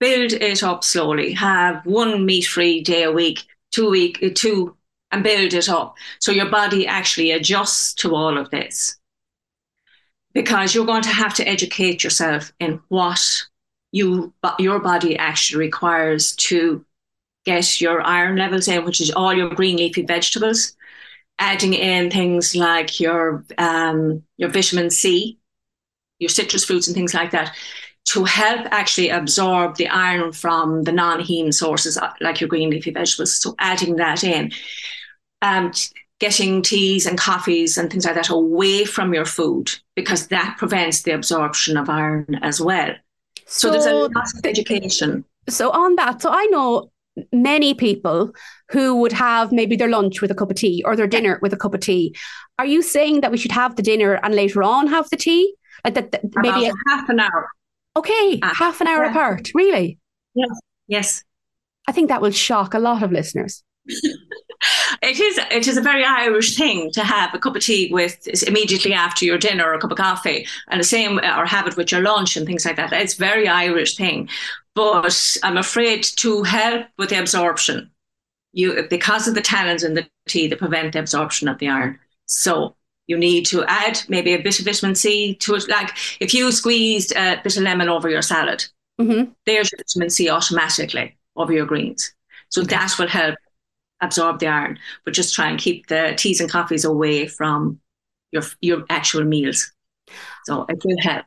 Build 0.00 0.32
it 0.32 0.62
up 0.62 0.84
slowly. 0.84 1.32
Have 1.32 1.84
one 1.86 2.26
meat-free 2.26 2.82
day 2.82 3.04
a 3.04 3.12
week, 3.12 3.44
two 3.72 3.88
week, 3.88 4.18
uh, 4.22 4.28
two, 4.34 4.76
and 5.10 5.22
build 5.22 5.54
it 5.54 5.68
up 5.68 5.96
so 6.18 6.32
your 6.32 6.50
body 6.50 6.86
actually 6.86 7.30
adjusts 7.30 7.94
to 7.94 8.14
all 8.14 8.36
of 8.36 8.50
this 8.50 8.96
because 10.34 10.74
you're 10.74 10.84
going 10.84 11.02
to 11.02 11.08
have 11.08 11.32
to 11.34 11.48
educate 11.48 12.04
yourself 12.04 12.52
in 12.60 12.80
what 12.88 13.44
you 13.92 14.34
your 14.58 14.80
body 14.80 15.16
actually 15.16 15.60
requires 15.60 16.34
to 16.36 16.84
get 17.44 17.80
your 17.80 18.02
iron 18.02 18.36
levels 18.36 18.68
in, 18.68 18.84
which 18.84 19.00
is 19.00 19.12
all 19.12 19.32
your 19.32 19.50
green 19.50 19.76
leafy 19.76 20.02
vegetables, 20.02 20.74
adding 21.38 21.72
in 21.72 22.10
things 22.10 22.56
like 22.56 22.98
your 22.98 23.44
um, 23.58 24.22
your 24.36 24.50
vitamin 24.50 24.90
C, 24.90 25.38
your 26.18 26.28
citrus 26.30 26.64
fruits 26.64 26.88
and 26.88 26.96
things 26.96 27.14
like 27.14 27.30
that, 27.30 27.54
to 28.06 28.24
help 28.24 28.66
actually 28.72 29.10
absorb 29.10 29.76
the 29.76 29.88
iron 29.88 30.32
from 30.32 30.82
the 30.82 30.92
non-heme 30.92 31.54
sources 31.54 31.96
uh, 31.96 32.12
like 32.20 32.40
your 32.40 32.48
green 32.48 32.70
leafy 32.70 32.90
vegetables. 32.90 33.40
So 33.40 33.54
adding 33.58 33.96
that 33.96 34.24
in. 34.24 34.50
Um, 35.40 35.72
getting 36.24 36.62
teas 36.62 37.04
and 37.04 37.18
coffees 37.18 37.76
and 37.76 37.90
things 37.90 38.06
like 38.06 38.14
that 38.14 38.30
away 38.30 38.86
from 38.86 39.12
your 39.12 39.26
food 39.26 39.70
because 39.94 40.28
that 40.28 40.56
prevents 40.56 41.02
the 41.02 41.10
absorption 41.10 41.76
of 41.76 41.90
iron 41.90 42.38
as 42.40 42.62
well. 42.62 42.94
So, 43.44 43.68
so 43.68 43.70
there's 43.70 43.84
a 43.84 43.92
lot 43.92 44.34
of 44.34 44.46
education. 44.46 45.26
So 45.50 45.70
on 45.70 45.96
that, 45.96 46.22
so 46.22 46.30
I 46.30 46.46
know 46.46 46.90
many 47.30 47.74
people 47.74 48.32
who 48.70 48.96
would 48.96 49.12
have 49.12 49.52
maybe 49.52 49.76
their 49.76 49.90
lunch 49.90 50.22
with 50.22 50.30
a 50.30 50.34
cup 50.34 50.50
of 50.50 50.56
tea 50.56 50.82
or 50.86 50.96
their 50.96 51.06
dinner 51.06 51.38
with 51.42 51.52
a 51.52 51.58
cup 51.58 51.74
of 51.74 51.80
tea. 51.80 52.16
Are 52.58 52.64
you 52.64 52.80
saying 52.80 53.20
that 53.20 53.30
we 53.30 53.36
should 53.36 53.52
have 53.52 53.76
the 53.76 53.82
dinner 53.82 54.14
and 54.22 54.34
later 54.34 54.62
on 54.62 54.86
have 54.86 55.10
the 55.10 55.18
tea? 55.18 55.54
Like 55.84 55.92
that, 55.92 56.10
that 56.12 56.22
maybe 56.36 56.68
a, 56.68 56.72
half 56.88 57.10
an 57.10 57.20
hour. 57.20 57.48
Okay, 57.98 58.40
uh, 58.42 58.54
half 58.54 58.80
an 58.80 58.86
hour 58.86 59.04
yeah. 59.04 59.10
apart. 59.10 59.50
Really? 59.54 59.98
Yes. 60.34 60.60
Yes. 60.86 61.24
I 61.86 61.92
think 61.92 62.08
that 62.08 62.22
will 62.22 62.30
shock 62.30 62.72
a 62.72 62.78
lot 62.78 63.02
of 63.02 63.12
listeners. 63.12 63.62
it 65.02 65.20
is 65.20 65.38
it 65.50 65.66
is 65.66 65.76
a 65.76 65.82
very 65.82 66.04
Irish 66.04 66.56
thing 66.56 66.90
to 66.92 67.04
have 67.04 67.34
a 67.34 67.38
cup 67.38 67.56
of 67.56 67.62
tea 67.62 67.90
with 67.92 68.26
immediately 68.46 68.92
after 68.92 69.24
your 69.24 69.38
dinner 69.38 69.64
or 69.66 69.74
a 69.74 69.78
cup 69.78 69.90
of 69.90 69.98
coffee, 69.98 70.46
and 70.68 70.80
the 70.80 70.84
same 70.84 71.18
or 71.18 71.46
have 71.46 71.66
it 71.66 71.76
with 71.76 71.92
your 71.92 72.02
lunch 72.02 72.36
and 72.36 72.46
things 72.46 72.64
like 72.64 72.76
that. 72.76 72.92
It's 72.92 73.14
very 73.14 73.48
Irish 73.48 73.96
thing, 73.96 74.28
but 74.74 75.36
I'm 75.42 75.56
afraid 75.56 76.04
to 76.16 76.42
help 76.42 76.86
with 76.98 77.10
the 77.10 77.20
absorption, 77.20 77.90
you 78.52 78.86
because 78.88 79.28
of 79.28 79.34
the 79.34 79.42
tannins 79.42 79.84
in 79.84 79.94
the 79.94 80.06
tea 80.28 80.46
that 80.48 80.58
prevent 80.58 80.92
the 80.92 81.00
absorption 81.00 81.48
of 81.48 81.58
the 81.58 81.68
iron. 81.68 81.98
So 82.26 82.76
you 83.06 83.18
need 83.18 83.44
to 83.46 83.64
add 83.64 84.00
maybe 84.08 84.32
a 84.32 84.42
bit 84.42 84.58
of 84.58 84.64
vitamin 84.64 84.94
C 84.94 85.34
to 85.34 85.54
it. 85.56 85.68
Like 85.68 85.90
if 86.20 86.32
you 86.32 86.50
squeezed 86.50 87.12
a 87.16 87.40
bit 87.42 87.56
of 87.56 87.62
lemon 87.62 87.88
over 87.88 88.08
your 88.08 88.22
salad, 88.22 88.64
mm-hmm. 88.98 89.30
there's 89.44 89.70
vitamin 89.76 90.10
C 90.10 90.30
automatically 90.30 91.16
over 91.36 91.52
your 91.52 91.66
greens. 91.66 92.14
So 92.48 92.62
okay. 92.62 92.76
that 92.76 92.98
will 92.98 93.08
help 93.08 93.36
absorb 94.00 94.38
the 94.38 94.46
iron, 94.46 94.78
but 95.04 95.14
just 95.14 95.34
try 95.34 95.48
and 95.48 95.58
keep 95.58 95.86
the 95.86 96.14
teas 96.16 96.40
and 96.40 96.50
coffees 96.50 96.84
away 96.84 97.26
from 97.26 97.80
your 98.32 98.42
your 98.60 98.84
actual 98.90 99.24
meals. 99.24 99.72
So 100.44 100.66
it 100.68 100.82
will 100.84 101.00
help. 101.00 101.24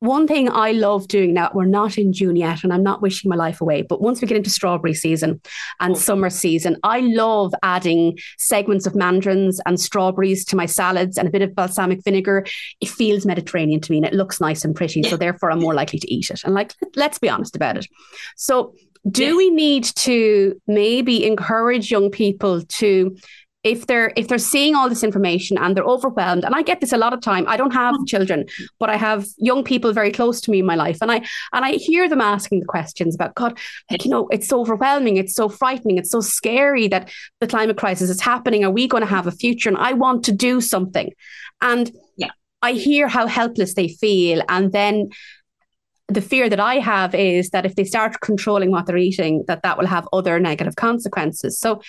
One 0.00 0.26
thing 0.26 0.48
I 0.50 0.72
love 0.72 1.08
doing 1.08 1.34
now, 1.34 1.50
we're 1.52 1.66
not 1.66 1.98
in 1.98 2.14
June 2.14 2.34
yet, 2.34 2.64
and 2.64 2.72
I'm 2.72 2.82
not 2.82 3.02
wishing 3.02 3.28
my 3.28 3.36
life 3.36 3.60
away, 3.60 3.82
but 3.82 4.00
once 4.00 4.22
we 4.22 4.26
get 4.26 4.38
into 4.38 4.48
strawberry 4.48 4.94
season 4.94 5.42
and 5.78 5.92
okay. 5.92 6.00
summer 6.00 6.30
season, 6.30 6.78
I 6.82 7.00
love 7.00 7.52
adding 7.62 8.18
segments 8.38 8.86
of 8.86 8.94
mandarins 8.94 9.60
and 9.66 9.78
strawberries 9.78 10.46
to 10.46 10.56
my 10.56 10.64
salads 10.64 11.18
and 11.18 11.28
a 11.28 11.30
bit 11.30 11.42
of 11.42 11.54
balsamic 11.54 12.02
vinegar. 12.02 12.46
It 12.80 12.88
feels 12.88 13.26
Mediterranean 13.26 13.82
to 13.82 13.92
me 13.92 13.98
and 13.98 14.06
it 14.06 14.14
looks 14.14 14.40
nice 14.40 14.64
and 14.64 14.74
pretty. 14.74 15.02
So 15.02 15.18
therefore, 15.18 15.50
I'm 15.50 15.60
more 15.60 15.74
likely 15.74 15.98
to 15.98 16.10
eat 16.10 16.30
it. 16.30 16.44
And 16.44 16.54
like, 16.54 16.74
let's 16.96 17.18
be 17.18 17.28
honest 17.28 17.54
about 17.54 17.76
it. 17.76 17.86
So 18.36 18.74
do 19.08 19.24
yes. 19.24 19.36
we 19.36 19.50
need 19.50 19.84
to 19.84 20.60
maybe 20.66 21.26
encourage 21.26 21.90
young 21.90 22.10
people 22.10 22.62
to 22.62 23.16
if 23.62 23.86
they're 23.86 24.12
if 24.16 24.28
they're 24.28 24.38
seeing 24.38 24.74
all 24.74 24.88
this 24.88 25.04
information 25.04 25.58
and 25.58 25.76
they're 25.76 25.84
overwhelmed 25.84 26.44
and 26.44 26.54
i 26.54 26.62
get 26.62 26.80
this 26.80 26.92
a 26.92 26.96
lot 26.96 27.12
of 27.12 27.20
time 27.20 27.44
i 27.46 27.56
don't 27.56 27.72
have 27.72 27.94
children 28.06 28.46
but 28.78 28.88
i 28.88 28.96
have 28.96 29.26
young 29.36 29.62
people 29.62 29.92
very 29.92 30.10
close 30.10 30.40
to 30.40 30.50
me 30.50 30.60
in 30.60 30.66
my 30.66 30.74
life 30.74 30.98
and 31.02 31.12
i 31.12 31.16
and 31.52 31.64
i 31.64 31.72
hear 31.72 32.08
them 32.08 32.20
asking 32.20 32.60
the 32.60 32.66
questions 32.66 33.14
about 33.14 33.34
god 33.34 33.58
like 33.90 34.04
you 34.04 34.10
know 34.10 34.28
it's 34.28 34.48
so 34.48 34.60
overwhelming 34.60 35.16
it's 35.16 35.34
so 35.34 35.48
frightening 35.48 35.98
it's 35.98 36.10
so 36.10 36.20
scary 36.20 36.88
that 36.88 37.10
the 37.40 37.46
climate 37.46 37.76
crisis 37.76 38.08
is 38.08 38.20
happening 38.20 38.64
are 38.64 38.70
we 38.70 38.88
going 38.88 39.02
to 39.02 39.06
have 39.06 39.26
a 39.26 39.32
future 39.32 39.68
and 39.68 39.78
i 39.78 39.92
want 39.92 40.24
to 40.24 40.32
do 40.32 40.60
something 40.60 41.12
and 41.60 41.92
yeah 42.16 42.30
i 42.62 42.72
hear 42.72 43.08
how 43.08 43.26
helpless 43.26 43.74
they 43.74 43.88
feel 43.88 44.42
and 44.48 44.72
then 44.72 45.10
the 46.10 46.20
fear 46.20 46.48
that 46.48 46.60
I 46.60 46.76
have 46.76 47.14
is 47.14 47.50
that 47.50 47.64
if 47.64 47.76
they 47.76 47.84
start 47.84 48.20
controlling 48.20 48.70
what 48.70 48.86
they're 48.86 48.96
eating, 48.96 49.44
that 49.46 49.62
that 49.62 49.78
will 49.78 49.86
have 49.86 50.08
other 50.12 50.38
negative 50.40 50.76
consequences. 50.76 51.58
So, 51.58 51.80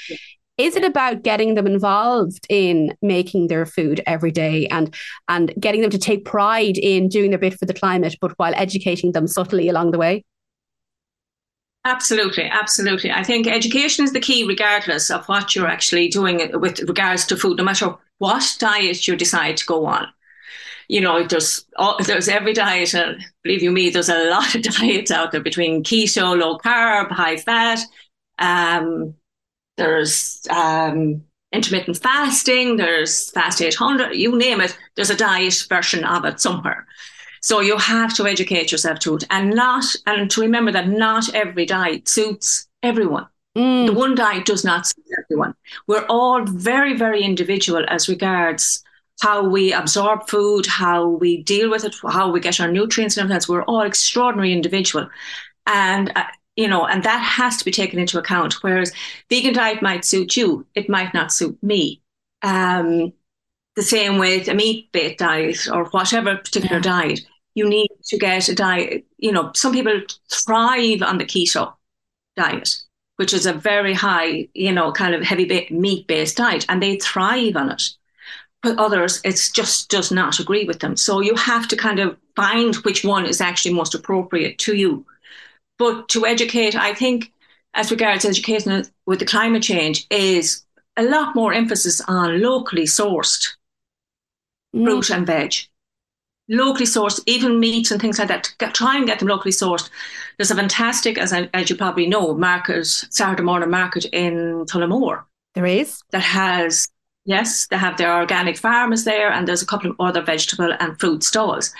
is 0.57 0.75
it 0.75 0.83
about 0.83 1.23
getting 1.23 1.55
them 1.55 1.65
involved 1.65 2.45
in 2.49 2.95
making 3.01 3.47
their 3.47 3.65
food 3.65 4.01
every 4.05 4.31
day 4.31 4.67
and 4.67 4.93
and 5.27 5.53
getting 5.59 5.81
them 5.81 5.89
to 5.89 5.97
take 5.97 6.25
pride 6.25 6.77
in 6.77 7.07
doing 7.07 7.31
their 7.31 7.39
bit 7.39 7.57
for 7.57 7.65
the 7.65 7.73
climate, 7.73 8.15
but 8.21 8.33
while 8.37 8.53
educating 8.55 9.13
them 9.13 9.27
subtly 9.27 9.69
along 9.69 9.91
the 9.91 9.97
way? 9.97 10.23
Absolutely, 11.83 12.43
absolutely. 12.43 13.11
I 13.11 13.23
think 13.23 13.47
education 13.47 14.05
is 14.05 14.13
the 14.13 14.19
key, 14.19 14.45
regardless 14.47 15.09
of 15.09 15.25
what 15.25 15.55
you're 15.55 15.67
actually 15.67 16.09
doing 16.09 16.51
with 16.59 16.79
regards 16.81 17.25
to 17.25 17.35
food, 17.35 17.57
no 17.57 17.63
matter 17.63 17.95
what 18.19 18.55
diet 18.59 19.07
you 19.07 19.15
decide 19.15 19.57
to 19.57 19.65
go 19.65 19.85
on 19.87 20.07
you 20.91 20.99
know, 20.99 21.25
there's 21.25 21.65
there's 22.05 22.27
every 22.27 22.51
diet, 22.51 22.93
and 22.93 23.23
believe 23.43 23.63
you 23.63 23.71
me, 23.71 23.89
there's 23.89 24.09
a 24.09 24.29
lot 24.29 24.53
of 24.53 24.61
diets 24.79 25.09
out 25.09 25.31
there 25.31 25.39
between 25.39 25.85
keto, 25.85 26.37
low 26.37 26.57
carb, 26.57 27.09
high 27.09 27.37
fat, 27.37 27.79
Um, 28.39 29.15
there's 29.77 30.45
um, 30.49 31.23
intermittent 31.53 31.97
fasting, 31.97 32.75
there's 32.75 33.31
Fast 33.31 33.61
800, 33.61 34.15
you 34.15 34.37
name 34.37 34.59
it, 34.59 34.77
there's 34.97 35.09
a 35.09 35.15
diet 35.15 35.65
version 35.69 36.03
of 36.03 36.25
it 36.25 36.41
somewhere. 36.41 36.85
So 37.41 37.61
you 37.61 37.77
have 37.77 38.13
to 38.15 38.27
educate 38.27 38.69
yourself 38.69 38.99
to 38.99 39.15
it 39.15 39.23
and 39.29 39.51
not, 39.51 39.85
and 40.07 40.29
to 40.29 40.41
remember 40.41 40.73
that 40.73 40.89
not 40.89 41.33
every 41.33 41.65
diet 41.65 42.09
suits 42.09 42.67
everyone. 42.83 43.27
Mm. 43.57 43.87
The 43.87 43.93
one 43.93 44.13
diet 44.13 44.43
does 44.43 44.65
not 44.65 44.87
suit 44.87 45.05
everyone. 45.23 45.55
We're 45.87 46.05
all 46.09 46.43
very, 46.43 46.97
very 46.97 47.23
individual 47.23 47.85
as 47.87 48.09
regards 48.09 48.83
how 49.21 49.47
we 49.47 49.71
absorb 49.71 50.27
food, 50.27 50.65
how 50.65 51.07
we 51.07 51.43
deal 51.43 51.69
with 51.69 51.85
it, 51.85 51.95
how 52.09 52.31
we 52.31 52.39
get 52.39 52.59
our 52.59 52.71
nutrients 52.71 53.17
and 53.17 53.23
everything. 53.23 53.53
We're 53.53 53.63
all 53.63 53.81
extraordinary 53.81 54.51
individual. 54.51 55.07
And 55.67 56.11
uh, 56.15 56.23
you 56.55 56.67
know, 56.67 56.85
and 56.85 57.03
that 57.03 57.19
has 57.19 57.57
to 57.57 57.65
be 57.65 57.71
taken 57.71 57.99
into 57.99 58.19
account. 58.19 58.61
Whereas 58.63 58.91
vegan 59.29 59.53
diet 59.53 59.81
might 59.81 60.05
suit 60.05 60.35
you, 60.35 60.65
it 60.75 60.89
might 60.89 61.13
not 61.13 61.31
suit 61.31 61.57
me. 61.61 62.01
Um, 62.41 63.13
the 63.75 63.83
same 63.83 64.17
with 64.17 64.47
a 64.47 64.53
meat-based 64.53 65.19
diet 65.19 65.67
or 65.71 65.85
whatever 65.85 66.35
particular 66.35 66.77
yeah. 66.77 66.81
diet. 66.81 67.21
You 67.53 67.69
need 67.69 67.89
to 68.05 68.17
get 68.17 68.49
a 68.49 68.55
diet. 68.55 69.05
You 69.17 69.31
know, 69.31 69.51
some 69.55 69.71
people 69.71 70.01
thrive 70.31 71.01
on 71.01 71.19
the 71.19 71.25
keto 71.25 71.73
diet, 72.35 72.75
which 73.15 73.33
is 73.33 73.45
a 73.45 73.53
very 73.53 73.93
high, 73.93 74.49
you 74.53 74.71
know, 74.71 74.91
kind 74.91 75.13
of 75.13 75.21
heavy 75.21 75.67
meat-based 75.69 76.37
diet, 76.37 76.65
and 76.69 76.81
they 76.81 76.97
thrive 76.97 77.55
on 77.55 77.71
it. 77.71 77.83
But 78.63 78.77
others, 78.77 79.21
it 79.23 79.49
just 79.53 79.89
does 79.89 80.11
not 80.11 80.39
agree 80.39 80.65
with 80.65 80.79
them. 80.79 80.95
So 80.95 81.19
you 81.19 81.35
have 81.35 81.67
to 81.69 81.75
kind 81.75 81.99
of 81.99 82.17
find 82.35 82.75
which 82.77 83.03
one 83.03 83.25
is 83.25 83.41
actually 83.41 83.73
most 83.73 83.95
appropriate 83.95 84.59
to 84.59 84.75
you 84.75 85.05
but 85.81 86.09
to 86.09 86.27
educate, 86.27 86.75
I 86.75 86.93
think, 86.93 87.33
as 87.73 87.89
regards 87.89 88.23
education 88.23 88.85
with 89.07 89.17
the 89.17 89.25
climate 89.25 89.63
change, 89.63 90.05
is 90.11 90.63
a 90.95 91.01
lot 91.01 91.33
more 91.33 91.53
emphasis 91.53 91.99
on 92.01 92.39
locally 92.39 92.83
sourced 92.83 93.55
mm. 94.75 94.83
fruit 94.83 95.09
and 95.09 95.25
veg. 95.25 95.55
Locally 96.47 96.85
sourced, 96.85 97.19
even 97.25 97.59
meats 97.59 97.89
and 97.89 97.99
things 97.99 98.19
like 98.19 98.27
that. 98.27 98.53
Get, 98.59 98.75
try 98.75 98.95
and 98.95 99.07
get 99.07 99.17
them 99.17 99.27
locally 99.27 99.51
sourced. 99.51 99.89
There's 100.37 100.51
a 100.51 100.55
fantastic, 100.55 101.17
as 101.17 101.33
I, 101.33 101.49
as 101.55 101.71
you 101.71 101.75
probably 101.75 102.05
know, 102.05 102.35
market 102.35 102.85
Saturday 102.85 103.41
morning 103.41 103.71
market 103.71 104.05
in 104.05 104.65
Tullamore. 104.67 105.23
There 105.55 105.65
is 105.65 106.03
that 106.11 106.21
has 106.21 106.89
yes, 107.25 107.67
they 107.67 107.77
have 107.77 107.97
their 107.97 108.13
organic 108.13 108.57
farmers 108.57 109.03
there, 109.03 109.31
and 109.31 109.47
there's 109.47 109.61
a 109.61 109.67
couple 109.67 109.91
of 109.91 109.95
other 109.99 110.21
vegetable 110.21 110.73
and 110.79 110.99
fruit 110.99 111.23
stalls. 111.23 111.73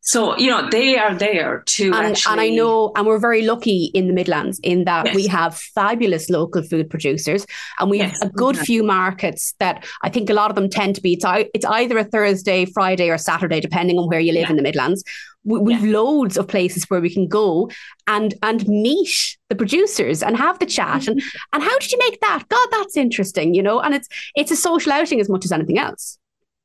So, 0.00 0.38
you 0.38 0.50
know, 0.50 0.66
they 0.70 0.96
are 0.96 1.14
there 1.14 1.62
to 1.66 1.92
and, 1.92 2.06
actually... 2.06 2.32
and 2.32 2.40
I 2.40 2.48
know, 2.48 2.92
and 2.96 3.06
we're 3.06 3.18
very 3.18 3.42
lucky 3.42 3.90
in 3.92 4.06
the 4.06 4.14
Midlands 4.14 4.58
in 4.62 4.84
that 4.84 5.04
yes. 5.04 5.14
we 5.14 5.26
have 5.26 5.58
fabulous 5.58 6.30
local 6.30 6.62
food 6.62 6.88
producers 6.88 7.44
and 7.78 7.90
we 7.90 7.98
yes, 7.98 8.18
have 8.22 8.30
a 8.30 8.32
good 8.32 8.56
few 8.56 8.82
markets 8.82 9.54
that 9.58 9.84
I 10.02 10.08
think 10.08 10.30
a 10.30 10.32
lot 10.32 10.50
of 10.50 10.54
them 10.54 10.70
tend 10.70 10.94
to 10.94 11.02
be, 11.02 11.12
it's, 11.12 11.26
it's 11.52 11.66
either 11.66 11.98
a 11.98 12.04
Thursday, 12.04 12.64
Friday 12.64 13.10
or 13.10 13.18
Saturday, 13.18 13.60
depending 13.60 13.98
on 13.98 14.08
where 14.08 14.20
you 14.20 14.32
live 14.32 14.44
yeah. 14.44 14.50
in 14.50 14.56
the 14.56 14.62
Midlands. 14.62 15.04
We, 15.48 15.58
we've 15.60 15.84
yeah. 15.84 15.98
loads 15.98 16.36
of 16.36 16.46
places 16.46 16.84
where 16.90 17.00
we 17.00 17.10
can 17.10 17.26
go 17.26 17.70
and 18.06 18.34
and 18.42 18.66
meet 18.68 19.36
the 19.48 19.56
producers 19.56 20.22
and 20.22 20.36
have 20.36 20.58
the 20.58 20.66
chat 20.66 21.08
and 21.08 21.20
mm-hmm. 21.20 21.38
and 21.52 21.62
how 21.62 21.78
did 21.78 21.90
you 21.90 21.98
make 21.98 22.20
that? 22.20 22.44
God, 22.48 22.68
that's 22.70 22.96
interesting, 22.96 23.54
you 23.54 23.62
know. 23.62 23.80
And 23.80 23.94
it's 23.94 24.08
it's 24.34 24.50
a 24.50 24.56
social 24.56 24.92
outing 24.92 25.20
as 25.20 25.28
much 25.28 25.44
as 25.44 25.52
anything 25.52 25.78
else. 25.78 26.18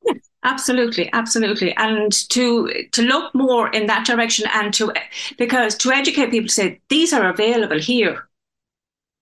Absolutely, 0.46 1.10
absolutely, 1.14 1.74
and 1.78 2.12
to 2.30 2.70
to 2.92 3.02
look 3.02 3.34
more 3.34 3.70
in 3.70 3.86
that 3.86 4.06
direction, 4.06 4.46
and 4.54 4.74
to 4.74 4.92
because 5.38 5.74
to 5.78 5.90
educate 5.90 6.32
people 6.32 6.50
to 6.50 6.54
say 6.54 6.82
these 6.90 7.14
are 7.14 7.30
available 7.30 7.80
here, 7.80 8.28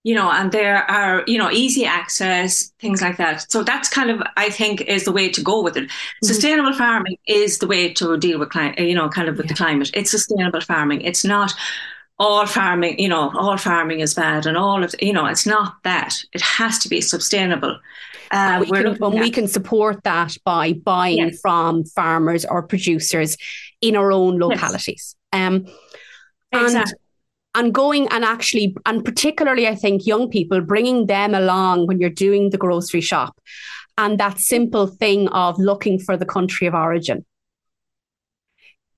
you 0.04 0.16
know, 0.16 0.32
and 0.32 0.52
there 0.52 0.89
are 0.89 1.24
you 1.28 1.38
know 1.38 1.52
easy 1.52 1.86
access 1.86 2.72
things 2.80 3.02
like 3.02 3.18
that. 3.18 3.52
So 3.52 3.64
that's 3.64 3.89
kind 3.89 4.10
of 4.10 4.22
I 4.38 4.49
think 4.49 4.82
is 4.82 5.06
the 5.06 5.12
way 5.12 5.30
to 5.30 5.41
go 5.41 5.62
with 5.62 5.78
it. 5.78 5.86
Mm-hmm. 5.86 6.28
Sustainable 6.28 6.74
farming 6.74 7.18
is 7.28 7.60
the 7.60 7.68
way 7.68 7.93
to 7.93 8.18
deal 8.18 8.39
with 8.39 8.49
climate, 8.49 8.80
you 8.80 8.95
know, 8.95 9.10
kind 9.10 9.30
of 9.30 9.38
with 9.38 9.45
yeah. 9.45 9.54
the 9.54 9.58
climate. 9.58 9.91
It's 9.93 10.12
sustainable 10.12 10.62
farming. 10.62 11.02
It's 11.02 11.24
not 11.24 11.54
all 12.22 12.45
farming, 12.45 12.99
you 12.99 13.10
know, 13.10 13.32
all 13.36 13.58
farming 13.58 13.99
is 13.99 14.14
bad, 14.14 14.45
and 14.45 14.56
all 14.56 14.84
of 14.84 14.93
you 15.02 15.14
know, 15.14 15.26
it's 15.26 15.45
not 15.45 15.76
that. 15.84 16.16
It 16.34 16.41
has 16.41 16.78
to 16.80 16.89
be 16.89 17.02
sustainable. 17.02 17.80
Um, 18.32 18.62
we 18.62 18.68
can, 18.68 18.95
when 18.95 19.20
we 19.20 19.30
can 19.30 19.47
support 19.47 20.04
that 20.04 20.38
by 20.45 20.74
buying 20.74 21.18
yes. 21.18 21.39
from 21.41 21.84
farmers 21.84 22.45
or 22.45 22.64
producers 22.64 23.36
in 23.82 23.95
our 23.95 24.12
own 24.12 24.39
localities. 24.39 25.16
Yes. 25.34 25.47
Um, 25.47 25.68
exactly. 26.54 26.93
And 27.56 27.74
going 27.74 28.08
and 28.10 28.24
actually 28.24 28.76
and 28.86 29.04
particularly 29.04 29.68
I 29.68 29.76
think 29.76 30.06
young 30.06 30.30
people 30.30 30.62
bringing 30.62 31.08
them 31.08 31.34
along 31.34 31.88
when 31.88 31.99
you're 31.99 32.10
doing 32.10 32.49
the 32.49 32.58
grocery 32.58 33.02
shop 33.02 33.39
and 33.97 34.20
that 34.20 34.39
simple 34.39 34.88
thing 34.88 35.28
of 35.30 35.58
looking 35.60 35.99
for 35.99 36.18
the 36.18 36.26
country 36.26 36.68
of 36.68 36.74
origin. 36.74 37.26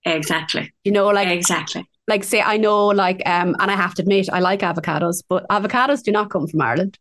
Exactly. 0.06 0.74
You 0.84 0.92
know, 0.92 1.08
like 1.08 1.30
exactly 1.30 1.88
like 2.08 2.24
say 2.24 2.42
I 2.42 2.58
know 2.58 2.88
like 2.88 3.22
um 3.26 3.56
and 3.60 3.72
I 3.72 3.76
have 3.76 3.94
to 3.96 4.02
admit 4.02 4.30
I 4.32 4.40
like 4.40 4.60
avocados, 4.60 5.24
but 5.28 5.48
avocados 5.50 6.04
do 6.04 6.12
not 6.12 6.30
come 6.30 6.48
from 6.48 6.62
Ireland. 6.62 7.00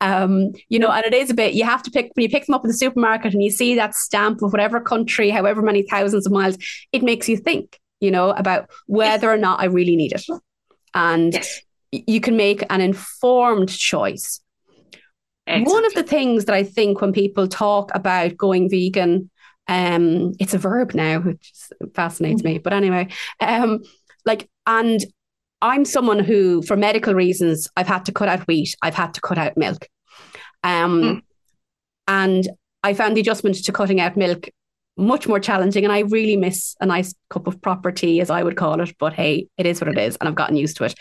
Um, 0.00 0.52
you 0.68 0.78
know, 0.78 0.90
and 0.90 1.04
it 1.04 1.14
is 1.14 1.30
a 1.30 1.34
bit 1.34 1.54
you 1.54 1.64
have 1.64 1.82
to 1.84 1.90
pick 1.90 2.12
when 2.14 2.22
you 2.22 2.28
pick 2.28 2.46
them 2.46 2.54
up 2.54 2.64
in 2.64 2.68
the 2.68 2.76
supermarket 2.76 3.34
and 3.34 3.42
you 3.42 3.50
see 3.50 3.74
that 3.74 3.94
stamp 3.94 4.42
of 4.42 4.52
whatever 4.52 4.80
country, 4.80 5.30
however 5.30 5.62
many 5.62 5.82
thousands 5.82 6.26
of 6.26 6.32
miles, 6.32 6.56
it 6.92 7.02
makes 7.02 7.28
you 7.28 7.36
think, 7.36 7.80
you 8.00 8.10
know, 8.10 8.30
about 8.30 8.70
whether 8.86 9.30
or 9.30 9.38
not 9.38 9.60
I 9.60 9.66
really 9.66 9.96
need 9.96 10.12
it. 10.12 10.24
And 10.94 11.34
yes. 11.34 11.60
you 11.90 12.20
can 12.20 12.36
make 12.36 12.64
an 12.70 12.80
informed 12.80 13.70
choice. 13.70 14.40
Exactly. 15.46 15.72
One 15.72 15.84
of 15.84 15.94
the 15.94 16.02
things 16.02 16.46
that 16.46 16.54
I 16.54 16.62
think 16.62 17.00
when 17.00 17.12
people 17.12 17.48
talk 17.48 17.90
about 17.94 18.36
going 18.36 18.70
vegan, 18.70 19.30
um, 19.68 20.32
it's 20.38 20.54
a 20.54 20.58
verb 20.58 20.94
now, 20.94 21.20
which 21.20 21.52
fascinates 21.94 22.42
mm-hmm. 22.42 22.54
me. 22.54 22.58
But 22.58 22.72
anyway, 22.72 23.08
um, 23.40 23.82
like, 24.24 24.48
and 24.66 25.04
I'm 25.60 25.84
someone 25.84 26.18
who, 26.18 26.62
for 26.62 26.76
medical 26.76 27.14
reasons, 27.14 27.68
I've 27.76 27.86
had 27.86 28.04
to 28.06 28.12
cut 28.12 28.28
out 28.28 28.46
wheat, 28.46 28.74
I've 28.82 28.94
had 28.94 29.14
to 29.14 29.20
cut 29.20 29.38
out 29.38 29.56
milk. 29.56 29.88
Um, 30.62 31.02
mm. 31.02 31.20
And 32.06 32.48
I 32.82 32.94
found 32.94 33.16
the 33.16 33.20
adjustment 33.20 33.56
to 33.64 33.72
cutting 33.72 34.00
out 34.00 34.16
milk 34.16 34.48
much 34.96 35.26
more 35.26 35.40
challenging. 35.40 35.84
And 35.84 35.92
I 35.92 36.00
really 36.00 36.36
miss 36.36 36.76
a 36.80 36.86
nice 36.86 37.14
cup 37.30 37.46
of 37.46 37.60
proper 37.60 37.90
tea, 37.90 38.20
as 38.20 38.30
I 38.30 38.42
would 38.42 38.56
call 38.56 38.80
it. 38.80 38.94
But 38.98 39.12
hey, 39.12 39.48
it 39.58 39.66
is 39.66 39.80
what 39.80 39.88
it 39.88 39.98
is. 39.98 40.16
And 40.16 40.28
I've 40.28 40.34
gotten 40.34 40.56
used 40.56 40.76
to 40.78 40.84
it. 40.84 40.94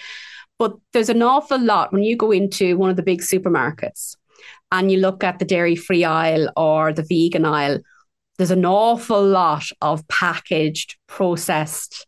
But 0.60 0.74
there's 0.94 1.10
an 1.10 1.22
awful 1.22 1.60
lot 1.60 1.92
when 1.92 2.04
you 2.04 2.16
go 2.16 2.32
into 2.32 2.78
one 2.78 2.90
of 2.90 2.96
the 2.96 3.04
big 3.04 3.22
supermarkets 3.22 4.16
and 4.72 4.92
you 4.92 5.00
look 5.00 5.24
at 5.24 5.40
the 5.40 5.46
dairy 5.46 5.76
free 5.76 6.04
aisle 6.04 6.50
or 6.56 6.94
the 6.94 7.04
vegan 7.04 7.46
aisle, 7.46 7.80
there's 8.38 8.52
an 8.52 8.66
awful 8.66 9.24
lot 9.24 9.66
of 9.82 10.08
packaged, 10.08 10.98
processed 11.08 12.08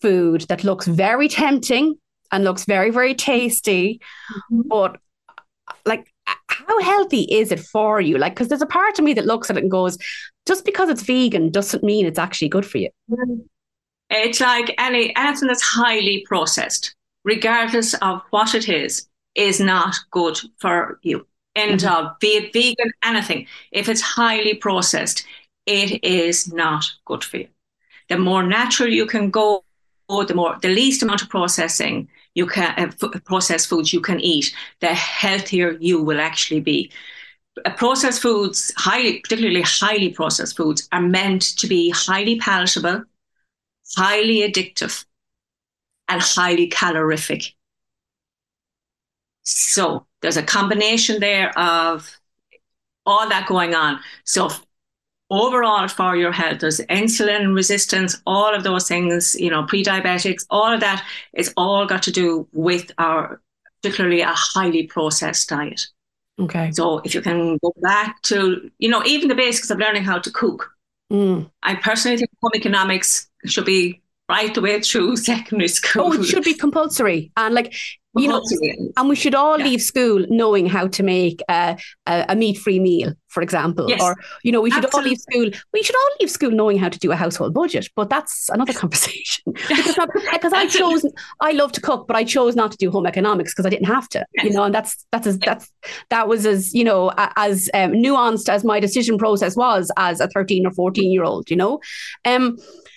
food 0.00 0.42
that 0.42 0.64
looks 0.64 0.86
very 0.86 1.28
tempting 1.28 1.94
and 2.32 2.44
looks 2.44 2.64
very, 2.64 2.90
very 2.90 3.14
tasty. 3.14 4.00
Mm-hmm. 4.52 4.68
But 4.68 4.98
like, 5.84 6.12
how 6.48 6.80
healthy 6.80 7.22
is 7.22 7.52
it 7.52 7.60
for 7.60 8.00
you? 8.00 8.18
Like, 8.18 8.34
because 8.34 8.48
there's 8.48 8.62
a 8.62 8.66
part 8.66 8.98
of 8.98 9.04
me 9.04 9.14
that 9.14 9.26
looks 9.26 9.50
at 9.50 9.56
it 9.56 9.62
and 9.62 9.70
goes, 9.70 9.98
just 10.46 10.64
because 10.64 10.88
it's 10.88 11.02
vegan 11.02 11.50
doesn't 11.50 11.84
mean 11.84 12.06
it's 12.06 12.18
actually 12.18 12.48
good 12.48 12.64
for 12.64 12.78
you. 12.78 12.90
It's 14.08 14.40
like 14.40 14.74
any 14.78 15.14
anything 15.16 15.48
that's 15.48 15.62
highly 15.62 16.24
processed, 16.26 16.94
regardless 17.24 17.94
of 17.94 18.22
what 18.30 18.54
it 18.54 18.68
is, 18.68 19.08
is 19.34 19.60
not 19.60 19.96
good 20.10 20.38
for 20.58 20.98
you. 21.02 21.26
End 21.54 21.80
mm-hmm. 21.80 22.06
of 22.06 22.18
be 22.20 22.28
it 22.28 22.52
vegan, 22.52 22.92
anything. 23.04 23.46
If 23.72 23.88
it's 23.88 24.00
highly 24.00 24.54
processed, 24.54 25.26
it 25.66 26.04
is 26.04 26.52
not 26.52 26.84
good 27.04 27.24
for 27.24 27.38
you. 27.38 27.48
The 28.08 28.18
more 28.18 28.44
natural 28.44 28.88
you 28.88 29.06
can 29.06 29.30
go, 29.30 29.64
the 30.08 30.34
more 30.34 30.56
the 30.62 30.68
least 30.68 31.02
amount 31.02 31.22
of 31.22 31.28
processing 31.28 32.08
you 32.34 32.46
can 32.46 32.74
uh, 32.78 32.92
f- 33.02 33.24
processed 33.24 33.68
foods 33.68 33.92
you 33.92 34.00
can 34.00 34.20
eat, 34.20 34.54
the 34.80 34.94
healthier 34.94 35.72
you 35.80 36.02
will 36.02 36.20
actually 36.20 36.60
be. 36.60 36.92
Uh, 37.64 37.72
processed 37.74 38.20
foods, 38.20 38.72
highly, 38.76 39.20
particularly 39.20 39.62
highly 39.62 40.10
processed 40.10 40.56
foods, 40.56 40.88
are 40.92 41.00
meant 41.00 41.56
to 41.56 41.66
be 41.66 41.90
highly 41.90 42.38
palatable, 42.38 43.02
highly 43.96 44.40
addictive, 44.40 45.04
and 46.08 46.20
highly 46.20 46.68
calorific. 46.68 47.54
So 49.42 50.06
there's 50.22 50.36
a 50.36 50.42
combination 50.42 51.20
there 51.20 51.56
of 51.58 52.20
all 53.06 53.28
that 53.28 53.46
going 53.46 53.74
on. 53.74 54.00
So 54.24 54.50
overall 55.30 55.88
for 55.88 56.16
your 56.16 56.32
health. 56.32 56.60
There's 56.60 56.80
insulin 56.80 57.54
resistance, 57.54 58.20
all 58.26 58.54
of 58.54 58.64
those 58.64 58.86
things, 58.88 59.34
you 59.34 59.50
know, 59.50 59.64
pre-diabetics, 59.64 60.46
all 60.50 60.72
of 60.72 60.80
that 60.80 61.04
is 61.32 61.52
all 61.56 61.86
got 61.86 62.02
to 62.04 62.12
do 62.12 62.46
with 62.52 62.90
our 62.98 63.40
particularly 63.82 64.20
a 64.20 64.32
highly 64.32 64.86
processed 64.86 65.48
diet. 65.48 65.86
Okay. 66.38 66.70
So 66.72 66.98
if 66.98 67.14
you 67.14 67.22
can 67.22 67.58
go 67.58 67.72
back 67.80 68.20
to, 68.22 68.70
you 68.78 68.88
know, 68.88 69.02
even 69.04 69.28
the 69.28 69.34
basics 69.34 69.70
of 69.70 69.78
learning 69.78 70.04
how 70.04 70.18
to 70.18 70.30
cook. 70.30 70.70
Mm. 71.12 71.50
I 71.62 71.76
personally 71.76 72.16
think 72.16 72.30
home 72.42 72.52
economics 72.54 73.28
should 73.44 73.64
be 73.64 74.02
right 74.28 74.54
the 74.54 74.60
way 74.60 74.80
through 74.80 75.16
secondary 75.32 75.68
school. 75.68 76.04
Oh, 76.06 76.12
it 76.12 76.24
should 76.24 76.44
be 76.44 76.54
compulsory. 76.54 77.32
And 77.36 77.54
like 77.54 77.74
you 78.18 78.28
know, 78.28 78.42
and 78.96 79.08
we 79.08 79.14
should 79.14 79.34
all 79.34 79.58
yeah. 79.58 79.64
leave 79.64 79.82
school 79.82 80.24
knowing 80.30 80.66
how 80.66 80.86
to 80.88 81.02
make 81.02 81.42
a, 81.50 81.76
a, 82.06 82.34
meat-free 82.34 82.80
meal, 82.80 83.12
for 83.28 83.42
example, 83.42 83.88
yes. 83.88 84.00
or 84.00 84.16
you 84.42 84.50
know, 84.50 84.62
we 84.62 84.70
should 84.70 84.84
Absolutely. 84.84 85.10
all 85.10 85.10
leave 85.10 85.20
school. 85.52 85.60
We 85.74 85.82
should 85.82 85.96
all 85.96 86.08
leave 86.20 86.30
school 86.30 86.50
knowing 86.50 86.78
how 86.78 86.88
to 86.88 86.98
do 86.98 87.12
a 87.12 87.16
household 87.16 87.52
budget. 87.52 87.88
But 87.94 88.08
that's 88.08 88.48
another 88.48 88.72
conversation 88.82 89.44
because, 89.52 89.96
not, 89.98 90.08
because 90.32 90.52
I 90.52 90.66
chose. 90.66 91.04
I 91.40 91.52
love 91.52 91.72
to 91.72 91.80
cook, 91.80 92.06
but 92.06 92.16
I 92.16 92.24
chose 92.24 92.56
not 92.56 92.70
to 92.72 92.78
do 92.78 92.90
home 92.90 93.06
economics 93.06 93.52
because 93.52 93.66
I 93.66 93.70
didn't 93.70 93.86
have 93.86 94.08
to. 94.10 94.24
Yes. 94.34 94.46
You 94.46 94.52
know, 94.52 94.64
and 94.64 94.74
that's 94.74 95.04
that's 95.12 95.26
as 95.26 95.38
that's 95.38 95.70
that 96.08 96.26
was 96.26 96.46
as 96.46 96.72
you 96.72 96.84
know 96.84 97.12
as 97.16 97.68
um, 97.74 97.92
nuanced 97.92 98.48
as 98.48 98.64
my 98.64 98.80
decision 98.80 99.18
process 99.18 99.56
was 99.56 99.90
as 99.98 100.20
a 100.20 100.28
thirteen 100.28 100.66
or 100.66 100.72
fourteen 100.72 101.12
year 101.12 101.24
old. 101.24 101.50
You 101.50 101.56
know, 101.56 101.80
um, 102.24 102.56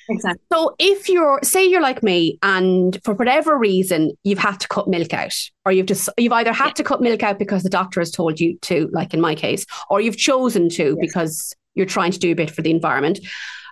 Exactly. 0.10 0.42
So 0.52 0.76
if 0.80 1.08
you're 1.08 1.40
say 1.44 1.66
you're 1.66 1.82
like 1.82 2.02
me 2.02 2.40
and 2.42 3.00
for 3.04 3.14
whatever 3.14 3.58
reason 3.58 4.12
you've 4.24 4.40
had 4.40 4.60
to 4.60 4.68
cut 4.68 4.88
milk 4.88 5.14
out 5.14 5.34
or 5.66 5.72
you've 5.72 5.86
just 5.86 6.10
you've 6.18 6.34
either 6.34 6.52
had 6.52 6.68
yeah. 6.68 6.74
to 6.74 6.84
cut 6.84 7.02
milk 7.02 7.22
out 7.22 7.38
because 7.38 7.62
the 7.62 7.70
doctor 7.70 8.02
has 8.02 8.10
told 8.10 8.40
you 8.40 8.58
to 8.64 8.90
like 8.92 9.14
in 9.14 9.22
my 9.22 9.36
case 9.36 9.66
or 9.90 10.02
you've 10.02 10.18
chosen 10.18 10.68
to 10.70 10.84
yes. 10.84 10.98
because 11.00 11.56
you're 11.76 11.86
trying 11.86 12.12
to 12.12 12.20
do 12.20 12.32
a 12.32 12.36
bit 12.36 12.50
for 12.50 12.64
the 12.64 12.72
environment 12.72 13.20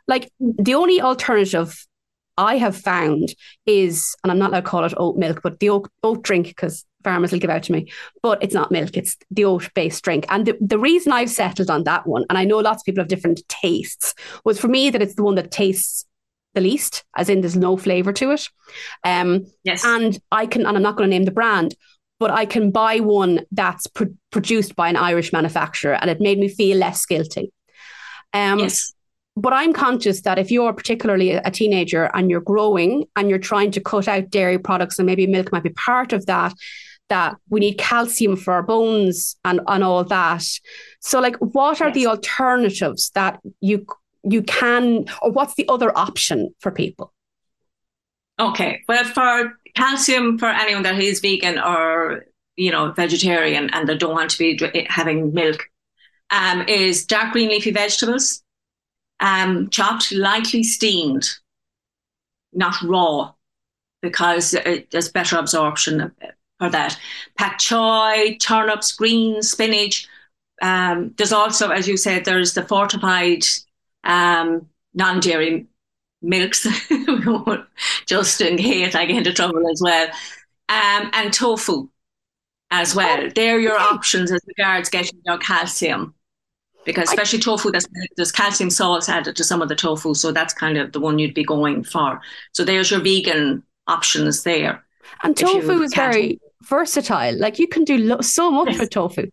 like 0.07 0.31
the 0.39 0.75
only 0.75 1.01
alternative 1.01 1.85
I 2.37 2.57
have 2.57 2.77
found 2.77 3.33
is 3.65 4.15
and 4.23 4.31
I'm 4.31 4.37
not 4.37 4.51
allowed 4.51 4.59
to 4.59 4.69
call 4.69 4.85
it 4.85 4.93
oat 4.95 5.17
milk 5.17 5.41
but 5.41 5.59
the 5.59 5.69
oat, 5.69 5.89
oat 6.03 6.21
drink 6.21 6.47
because 6.47 6.85
farmers 7.03 7.31
will 7.31 7.39
give 7.39 7.49
out 7.49 7.63
to 7.63 7.71
me 7.71 7.91
but 8.21 8.43
it's 8.43 8.53
not 8.53 8.71
milk 8.71 8.95
it's 8.95 9.17
the 9.31 9.45
oat 9.45 9.71
based 9.73 10.03
drink 10.03 10.27
and 10.29 10.45
the, 10.45 10.55
the 10.61 10.77
reason 10.77 11.13
I've 11.13 11.31
settled 11.31 11.71
on 11.71 11.83
that 11.85 12.05
one 12.05 12.25
and 12.29 12.37
I 12.37 12.45
know 12.45 12.59
lots 12.59 12.81
of 12.81 12.85
people 12.85 13.01
have 13.01 13.07
different 13.07 13.41
tastes 13.49 14.13
was 14.43 14.59
for 14.59 14.67
me 14.67 14.91
that 14.91 15.01
it's 15.01 15.15
the 15.15 15.23
one 15.23 15.33
that 15.35 15.49
tastes 15.49 16.05
the 16.57 16.69
least, 16.69 17.05
as 17.15 17.29
in 17.29 17.41
there's 17.41 17.55
no 17.55 17.77
flavor 17.77 18.11
to 18.13 18.31
it. 18.31 18.49
Um, 19.03 19.45
yes. 19.63 19.85
And 19.85 20.19
I 20.31 20.47
can, 20.47 20.65
and 20.65 20.75
I'm 20.75 20.83
not 20.83 20.97
going 20.97 21.09
to 21.09 21.15
name 21.15 21.25
the 21.25 21.31
brand, 21.31 21.75
but 22.19 22.31
I 22.31 22.45
can 22.45 22.71
buy 22.71 22.99
one 22.99 23.45
that's 23.51 23.85
pr- 23.87 24.15
produced 24.31 24.75
by 24.75 24.89
an 24.89 24.95
Irish 24.95 25.31
manufacturer, 25.31 25.93
and 25.93 26.09
it 26.09 26.19
made 26.19 26.39
me 26.39 26.49
feel 26.49 26.77
less 26.77 27.05
guilty. 27.05 27.51
Um, 28.33 28.59
yes. 28.59 28.93
But 29.35 29.53
I'm 29.53 29.71
conscious 29.71 30.21
that 30.21 30.39
if 30.39 30.49
you're 30.49 30.73
particularly 30.73 31.33
a 31.33 31.51
teenager 31.51 32.09
and 32.15 32.31
you're 32.31 32.41
growing 32.41 33.05
and 33.15 33.29
you're 33.29 33.37
trying 33.37 33.69
to 33.71 33.79
cut 33.79 34.07
out 34.07 34.31
dairy 34.31 34.57
products, 34.57 34.97
and 34.97 35.05
maybe 35.05 35.27
milk 35.27 35.51
might 35.51 35.61
be 35.61 35.69
part 35.69 36.11
of 36.11 36.25
that, 36.25 36.53
that 37.09 37.35
we 37.49 37.59
need 37.59 37.77
calcium 37.77 38.35
for 38.35 38.53
our 38.53 38.63
bones 38.63 39.35
and, 39.45 39.61
and 39.67 39.83
all 39.83 40.03
that. 40.03 40.43
So, 41.01 41.19
like, 41.19 41.35
what 41.37 41.81
are 41.81 41.89
yes. 41.89 41.95
the 41.95 42.07
alternatives 42.07 43.11
that 43.13 43.39
you 43.61 43.85
you 44.29 44.41
can, 44.43 45.05
or 45.21 45.31
what's 45.31 45.55
the 45.55 45.65
other 45.69 45.95
option 45.97 46.53
for 46.59 46.71
people? 46.71 47.13
Okay, 48.39 48.83
well, 48.87 49.03
for 49.03 49.53
calcium, 49.75 50.37
for 50.37 50.47
anyone 50.47 50.83
that 50.83 50.99
is 50.99 51.19
vegan 51.19 51.57
or 51.59 52.25
you 52.55 52.71
know 52.71 52.91
vegetarian 52.91 53.69
and 53.71 53.87
they 53.87 53.97
don't 53.97 54.13
want 54.13 54.31
to 54.31 54.37
be 54.37 54.87
having 54.89 55.33
milk, 55.33 55.69
um, 56.29 56.61
is 56.67 57.05
dark 57.05 57.33
green 57.33 57.49
leafy 57.49 57.71
vegetables, 57.71 58.43
um, 59.19 59.69
chopped, 59.69 60.11
lightly 60.11 60.63
steamed, 60.63 61.27
not 62.53 62.81
raw, 62.83 63.31
because 64.01 64.53
it, 64.53 64.91
there's 64.91 65.09
better 65.09 65.37
absorption 65.37 66.11
for 66.59 66.69
that. 66.69 66.97
Pak 67.37 67.59
choi, 67.59 68.37
turnips, 68.39 68.91
greens, 68.91 69.51
spinach. 69.51 70.07
Um, 70.61 71.13
there's 71.17 71.33
also, 71.33 71.69
as 71.69 71.87
you 71.87 71.97
said, 71.97 72.25
there's 72.25 72.53
the 72.53 72.63
fortified 72.63 73.43
um, 74.07 74.67
non-dairy 74.95 75.67
milks, 76.21 76.65
just 78.07 78.41
in 78.41 78.57
case 78.57 78.95
I 78.95 79.05
get 79.05 79.17
into 79.17 79.33
trouble 79.33 79.69
as 79.69 79.81
well, 79.83 80.07
um, 80.69 81.11
and 81.13 81.31
tofu 81.31 81.89
as 82.71 82.95
well. 82.95 83.23
Oh, 83.23 83.29
They're 83.33 83.59
your 83.59 83.77
options 83.77 84.31
as 84.31 84.41
regards 84.47 84.89
getting 84.89 85.19
your 85.25 85.37
calcium. 85.37 86.13
Because 86.85 87.09
especially 87.09 87.39
I, 87.39 87.41
tofu, 87.41 87.69
there's, 87.69 87.87
there's 88.15 88.31
calcium 88.31 88.69
salts 88.69 89.09
added 89.09 89.35
to 89.35 89.43
some 89.43 89.61
of 89.61 89.67
the 89.67 89.75
tofu, 89.75 90.13
so 90.13 90.31
that's 90.31 90.53
kind 90.53 90.77
of 90.77 90.93
the 90.93 91.01
one 91.01 91.19
you'd 91.19 91.33
be 91.33 91.43
going 91.43 91.83
for. 91.83 92.21
So 92.53 92.63
there's 92.63 92.89
your 92.89 93.01
vegan 93.01 93.61
options 93.87 94.43
there. 94.43 94.85
And 95.21 95.35
tofu 95.35 95.81
is 95.81 95.93
very 95.93 96.39
versatile. 96.61 97.37
Like 97.37 97.59
you 97.59 97.67
can 97.67 97.83
do 97.83 97.97
lo- 97.97 98.21
so 98.21 98.49
much 98.49 98.69
yes. 98.69 98.79
with 98.79 98.89
tofu. 98.89 99.29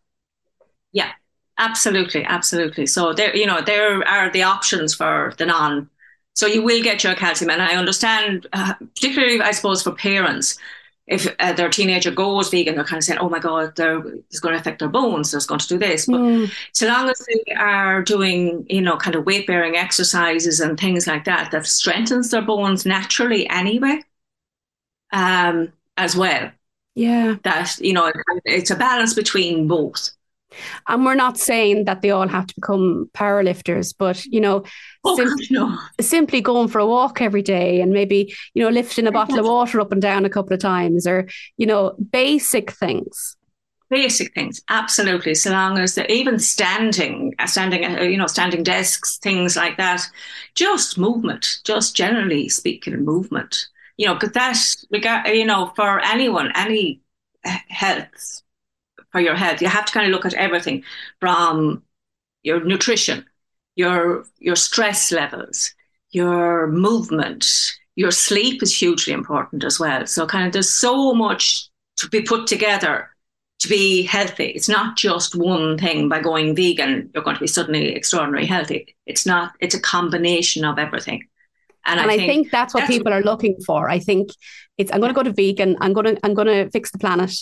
Yeah, 0.93 1.12
Absolutely, 1.59 2.25
absolutely. 2.25 2.87
So 2.87 3.13
there, 3.13 3.35
you 3.37 3.47
know, 3.47 3.61
there 3.61 4.07
are 4.09 4.31
the 4.31 4.43
options 4.43 4.95
for 4.95 5.35
the 5.39 5.47
non. 5.47 5.89
So 6.35 6.47
you 6.47 6.63
will 6.63 6.83
get 6.83 7.05
your 7.05 7.15
calcium, 7.15 7.51
and 7.51 7.63
I 7.63 7.77
understand, 7.77 8.49
uh, 8.53 8.75
particularly 8.75 9.41
I 9.41 9.53
suppose 9.53 9.83
for 9.83 9.93
parents, 9.93 10.59
if 11.07 11.33
uh, 11.39 11.53
their 11.53 11.69
teenager 11.69 12.11
goes 12.11 12.49
vegan, 12.51 12.75
they're 12.75 12.85
kind 12.85 12.99
of 12.99 13.05
saying, 13.05 13.21
"Oh 13.21 13.29
my 13.29 13.39
God, 13.39 13.79
it's 13.79 14.41
going 14.41 14.55
to 14.55 14.61
affect 14.61 14.81
their 14.81 14.89
bones. 14.89 15.33
It's 15.33 15.47
going 15.47 15.61
to 15.61 15.69
do 15.69 15.79
this." 15.79 16.07
But 16.07 16.21
mm. 16.21 16.53
so 16.73 16.89
long 16.89 17.09
as 17.09 17.25
they 17.27 17.55
are 17.55 18.03
doing, 18.03 18.67
you 18.69 18.81
know, 18.81 18.97
kind 18.97 19.15
of 19.15 19.27
weight 19.27 19.47
bearing 19.47 19.77
exercises 19.77 20.59
and 20.61 20.79
things 20.79 21.07
like 21.07 21.25
that, 21.25 21.53
that 21.53 21.67
strengthens 21.67 22.31
their 22.31 22.43
bones 22.43 22.85
naturally 22.85 23.49
anyway, 23.49 24.03
um, 25.13 25.73
as 25.97 26.17
well. 26.17 26.51
Yeah, 26.97 27.37
that 27.45 27.79
you 27.79 27.93
know, 27.93 28.11
it's 28.45 28.71
a 28.71 28.77
balance 28.77 29.15
between 29.15 29.69
both. 29.69 30.11
And 30.89 31.05
we're 31.05 31.15
not 31.15 31.39
saying 31.39 31.85
that 31.85 32.03
they 32.03 32.11
all 32.11 32.29
have 32.29 32.47
to 32.47 32.55
become 32.55 33.11
powerlifters, 33.15 33.95
but 33.97 34.25
you 34.27 34.41
know, 34.41 34.65
oh, 35.05 35.17
sim- 35.17 35.37
no. 35.51 35.79
simply 36.01 36.41
going 36.41 36.69
for 36.69 36.79
a 36.79 36.87
walk 36.87 37.21
every 37.21 37.43
day 37.43 37.81
and 37.81 37.93
maybe, 37.93 38.35
you 38.55 38.63
know, 38.63 38.71
lifting 38.71 39.07
a 39.07 39.13
bottle 39.13 39.39
of 39.39 39.47
water 39.47 39.81
up 39.81 39.93
and 39.93 40.03
down 40.03 40.25
a 40.25 40.31
couple 40.31 40.53
of 40.53 40.61
times 40.61 41.07
or, 41.07 41.29
you 41.57 41.67
know, 41.67 41.95
basic 42.11 42.73
things. 42.73 43.37
Basic 43.91 44.35
things, 44.35 44.63
absolutely. 44.71 45.35
So 45.35 45.51
long 45.51 45.79
as 45.79 45.95
they're 45.95 46.07
even 46.07 46.39
standing, 46.39 47.35
uh, 47.39 47.47
standing, 47.47 47.85
uh, 47.85 48.03
you 48.03 48.17
know, 48.17 48.27
standing 48.27 48.63
desks, 48.63 49.19
things 49.19 49.57
like 49.57 49.77
that, 49.77 50.03
just 50.55 50.99
movement, 50.99 51.59
just 51.65 51.95
generally 51.95 52.49
speaking, 52.49 53.05
movement. 53.05 53.69
You 53.97 54.07
know, 54.07 54.15
because 54.15 54.33
that, 54.33 55.35
you 55.35 55.45
know, 55.45 55.73
for 55.77 56.01
anyone, 56.01 56.51
any 56.57 57.03
health 57.45 58.43
for 59.15 59.21
your 59.21 59.37
health. 59.37 59.62
You 59.62 59.69
have 59.69 59.85
to 59.85 59.93
kind 59.93 60.07
of 60.07 60.12
look 60.12 60.27
at 60.27 60.35
everything 60.35 60.83
from 61.21 61.85
your 62.43 62.65
nutrition, 62.65 63.25
your 63.77 64.25
your 64.41 64.57
stress 64.57 65.12
levels, 65.12 65.73
your 66.11 66.67
movement, 66.67 67.47
your 67.95 68.11
sleep 68.11 68.61
is 68.61 68.77
hugely 68.77 69.12
important 69.12 69.62
as 69.62 69.79
well. 69.79 70.05
So 70.07 70.27
kind 70.27 70.49
of 70.49 70.53
there's 70.53 70.69
so 70.69 71.15
much 71.15 71.69
to 71.99 72.09
be 72.09 72.23
put 72.23 72.49
together 72.49 73.09
to 73.61 73.69
be 73.69 74.03
healthy. 74.03 74.47
It's 74.47 74.69
not 74.69 74.97
just 74.97 75.37
one 75.37 75.79
thing 75.79 76.09
by 76.09 76.21
going 76.21 76.57
vegan, 76.57 77.11
you're 77.15 77.23
going 77.23 77.37
to 77.37 77.41
be 77.41 77.47
suddenly 77.47 77.95
extraordinarily 77.95 78.49
healthy. 78.49 78.97
It's 79.07 79.25
not, 79.25 79.53
it's 79.61 79.77
a 79.77 79.81
combination 79.81 80.65
of 80.65 80.77
everything. 80.77 81.29
And, 81.87 82.01
and 82.01 82.11
I, 82.11 82.17
think 82.17 82.31
I, 82.31 82.35
think 82.35 82.51
that's 82.51 82.75
what 82.75 82.81
that's 82.81 82.91
people 82.93 83.12
are 83.12 83.23
looking 83.23 83.57
for. 83.65 83.89
I 83.89 84.01
think 84.01 84.31
it's 84.77 84.91
I'm 84.91 85.01
going 85.01 85.15
to 85.15 85.15
go 85.15 85.23
to 85.23 85.33
vegan. 85.33 85.77
I'm 85.81 85.93
going 85.93 86.17
to 86.17 86.19
I'm 86.25 86.35
going 86.35 86.49
to 86.49 86.71
fix 86.71 86.91
the 86.91 86.99
planet, 86.99 87.33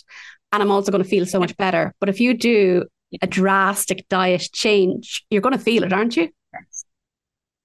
and 0.52 0.62
I'm 0.62 0.70
also 0.70 0.92
going 0.92 1.02
to 1.02 1.08
feel 1.08 1.26
so 1.26 1.40
much 1.40 1.56
better. 1.56 1.94
But 1.98 2.08
if 2.08 2.20
you 2.20 2.34
do 2.34 2.84
a 3.20 3.26
drastic 3.26 4.06
diet 4.08 4.48
change, 4.52 5.24
you're 5.30 5.42
going 5.42 5.56
to 5.56 5.62
feel 5.62 5.82
it, 5.82 5.92
aren't 5.92 6.16
you? 6.16 6.30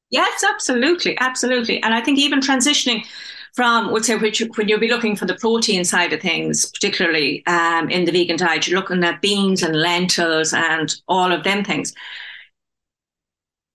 Yes, 0.09 0.43
absolutely, 0.43 1.17
absolutely. 1.19 1.83
And 1.83 1.93
I 1.93 2.01
think 2.01 2.17
even 2.17 2.39
transitioning 2.39 3.05
from, 3.53 3.91
would 3.91 4.05
say, 4.05 4.15
which, 4.15 4.41
when 4.55 4.69
you'll 4.69 4.79
be 4.79 4.87
looking 4.87 5.15
for 5.15 5.25
the 5.25 5.35
protein 5.35 5.83
side 5.83 6.13
of 6.13 6.21
things, 6.21 6.69
particularly 6.71 7.45
um, 7.45 7.89
in 7.89 8.05
the 8.05 8.11
vegan 8.11 8.37
diet, 8.37 8.67
you're 8.67 8.79
looking 8.79 9.03
at 9.03 9.21
beans 9.21 9.63
and 9.63 9.75
lentils 9.75 10.53
and 10.53 10.95
all 11.07 11.31
of 11.31 11.43
them 11.43 11.63
things. 11.63 11.93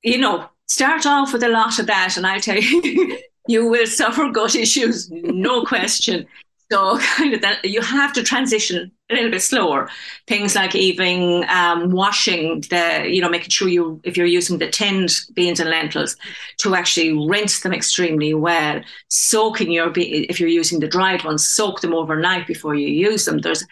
You 0.03 0.19
know, 0.19 0.49
start 0.69 1.05
off 1.05 1.33
with 1.33 1.43
a 1.43 1.49
lot 1.49 1.79
of 1.79 1.87
that, 1.87 2.17
and 2.17 2.27
I'll 2.27 2.41
tell 2.41 2.59
you, 2.59 3.19
you 3.49 3.69
will 3.69 3.87
suffer 3.87 4.31
gut 4.31 4.55
issues, 4.55 5.11
no 5.11 5.65
question. 5.65 6.27
So 6.71 6.99
kind 7.17 7.35
of 7.35 7.43
that 7.43 7.65
you 7.65 7.83
have 7.83 8.15
to 8.15 8.23
transition 8.23 8.93
a 9.13 9.17
little 9.17 9.31
bit 9.31 9.43
slower. 9.43 9.89
Things 10.27 10.55
like 10.55 10.75
even 10.75 11.45
um, 11.49 11.91
washing 11.91 12.63
the, 12.71 13.07
you 13.09 13.21
know, 13.21 13.29
making 13.29 13.51
sure 13.51 13.69
you, 13.69 14.01
if 14.05 14.17
you're 14.17 14.27
using 14.27 14.59
the 14.59 14.69
tinned 14.69 15.13
beans 15.35 15.61
and 15.61 15.71
lentils, 15.71 16.17
to 16.59 16.75
actually 16.75 17.13
rinse 17.29 17.61
them 17.61 17.73
extremely 17.73 18.35
well. 18.35 18.81
Soaking 19.09 19.71
your, 19.71 19.93
if 19.97 20.41
you're 20.41 20.49
using 20.49 20.81
the 20.81 20.89
dried 20.89 21.25
ones, 21.25 21.49
soak 21.49 21.81
them 21.81 21.95
overnight 21.95 22.47
before 22.47 22.75
you 22.75 22.89
use 22.89 23.25
them. 23.25 23.39
There's, 23.39 23.65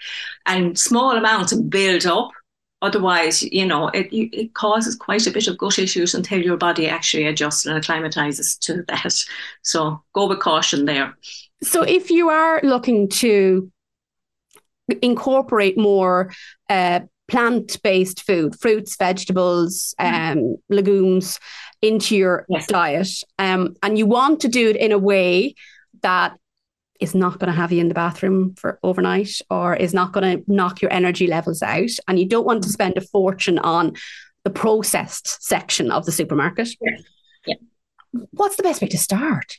and 0.47 0.79
small 0.79 1.17
amounts 1.17 1.53
and 1.53 1.71
build 1.71 2.07
up. 2.07 2.31
Otherwise, 2.83 3.43
you 3.43 3.67
know, 3.67 3.89
it, 3.89 4.09
it 4.11 4.55
causes 4.55 4.97
quite 4.97 5.27
a 5.27 5.31
bit 5.31 5.47
of 5.47 5.59
gut 5.59 5.79
issues 5.79 6.15
until 6.15 6.41
your 6.41 6.57
body 6.57 6.89
actually 6.89 7.27
adjusts 7.27 7.67
and 7.67 7.77
acclimatizes 7.77 8.57
to 8.57 8.83
that. 8.89 9.25
So 9.63 10.03
go 10.15 10.29
with 10.29 10.41
caution 10.41 10.87
there. 10.87 11.15
So 11.63 11.83
if 11.83 12.11
you 12.11 12.31
are 12.31 12.61
looking 12.63 13.09
to 13.09 13.71
incorporate 15.03 15.77
more 15.79 16.33
uh, 16.69 17.01
plant 17.29 17.81
based 17.83 18.23
food, 18.23 18.59
fruits, 18.61 18.97
vegetables, 18.97 19.95
Mm-hmm. 20.01 20.39
um, 20.39 20.57
legumes 20.69 21.39
into 21.83 22.17
your 22.17 22.45
Yes. 22.49 22.67
diet. 22.67 23.09
Um, 23.39 23.75
and 23.83 23.97
you 23.99 24.07
want 24.07 24.41
to 24.41 24.49
do 24.49 24.69
it 24.71 24.77
in 24.77 24.93
a 24.93 24.99
way 24.99 25.55
that 26.03 26.37
is 27.01 27.15
not 27.15 27.39
going 27.39 27.51
to 27.51 27.57
have 27.57 27.73
you 27.73 27.81
in 27.81 27.89
the 27.89 27.95
bathroom 27.95 28.55
for 28.57 28.79
overnight 28.83 29.41
or 29.49 29.75
is 29.75 29.95
not 29.95 30.13
going 30.13 30.39
to 30.39 30.53
knock 30.53 30.83
your 30.83 30.93
energy 30.93 31.27
levels 31.27 31.63
out. 31.63 31.89
And 32.07 32.19
you 32.19 32.27
don't 32.27 32.45
want 32.45 32.63
to 32.65 32.69
spend 32.69 32.99
a 32.99 33.01
fortune 33.01 33.59
on 33.59 33.95
the 34.45 34.51
processed 34.51 35.43
section 35.43 35.91
of 35.91 36.05
the 36.05 36.13
supermarket. 36.13 36.69
Yeah. 36.81 36.97
Yeah. 37.47 37.55
What's 38.33 38.57
the 38.57 38.63
best 38.63 38.83
way 38.83 38.89
to 38.89 38.99
start? 38.99 39.59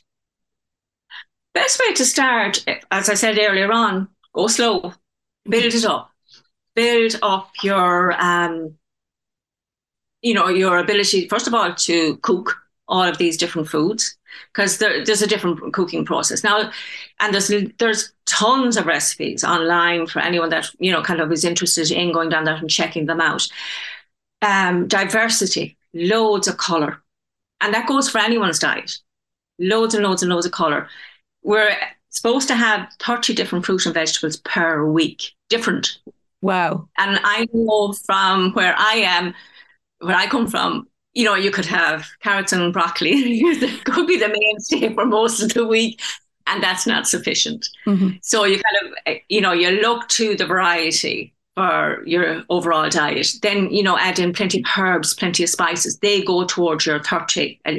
Best 1.54 1.80
way 1.80 1.92
to 1.94 2.04
start, 2.04 2.64
as 2.90 3.10
I 3.10 3.14
said 3.14 3.38
earlier 3.38 3.70
on, 3.72 4.08
go 4.32 4.46
slow, 4.46 4.94
build 5.48 5.74
it 5.74 5.84
up, 5.84 6.10
build 6.74 7.18
up 7.22 7.50
your, 7.62 8.12
um, 8.20 8.76
you 10.22 10.34
know, 10.34 10.48
your 10.48 10.78
ability 10.78 11.28
first 11.28 11.46
of 11.46 11.54
all 11.54 11.74
to 11.74 12.16
cook 12.18 12.58
all 12.88 13.02
of 13.02 13.18
these 13.18 13.36
different 13.36 13.68
foods 13.68 14.16
because 14.52 14.78
there, 14.78 15.04
there's 15.04 15.22
a 15.22 15.26
different 15.26 15.72
cooking 15.72 16.04
process 16.04 16.44
now, 16.44 16.70
and 17.20 17.34
there's 17.34 17.50
there's 17.78 18.12
tons 18.26 18.76
of 18.76 18.86
recipes 18.86 19.44
online 19.44 20.06
for 20.06 20.20
anyone 20.20 20.50
that 20.50 20.70
you 20.78 20.92
know 20.92 21.02
kind 21.02 21.20
of 21.20 21.32
is 21.32 21.44
interested 21.44 21.90
in 21.90 22.12
going 22.12 22.28
down 22.28 22.44
that 22.44 22.60
and 22.60 22.70
checking 22.70 23.06
them 23.06 23.20
out. 23.20 23.46
Um, 24.42 24.88
diversity, 24.88 25.76
loads 25.94 26.48
of 26.48 26.56
color, 26.56 27.02
and 27.60 27.72
that 27.74 27.86
goes 27.86 28.08
for 28.08 28.18
anyone's 28.18 28.58
diet. 28.58 28.98
Loads 29.58 29.94
and 29.94 30.04
loads 30.04 30.22
and 30.22 30.30
loads 30.30 30.46
of 30.46 30.52
color 30.52 30.88
we're 31.42 31.76
supposed 32.12 32.46
to 32.48 32.54
have 32.54 32.88
30 33.00 33.34
different 33.34 33.66
fruit 33.66 33.84
and 33.86 33.94
vegetables 33.94 34.36
per 34.36 34.86
week, 34.86 35.32
different. 35.48 35.98
Wow. 36.42 36.88
And 36.98 37.18
I 37.24 37.46
know 37.52 37.92
from 37.92 38.52
where 38.52 38.74
I 38.78 38.94
am, 38.96 39.34
where 40.00 40.16
I 40.16 40.26
come 40.26 40.46
from, 40.46 40.86
you 41.14 41.24
know, 41.24 41.34
you 41.34 41.50
could 41.50 41.66
have 41.66 42.06
carrots 42.22 42.52
and 42.52 42.72
broccoli. 42.72 43.10
it 43.14 43.84
could 43.84 44.06
be 44.06 44.18
the 44.18 44.28
mainstay 44.28 44.94
for 44.94 45.04
most 45.04 45.42
of 45.42 45.54
the 45.54 45.66
week, 45.66 46.00
and 46.46 46.62
that's 46.62 46.86
not 46.86 47.06
sufficient. 47.06 47.68
Mhm. 47.86 48.18
So 48.22 48.44
you 48.44 48.60
kind 48.62 48.92
of, 49.06 49.16
you 49.28 49.40
know, 49.40 49.52
you 49.52 49.70
look 49.80 50.08
to 50.10 50.36
the 50.36 50.46
variety 50.46 51.34
for 51.54 52.02
your 52.06 52.42
overall 52.48 52.88
diet. 52.88 53.34
Then, 53.42 53.70
you 53.70 53.82
know, 53.82 53.98
add 53.98 54.18
in 54.18 54.32
plenty 54.32 54.60
of 54.60 54.64
herbs, 54.76 55.14
plenty 55.14 55.44
of 55.44 55.50
spices. 55.50 55.98
They 55.98 56.22
go 56.22 56.44
towards 56.44 56.86
your 56.86 57.02
30, 57.02 57.60
uh, 57.66 57.72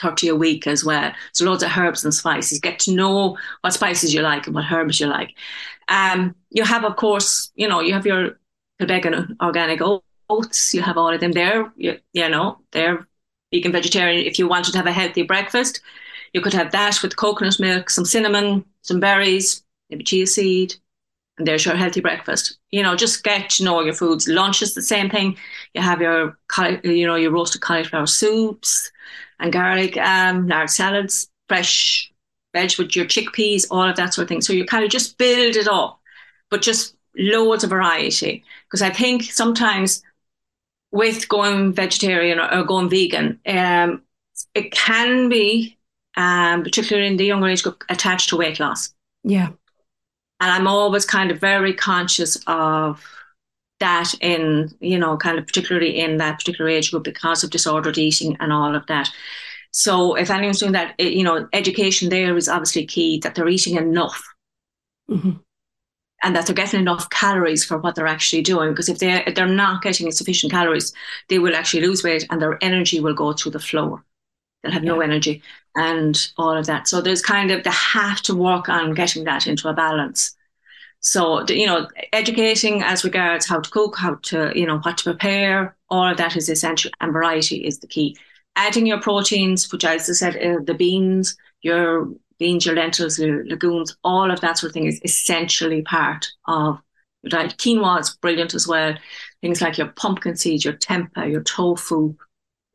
30 0.00 0.28
a 0.28 0.36
week 0.36 0.66
as 0.66 0.84
well. 0.84 1.12
So 1.32 1.44
loads 1.44 1.62
of 1.62 1.76
herbs 1.76 2.04
and 2.04 2.14
spices. 2.14 2.60
Get 2.60 2.78
to 2.80 2.94
know 2.94 3.36
what 3.60 3.72
spices 3.72 4.14
you 4.14 4.22
like 4.22 4.46
and 4.46 4.54
what 4.54 4.70
herbs 4.70 5.00
you 5.00 5.06
like. 5.06 5.34
Um, 5.88 6.34
you 6.50 6.64
have, 6.64 6.84
of 6.84 6.96
course, 6.96 7.50
you 7.54 7.68
know, 7.68 7.80
you 7.80 7.92
have 7.92 8.06
your 8.06 8.38
Quebec 8.78 9.04
and 9.04 9.36
organic 9.42 9.80
oats. 10.28 10.74
You 10.74 10.82
have 10.82 10.96
all 10.96 11.12
of 11.12 11.20
them 11.20 11.32
there. 11.32 11.72
You, 11.76 11.98
you 12.12 12.28
know, 12.28 12.58
they're 12.72 13.06
vegan, 13.52 13.72
vegetarian. 13.72 14.24
If 14.24 14.38
you 14.38 14.48
wanted 14.48 14.72
to 14.72 14.78
have 14.78 14.86
a 14.86 14.92
healthy 14.92 15.22
breakfast, 15.22 15.80
you 16.32 16.40
could 16.40 16.54
have 16.54 16.72
that 16.72 17.02
with 17.02 17.16
coconut 17.16 17.58
milk, 17.58 17.90
some 17.90 18.04
cinnamon, 18.04 18.64
some 18.82 19.00
berries, 19.00 19.62
maybe 19.90 20.04
chia 20.04 20.26
seed, 20.26 20.74
there's 21.46 21.64
your 21.64 21.76
healthy 21.76 22.00
breakfast. 22.00 22.58
You 22.70 22.82
know, 22.82 22.96
just 22.96 23.24
get 23.24 23.50
to 23.50 23.64
know 23.64 23.80
your 23.80 23.94
foods. 23.94 24.28
Lunch 24.28 24.62
is 24.62 24.74
the 24.74 24.82
same 24.82 25.10
thing. 25.10 25.36
You 25.74 25.82
have 25.82 26.00
your, 26.00 26.38
you 26.84 27.06
know, 27.06 27.16
your 27.16 27.32
roasted 27.32 27.60
cauliflower 27.60 28.06
soups 28.06 28.90
and 29.38 29.52
garlic, 29.52 29.96
um, 29.96 30.46
large 30.48 30.70
salads, 30.70 31.28
fresh 31.48 32.12
veg 32.54 32.78
with 32.78 32.96
your 32.96 33.06
chickpeas, 33.06 33.66
all 33.70 33.88
of 33.88 33.96
that 33.96 34.14
sort 34.14 34.24
of 34.24 34.28
thing. 34.28 34.40
So 34.40 34.52
you 34.52 34.64
kind 34.64 34.84
of 34.84 34.90
just 34.90 35.18
build 35.18 35.56
it 35.56 35.68
up, 35.68 36.00
but 36.50 36.62
just 36.62 36.96
loads 37.16 37.64
of 37.64 37.70
variety. 37.70 38.44
Because 38.66 38.82
I 38.82 38.90
think 38.90 39.24
sometimes 39.24 40.02
with 40.92 41.28
going 41.28 41.72
vegetarian 41.72 42.38
or, 42.38 42.52
or 42.52 42.64
going 42.64 42.90
vegan, 42.90 43.40
um, 43.46 44.02
it 44.54 44.72
can 44.72 45.28
be, 45.28 45.78
um, 46.16 46.62
particularly 46.62 47.08
in 47.08 47.16
the 47.16 47.26
younger 47.26 47.48
age 47.48 47.62
group, 47.62 47.84
attached 47.88 48.30
to 48.30 48.36
weight 48.36 48.58
loss. 48.60 48.92
Yeah. 49.22 49.50
And 50.40 50.50
I'm 50.50 50.66
always 50.66 51.04
kind 51.04 51.30
of 51.30 51.38
very 51.38 51.74
conscious 51.74 52.36
of 52.46 53.04
that 53.80 54.14
in, 54.20 54.70
you 54.80 54.98
know, 54.98 55.16
kind 55.16 55.38
of 55.38 55.46
particularly 55.46 56.00
in 56.00 56.18
that 56.18 56.38
particular 56.38 56.70
age 56.70 56.90
group 56.90 57.04
because 57.04 57.42
of 57.44 57.50
disordered 57.50 57.98
eating 57.98 58.36
and 58.40 58.52
all 58.52 58.74
of 58.74 58.86
that. 58.86 59.10
So 59.72 60.14
if 60.16 60.30
anyone's 60.30 60.60
doing 60.60 60.72
that, 60.72 60.98
you 60.98 61.22
know, 61.24 61.48
education 61.52 62.08
there 62.08 62.36
is 62.36 62.48
obviously 62.48 62.86
key 62.86 63.18
that 63.20 63.34
they're 63.34 63.48
eating 63.48 63.76
enough 63.76 64.22
Mhm. 65.10 65.40
and 66.22 66.36
that 66.36 66.46
they're 66.46 66.54
getting 66.54 66.80
enough 66.80 67.08
calories 67.10 67.64
for 67.64 67.78
what 67.78 67.94
they're 67.94 68.06
actually 68.06 68.42
doing. 68.42 68.70
Because 68.70 68.88
if 68.88 68.98
they 68.98 69.24
if 69.24 69.34
they're 69.34 69.46
not 69.46 69.82
getting 69.82 70.10
sufficient 70.12 70.52
calories, 70.52 70.92
they 71.28 71.38
will 71.38 71.54
actually 71.54 71.86
lose 71.86 72.02
weight 72.02 72.26
and 72.30 72.40
their 72.40 72.58
energy 72.62 73.00
will 73.00 73.14
go 73.14 73.32
through 73.32 73.52
the 73.52 73.60
floor. 73.60 74.04
They'll 74.62 74.72
have 74.72 74.82
no 74.82 75.00
energy 75.00 75.42
and 75.74 76.28
all 76.36 76.56
of 76.56 76.66
that. 76.66 76.88
So 76.88 77.00
there's 77.00 77.22
kind 77.22 77.50
of 77.50 77.64
they 77.64 77.70
have 77.70 78.20
to 78.22 78.34
work 78.34 78.68
on 78.68 78.94
getting 78.94 79.24
that 79.24 79.46
into 79.46 79.68
a 79.68 79.74
balance. 79.74 80.36
So 81.00 81.46
you 81.48 81.66
know, 81.66 81.88
educating 82.12 82.82
as 82.82 83.04
regards 83.04 83.46
how 83.46 83.60
to 83.60 83.70
cook, 83.70 83.96
how 83.96 84.16
to 84.22 84.52
you 84.54 84.66
know 84.66 84.78
what 84.78 84.98
to 84.98 85.04
prepare, 85.04 85.76
all 85.88 86.10
of 86.10 86.18
that 86.18 86.36
is 86.36 86.48
essential, 86.48 86.90
and 87.00 87.12
variety 87.12 87.64
is 87.64 87.78
the 87.78 87.86
key. 87.86 88.16
Adding 88.56 88.86
your 88.86 89.00
proteins, 89.00 89.70
which 89.72 89.84
as 89.84 90.10
I 90.10 90.12
said, 90.12 90.36
uh, 90.36 90.60
the 90.62 90.74
beans, 90.74 91.36
your 91.62 92.08
beans, 92.38 92.66
your 92.66 92.74
lentils, 92.74 93.18
your 93.18 93.44
legumes, 93.46 93.96
all 94.04 94.30
of 94.30 94.40
that 94.40 94.58
sort 94.58 94.70
of 94.70 94.74
thing 94.74 94.86
is 94.86 95.00
essentially 95.04 95.82
part 95.82 96.26
of 96.46 96.80
your 97.22 97.30
diet. 97.30 97.56
Quinoa 97.58 98.00
is 98.00 98.16
brilliant 98.20 98.54
as 98.54 98.66
well. 98.66 98.94
Things 99.40 99.62
like 99.62 99.78
your 99.78 99.88
pumpkin 99.88 100.36
seeds, 100.36 100.64
your 100.64 100.74
tempeh, 100.74 101.30
your 101.30 101.42
tofu, 101.42 102.14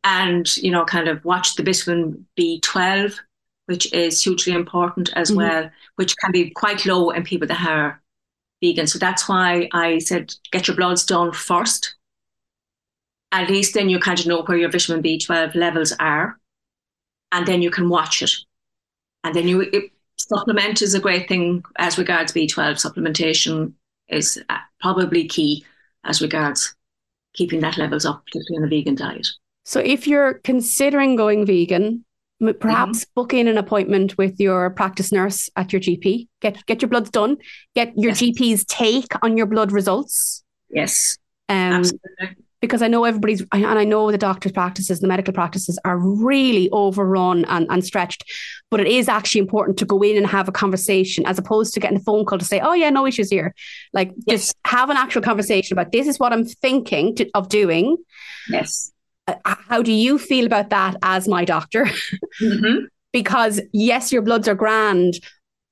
and 0.05 0.55
you 0.57 0.71
know, 0.71 0.85
kind 0.85 1.07
of 1.09 1.25
watch 1.25 1.55
the 1.55 1.63
vitamin 1.63 2.25
B12, 2.37 3.19
which 3.65 3.91
is 3.91 4.21
hugely 4.21 4.53
important 4.53 5.09
as 5.15 5.31
Mhm. 5.31 5.35
well, 5.35 5.71
which 5.95 6.15
can 6.17 6.31
be 6.31 6.51
quite 6.51 6.85
low 6.85 7.09
in 7.09 7.23
people 7.23 7.47
that 7.47 7.65
are 7.67 8.01
vegan. 8.61 8.87
So 8.87 8.99
that's 8.99 9.27
why 9.27 9.67
I 9.73 9.97
said 9.97 10.33
get 10.51 10.67
your 10.67 10.77
bloods 10.77 11.03
done 11.05 11.33
first. 11.33 11.95
At 13.31 13.49
least 13.49 13.73
then 13.73 13.89
you 13.89 13.99
kind 13.99 14.19
of 14.19 14.27
know 14.27 14.43
where 14.43 14.57
your 14.57 14.71
vitamin 14.71 15.01
B12 15.01 15.55
levels 15.55 15.91
are, 15.99 16.39
and 17.31 17.45
then 17.47 17.61
you 17.61 17.71
can 17.71 17.89
watch 17.89 18.21
it. 18.21 18.31
And 19.23 19.35
then 19.35 19.47
you 19.47 19.61
it, 19.61 19.91
supplement 20.17 20.81
is 20.83 20.93
a 20.93 20.99
great 20.99 21.27
thing 21.27 21.63
as 21.77 21.97
regards 21.97 22.31
B12 22.31 22.77
supplementation 22.77 23.73
is 24.07 24.41
uh, 24.49 24.59
probably 24.79 25.27
key 25.27 25.65
as 26.03 26.21
regards 26.21 26.75
keeping 27.33 27.59
that 27.61 27.77
levels 27.77 28.05
up, 28.05 28.23
particularly 28.25 28.57
in 28.57 28.63
a 28.63 28.69
vegan 28.69 28.95
diet. 28.95 29.27
So 29.65 29.79
if 29.79 30.07
you're 30.07 30.35
considering 30.35 31.15
going 31.15 31.45
vegan, 31.45 32.05
perhaps 32.59 32.99
Mm-hmm. 33.01 33.11
book 33.15 33.33
in 33.33 33.47
an 33.47 33.57
appointment 33.57 34.17
with 34.17 34.39
your 34.39 34.69
practice 34.69 35.11
nurse 35.11 35.49
at 35.55 35.73
your 35.73 35.79
GP. 35.81 36.27
Get 36.41 36.65
get 36.65 36.81
your 36.81 36.89
bloods 36.89 37.09
done. 37.09 37.37
Get 37.75 37.93
your 37.97 38.11
Yes. 38.11 38.21
GP's 38.21 38.65
take 38.65 39.11
on 39.23 39.37
your 39.37 39.45
blood 39.47 39.71
results. 39.71 40.43
Yes, 40.69 41.17
Um, 41.49 41.55
absolutely. 41.79 42.35
because 42.59 42.81
I 42.81 42.87
know 42.89 43.05
everybody's, 43.05 43.41
and 43.53 43.65
I 43.65 43.85
know 43.85 44.11
the 44.11 44.17
doctor's 44.17 44.51
practices, 44.51 44.99
the 44.99 45.07
medical 45.07 45.33
practices 45.33 45.79
are 45.85 45.97
really 45.97 46.69
overrun 46.71 47.45
and, 47.45 47.65
and 47.69 47.85
stretched. 47.85 48.23
But 48.69 48.79
it 48.81 48.87
is 48.87 49.07
actually 49.07 49.41
important 49.41 49.77
to 49.79 49.85
go 49.85 50.01
in 50.01 50.17
and 50.17 50.27
have 50.27 50.47
a 50.49 50.51
conversation 50.51 51.25
as 51.25 51.37
opposed 51.39 51.73
to 51.75 51.79
getting 51.79 51.97
a 51.99 52.01
phone 52.03 52.25
call 52.25 52.37
to 52.39 52.45
say, 52.45 52.59
oh, 52.59 52.73
yeah, 52.73 52.89
no 52.89 53.05
issues 53.07 53.29
here. 53.29 53.53
Like, 53.93 54.11
Yes. 54.27 54.41
just 54.47 54.55
have 54.65 54.89
an 54.89 54.97
actual 54.97 55.21
conversation 55.21 55.73
about 55.77 55.91
this 55.91 56.07
is 56.07 56.19
what 56.19 56.33
I'm 56.33 56.45
thinking 56.45 57.15
to, 57.15 57.29
of 57.33 57.47
doing. 57.49 57.95
Yes. 58.49 58.91
Uh, 59.27 59.33
how 59.45 59.81
do 59.81 59.91
you 59.91 60.17
feel 60.17 60.45
about 60.45 60.69
that 60.69 60.95
as 61.01 61.27
my 61.27 61.45
doctor? 61.45 61.85
Mhm. 62.41 62.87
because 63.13 63.61
yes, 63.71 64.11
your 64.11 64.21
bloods 64.21 64.45
are 64.47 64.55
grand, 64.55 65.13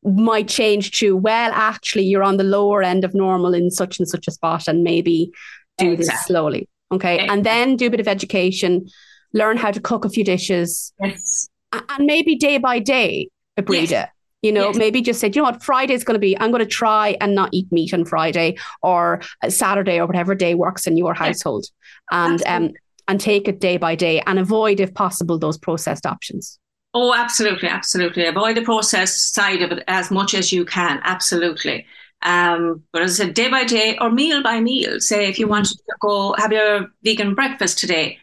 might 0.06 0.47
change 0.47 0.91
to, 0.99 1.16
well, 1.18 1.51
actually, 1.54 2.04
you're 2.04 2.24
on 2.24 2.38
the 2.38 2.43
lower 2.45 2.82
end 2.82 3.04
of 3.04 3.14
normal 3.14 3.54
in 3.54 3.70
such 3.70 3.99
and 3.99 4.08
such 4.08 4.28
a 4.28 4.32
spot, 4.32 4.68
and 4.68 4.82
maybe 4.84 5.30
do 5.78 5.97
this 5.97 6.10
slowly. 6.26 6.70
Okay. 6.91 7.16
Exactly. 7.16 7.34
And 7.36 7.45
then 7.45 7.76
do 7.76 7.88
a 7.88 7.89
bit 7.89 7.99
of 7.99 8.08
education, 8.08 8.88
learn 9.34 9.58
how 9.58 9.72
to 9.72 9.82
cook 9.82 10.06
a 10.06 10.10
few 10.10 10.24
dishes, 10.24 10.93
Yes. 11.01 11.49
and 11.74 12.06
maybe 12.06 12.36
day 12.38 12.58
by 12.60 12.80
day, 12.80 13.28
breed 13.66 13.91
Yes. 13.91 14.06
it. 14.06 14.10
You 14.47 14.51
know, 14.54 14.68
Yes. 14.68 14.78
maybe 14.78 15.01
just 15.01 15.20
say, 15.20 15.28
you 15.28 15.41
know 15.41 15.43
what, 15.43 15.62
Friday's 15.64 16.04
going 16.06 16.16
to 16.16 16.20
be, 16.20 16.38
I'm 16.39 16.51
going 16.51 16.64
to 16.64 16.66
try 16.84 17.18
and 17.20 17.34
not 17.36 17.49
eat 17.51 17.70
meat 17.72 17.93
on 17.93 18.06
Friday 18.06 18.56
or 18.82 19.22
uh, 19.41 19.49
Saturday 19.49 19.99
or 19.99 20.06
whatever 20.06 20.34
day 20.36 20.54
works 20.56 20.88
in 20.88 20.95
your 20.97 21.14
household. 21.14 21.66
And 22.12 22.41
um. 22.45 22.72
And 23.08 23.20
take 23.20 23.47
it 23.47 23.60
day 23.60 23.78
by 23.78 23.95
day 23.95 24.22
and 24.26 24.39
avoid, 24.39 24.80
if 24.80 24.93
possible, 24.93 25.38
those 25.38 25.58
processed 25.58 26.06
options. 26.06 26.60
Oh, 26.93 27.14
absolutely, 27.14 27.70
absolutely. 27.70 28.26
Avoid 28.26 28.56
the 28.56 28.62
processed 28.62 29.34
side 29.34 29.62
of 29.62 29.72
it 29.72 29.84
as 29.88 30.12
much 30.12 30.34
as 30.36 30.51
you 30.51 30.64
can. 30.64 30.99
Absolutely. 31.04 31.86
Um, 32.22 32.84
but 32.93 33.01
as 33.01 33.20
I 33.20 33.26
said, 33.26 33.34
day 33.34 33.49
by 33.49 33.64
day 33.66 33.97
or 33.99 34.12
meal 34.12 34.43
by 34.43 34.62
meal. 34.62 34.99
Say 34.99 35.28
if 35.28 35.39
you 35.39 35.47
wanted 35.47 35.78
to 35.78 35.95
go 35.99 36.36
have 36.38 36.51
your 36.51 36.88
vegan 37.04 37.36
breakfast 37.36 37.80
today, 37.80 38.20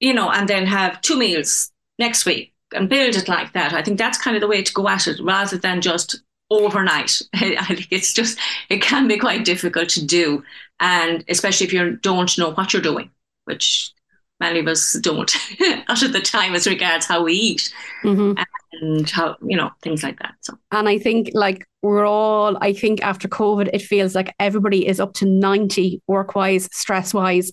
you 0.00 0.14
know, 0.14 0.30
and 0.30 0.48
then 0.48 0.66
have 0.66 1.00
two 1.02 1.16
meals 1.16 1.70
next 1.98 2.24
week 2.24 2.54
and 2.74 2.88
build 2.88 3.16
it 3.16 3.28
like 3.28 3.52
that. 3.52 3.72
I 3.72 3.82
think 3.82 3.98
that's 3.98 4.18
kind 4.18 4.36
of 4.36 4.40
the 4.40 4.48
way 4.48 4.62
to 4.62 4.72
go 4.72 4.88
at 4.88 5.06
it 5.06 5.20
rather 5.22 5.58
than 5.58 5.80
just 5.80 6.22
overnight. 6.50 7.20
I 7.34 7.64
think 7.66 7.88
it's 7.90 8.12
just, 8.12 8.38
it 8.68 8.82
can 8.82 9.06
be 9.08 9.18
quite 9.18 9.44
difficult 9.44 9.90
to 9.90 10.04
do. 10.04 10.42
And 10.80 11.24
especially 11.28 11.66
if 11.66 11.72
you 11.72 11.96
don't 11.96 12.38
know 12.38 12.50
what 12.50 12.72
you're 12.72 12.82
doing, 12.82 13.10
which 13.48 13.92
many 14.40 14.60
of 14.60 14.68
us 14.68 14.92
don't 15.00 15.34
out 15.88 16.02
of 16.02 16.12
the 16.12 16.20
time 16.20 16.54
as 16.54 16.66
regards 16.66 17.06
how 17.06 17.24
we 17.24 17.34
eat 17.34 17.72
mm-hmm. 18.04 18.40
and 18.80 19.10
how, 19.10 19.36
you 19.42 19.56
know, 19.56 19.70
things 19.82 20.02
like 20.02 20.18
that. 20.20 20.34
So, 20.40 20.54
and 20.70 20.88
I 20.88 20.98
think 20.98 21.30
like 21.34 21.66
we're 21.82 22.06
all, 22.06 22.56
I 22.60 22.72
think 22.72 23.02
after 23.02 23.28
COVID, 23.28 23.70
it 23.72 23.82
feels 23.82 24.14
like 24.14 24.34
everybody 24.38 24.86
is 24.86 25.00
up 25.00 25.14
to 25.14 25.26
90 25.26 26.02
work 26.06 26.34
wise, 26.34 26.68
stress 26.72 27.12
wise. 27.12 27.50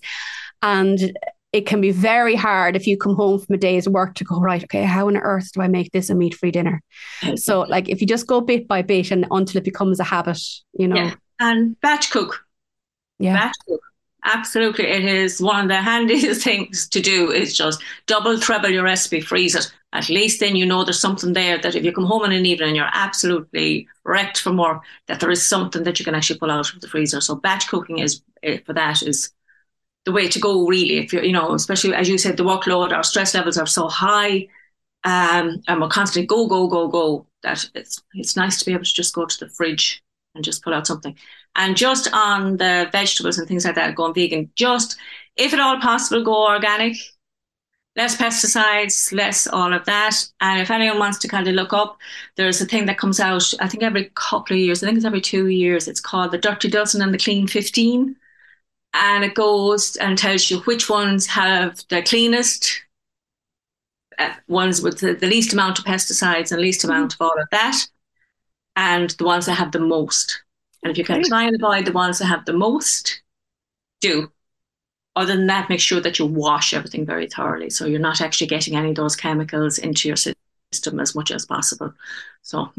And 0.62 1.16
it 1.52 1.64
can 1.64 1.80
be 1.80 1.90
very 1.90 2.34
hard 2.34 2.76
if 2.76 2.86
you 2.86 2.98
come 2.98 3.14
home 3.14 3.40
from 3.40 3.54
a 3.54 3.58
day's 3.58 3.88
work 3.88 4.14
to 4.14 4.24
go 4.24 4.38
right 4.38 4.64
okay 4.64 4.82
how 4.82 5.06
on 5.06 5.16
earth 5.16 5.52
do 5.52 5.62
i 5.62 5.68
make 5.68 5.90
this 5.92 6.10
a 6.10 6.14
meat 6.14 6.34
free 6.34 6.50
dinner 6.50 6.82
so 7.36 7.60
like 7.62 7.88
if 7.88 8.00
you 8.00 8.06
just 8.06 8.26
go 8.26 8.42
bit 8.42 8.68
by 8.68 8.82
bit 8.82 9.10
and 9.10 9.26
until 9.30 9.58
it 9.58 9.64
becomes 9.64 9.98
a 9.98 10.04
habit 10.04 10.38
you 10.74 10.86
know 10.86 10.96
yeah. 10.96 11.14
and 11.40 11.80
batch 11.80 12.10
cook 12.10 12.44
yeah 13.18 13.34
batch 13.34 13.56
cook 13.66 13.80
absolutely 14.26 14.86
it 14.86 15.04
is 15.04 15.40
one 15.40 15.64
of 15.64 15.68
the 15.68 15.80
handiest 15.80 16.42
things 16.44 16.88
to 16.88 17.00
do 17.00 17.30
is 17.30 17.56
just 17.56 17.82
double 18.06 18.38
treble 18.38 18.68
your 18.68 18.84
recipe 18.84 19.20
freeze 19.20 19.54
it 19.54 19.72
at 19.92 20.08
least 20.08 20.40
then 20.40 20.56
you 20.56 20.66
know 20.66 20.84
there's 20.84 21.00
something 21.00 21.32
there 21.32 21.58
that 21.58 21.74
if 21.74 21.84
you 21.84 21.92
come 21.92 22.04
home 22.04 22.24
in 22.24 22.32
an 22.32 22.44
evening 22.44 22.68
and 22.68 22.76
you're 22.76 22.90
absolutely 22.92 23.88
wrecked 24.04 24.40
from 24.40 24.56
work 24.56 24.82
that 25.06 25.20
there 25.20 25.30
is 25.30 25.46
something 25.46 25.84
that 25.84 25.98
you 25.98 26.04
can 26.04 26.14
actually 26.14 26.38
pull 26.38 26.50
out 26.50 26.72
of 26.74 26.80
the 26.80 26.88
freezer 26.88 27.20
so 27.20 27.34
batch 27.34 27.68
cooking 27.68 27.98
is 27.98 28.22
eh, 28.42 28.58
for 28.66 28.72
that 28.72 29.02
is 29.02 29.32
the 30.06 30.12
way 30.12 30.28
to 30.28 30.38
go, 30.40 30.66
really. 30.66 30.98
If 30.98 31.12
you're, 31.12 31.24
you 31.24 31.32
know, 31.32 31.52
especially 31.52 31.94
as 31.94 32.08
you 32.08 32.16
said, 32.16 32.38
the 32.38 32.44
workload, 32.44 32.92
our 32.92 33.02
stress 33.02 33.34
levels 33.34 33.58
are 33.58 33.66
so 33.66 33.88
high, 33.88 34.48
um, 35.04 35.62
and 35.68 35.80
we're 35.80 35.88
constantly 35.88 36.26
go, 36.26 36.46
go, 36.46 36.68
go, 36.68 36.88
go. 36.88 37.26
That 37.42 37.68
it's 37.74 38.02
it's 38.14 38.36
nice 38.36 38.58
to 38.58 38.64
be 38.64 38.72
able 38.72 38.84
to 38.84 38.94
just 38.94 39.14
go 39.14 39.26
to 39.26 39.38
the 39.38 39.50
fridge 39.50 40.02
and 40.34 40.44
just 40.44 40.62
pull 40.62 40.72
out 40.72 40.86
something. 40.86 41.16
And 41.56 41.76
just 41.76 42.12
on 42.12 42.58
the 42.58 42.88
vegetables 42.92 43.38
and 43.38 43.48
things 43.48 43.64
like 43.64 43.74
that, 43.74 43.94
going 43.94 44.14
vegan, 44.14 44.50
just 44.54 44.96
if 45.36 45.52
at 45.52 45.60
all 45.60 45.80
possible, 45.80 46.22
go 46.22 46.46
organic. 46.46 46.96
Less 47.96 48.14
pesticides, 48.14 49.10
less 49.10 49.46
all 49.46 49.72
of 49.72 49.86
that. 49.86 50.14
And 50.42 50.60
if 50.60 50.70
anyone 50.70 50.98
wants 50.98 51.18
to 51.20 51.28
kind 51.28 51.48
of 51.48 51.54
look 51.54 51.72
up, 51.72 51.96
there's 52.36 52.60
a 52.60 52.66
thing 52.66 52.84
that 52.86 52.98
comes 52.98 53.20
out, 53.20 53.54
I 53.58 53.68
think 53.68 53.82
every 53.82 54.10
couple 54.14 54.54
of 54.54 54.60
years, 54.60 54.82
I 54.82 54.86
think 54.86 54.98
it's 54.98 55.06
every 55.06 55.22
two 55.22 55.46
years. 55.46 55.88
It's 55.88 56.00
called 56.00 56.30
the 56.30 56.38
Dirty 56.38 56.68
Dozen 56.68 57.00
and 57.00 57.14
the 57.14 57.18
Clean 57.18 57.46
15 57.46 58.16
and 58.96 59.24
it 59.24 59.34
goes 59.34 59.96
and 59.96 60.16
tells 60.16 60.50
you 60.50 60.60
which 60.60 60.88
ones 60.88 61.26
have 61.26 61.84
the 61.88 62.02
cleanest 62.02 62.82
uh, 64.18 64.32
ones 64.48 64.80
with 64.80 65.00
the, 65.00 65.12
the, 65.12 65.26
least 65.26 65.52
amount 65.52 65.78
of 65.78 65.84
pesticides 65.84 66.50
and 66.50 66.60
least 66.60 66.84
amount 66.84 67.12
of 67.12 67.20
all 67.20 67.38
of 67.38 67.48
that, 67.50 67.86
and 68.74 69.10
the 69.10 69.24
ones 69.24 69.44
that 69.46 69.54
have 69.54 69.72
the 69.72 69.78
most. 69.78 70.42
And 70.82 70.90
if 70.90 70.98
you 70.98 71.04
can 71.04 71.22
try 71.24 71.44
and 71.44 71.56
avoid 71.56 71.86
the 71.86 71.92
ones 71.92 72.18
that 72.18 72.26
have 72.26 72.44
the 72.44 72.52
most, 72.52 73.22
do. 74.00 74.30
Other 75.14 75.34
than 75.34 75.46
that, 75.46 75.70
make 75.70 75.80
sure 75.80 76.00
that 76.00 76.18
you 76.18 76.26
wash 76.26 76.74
everything 76.74 77.06
very 77.06 77.26
thoroughly 77.26 77.70
so 77.70 77.86
you're 77.86 77.98
not 77.98 78.20
actually 78.20 78.48
getting 78.48 78.76
any 78.76 78.90
of 78.90 78.96
those 78.96 79.16
chemicals 79.16 79.78
into 79.78 80.08
your 80.08 80.16
system 80.16 81.00
as 81.00 81.14
much 81.14 81.30
as 81.30 81.46
possible. 81.46 81.94
So, 82.42 82.70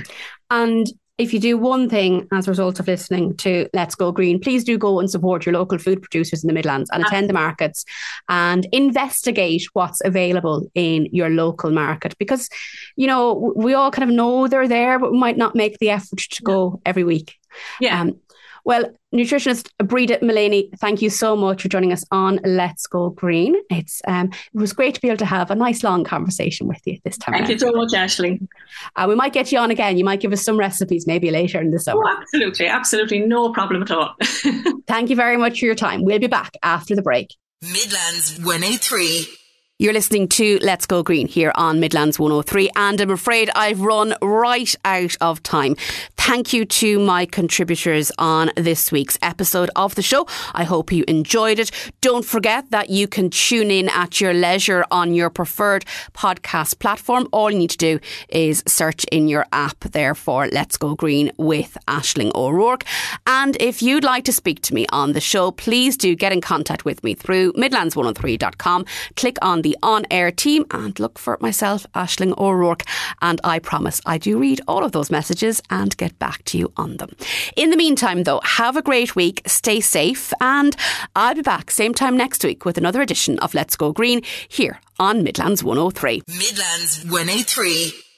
and 0.50 0.86
if 1.20 1.34
you 1.34 1.40
do 1.40 1.58
one 1.58 1.88
thing 1.88 2.26
as 2.32 2.48
a 2.48 2.50
result 2.50 2.80
of 2.80 2.86
listening 2.86 3.36
to 3.38 3.68
Let's 3.74 3.94
Go 3.94 4.10
Green, 4.10 4.40
please 4.40 4.64
do 4.64 4.78
go 4.78 5.00
and 5.00 5.10
support 5.10 5.44
your 5.44 5.52
local 5.52 5.76
food 5.76 6.00
producers 6.00 6.42
in 6.42 6.48
the 6.48 6.54
Midlands 6.54 6.88
and 6.90 7.04
attend 7.04 7.28
the 7.28 7.34
markets 7.34 7.84
and 8.30 8.66
investigate 8.72 9.66
what's 9.74 10.00
available 10.02 10.70
in 10.74 11.08
your 11.12 11.28
local 11.28 11.70
market 11.72 12.16
because, 12.18 12.48
you 12.96 13.06
know, 13.06 13.52
we 13.54 13.74
all 13.74 13.90
kind 13.90 14.08
of 14.08 14.16
know 14.16 14.48
they're 14.48 14.66
there, 14.66 14.98
but 14.98 15.12
we 15.12 15.18
might 15.18 15.36
not 15.36 15.54
make 15.54 15.78
the 15.78 15.90
effort 15.90 16.20
to 16.20 16.42
go 16.42 16.80
every 16.86 17.04
week. 17.04 17.39
Yeah. 17.80 18.00
Um, 18.00 18.20
well, 18.64 18.84
nutritionist 19.14 19.70
Breda 19.78 20.18
Maleney, 20.18 20.70
thank 20.78 21.02
you 21.02 21.10
so 21.10 21.34
much 21.34 21.62
for 21.62 21.68
joining 21.68 21.92
us 21.92 22.04
on 22.10 22.40
Let's 22.44 22.86
Go 22.86 23.10
Green. 23.10 23.56
It's 23.70 24.02
um, 24.06 24.30
it 24.32 24.58
was 24.58 24.72
great 24.72 24.94
to 24.94 25.00
be 25.00 25.08
able 25.08 25.18
to 25.18 25.24
have 25.24 25.50
a 25.50 25.54
nice 25.54 25.82
long 25.82 26.04
conversation 26.04 26.68
with 26.68 26.80
you 26.86 26.98
this 27.04 27.16
time. 27.16 27.32
Thank 27.32 27.44
around. 27.44 27.52
you 27.52 27.58
so 27.58 27.72
much, 27.72 27.92
Aisling. 27.92 28.48
Uh, 28.96 29.06
we 29.08 29.14
might 29.14 29.32
get 29.32 29.50
you 29.50 29.58
on 29.58 29.70
again. 29.70 29.96
You 29.96 30.04
might 30.04 30.20
give 30.20 30.32
us 30.32 30.42
some 30.42 30.58
recipes 30.58 31.06
maybe 31.06 31.30
later 31.30 31.60
in 31.60 31.70
the 31.70 31.78
summer. 31.78 32.02
Oh, 32.04 32.16
absolutely, 32.20 32.66
absolutely, 32.66 33.20
no 33.20 33.52
problem 33.52 33.82
at 33.82 33.90
all. 33.90 34.14
thank 34.86 35.10
you 35.10 35.16
very 35.16 35.36
much 35.36 35.60
for 35.60 35.64
your 35.64 35.74
time. 35.74 36.04
We'll 36.04 36.18
be 36.18 36.26
back 36.26 36.52
after 36.62 36.94
the 36.94 37.02
break. 37.02 37.34
Midlands 37.62 38.38
103. 38.42 39.26
You're 39.80 39.94
listening 39.94 40.28
to 40.28 40.58
Let's 40.60 40.84
Go 40.84 41.02
Green 41.02 41.26
here 41.26 41.52
on 41.54 41.80
Midlands 41.80 42.18
103, 42.18 42.68
and 42.76 43.00
I'm 43.00 43.10
afraid 43.10 43.50
I've 43.54 43.80
run 43.80 44.14
right 44.20 44.74
out 44.84 45.16
of 45.22 45.42
time. 45.42 45.74
Thank 46.22 46.52
you 46.52 46.66
to 46.66 47.00
my 47.00 47.24
contributors 47.24 48.12
on 48.18 48.50
this 48.54 48.92
week's 48.92 49.18
episode 49.22 49.70
of 49.74 49.94
the 49.94 50.02
show. 50.02 50.28
I 50.54 50.64
hope 50.64 50.92
you 50.92 51.02
enjoyed 51.08 51.58
it. 51.58 51.70
Don't 52.02 52.26
forget 52.26 52.70
that 52.70 52.90
you 52.90 53.08
can 53.08 53.30
tune 53.30 53.70
in 53.70 53.88
at 53.88 54.20
your 54.20 54.34
leisure 54.34 54.84
on 54.90 55.14
your 55.14 55.30
preferred 55.30 55.86
podcast 56.12 56.78
platform. 56.78 57.26
All 57.32 57.50
you 57.50 57.58
need 57.58 57.70
to 57.70 57.78
do 57.78 58.00
is 58.28 58.62
search 58.68 59.04
in 59.04 59.28
your 59.28 59.46
app 59.52 59.80
there 59.80 60.14
for 60.14 60.46
Let's 60.48 60.76
Go 60.76 60.94
Green 60.94 61.32
with 61.38 61.76
Aisling 61.88 62.32
O'Rourke. 62.34 62.84
And 63.26 63.56
if 63.58 63.82
you'd 63.82 64.04
like 64.04 64.24
to 64.26 64.32
speak 64.32 64.60
to 64.64 64.74
me 64.74 64.86
on 64.92 65.14
the 65.14 65.20
show, 65.20 65.50
please 65.50 65.96
do 65.96 66.14
get 66.14 66.32
in 66.32 66.42
contact 66.42 66.84
with 66.84 67.02
me 67.02 67.14
through 67.14 67.54
midlands103.com. 67.54 68.84
Click 69.16 69.38
on 69.40 69.62
the 69.62 69.76
on 69.82 70.04
air 70.10 70.30
team 70.30 70.66
and 70.70 71.00
look 71.00 71.18
for 71.18 71.38
myself, 71.40 71.86
Aisling 71.94 72.38
O'Rourke. 72.38 72.84
And 73.22 73.40
I 73.42 73.58
promise 73.58 74.02
I 74.04 74.18
do 74.18 74.38
read 74.38 74.60
all 74.68 74.84
of 74.84 74.92
those 74.92 75.10
messages 75.10 75.62
and 75.70 75.96
get 76.10 76.18
back 76.18 76.44
to 76.44 76.58
you 76.58 76.72
on 76.76 76.96
them. 76.96 77.10
In 77.56 77.70
the 77.70 77.76
meantime, 77.76 78.24
though, 78.24 78.40
have 78.42 78.76
a 78.76 78.82
great 78.82 79.16
week, 79.16 79.42
stay 79.46 79.80
safe, 79.80 80.32
and 80.40 80.76
I'll 81.14 81.34
be 81.34 81.42
back 81.42 81.70
same 81.70 81.94
time 81.94 82.16
next 82.16 82.44
week 82.44 82.64
with 82.64 82.76
another 82.78 83.00
edition 83.00 83.38
of 83.38 83.54
Let's 83.54 83.76
Go 83.76 83.92
Green 83.92 84.22
here 84.48 84.80
on 84.98 85.22
Midlands 85.22 85.62
103. 85.62 86.22
Midlands 86.28 87.04
103. 87.04 88.09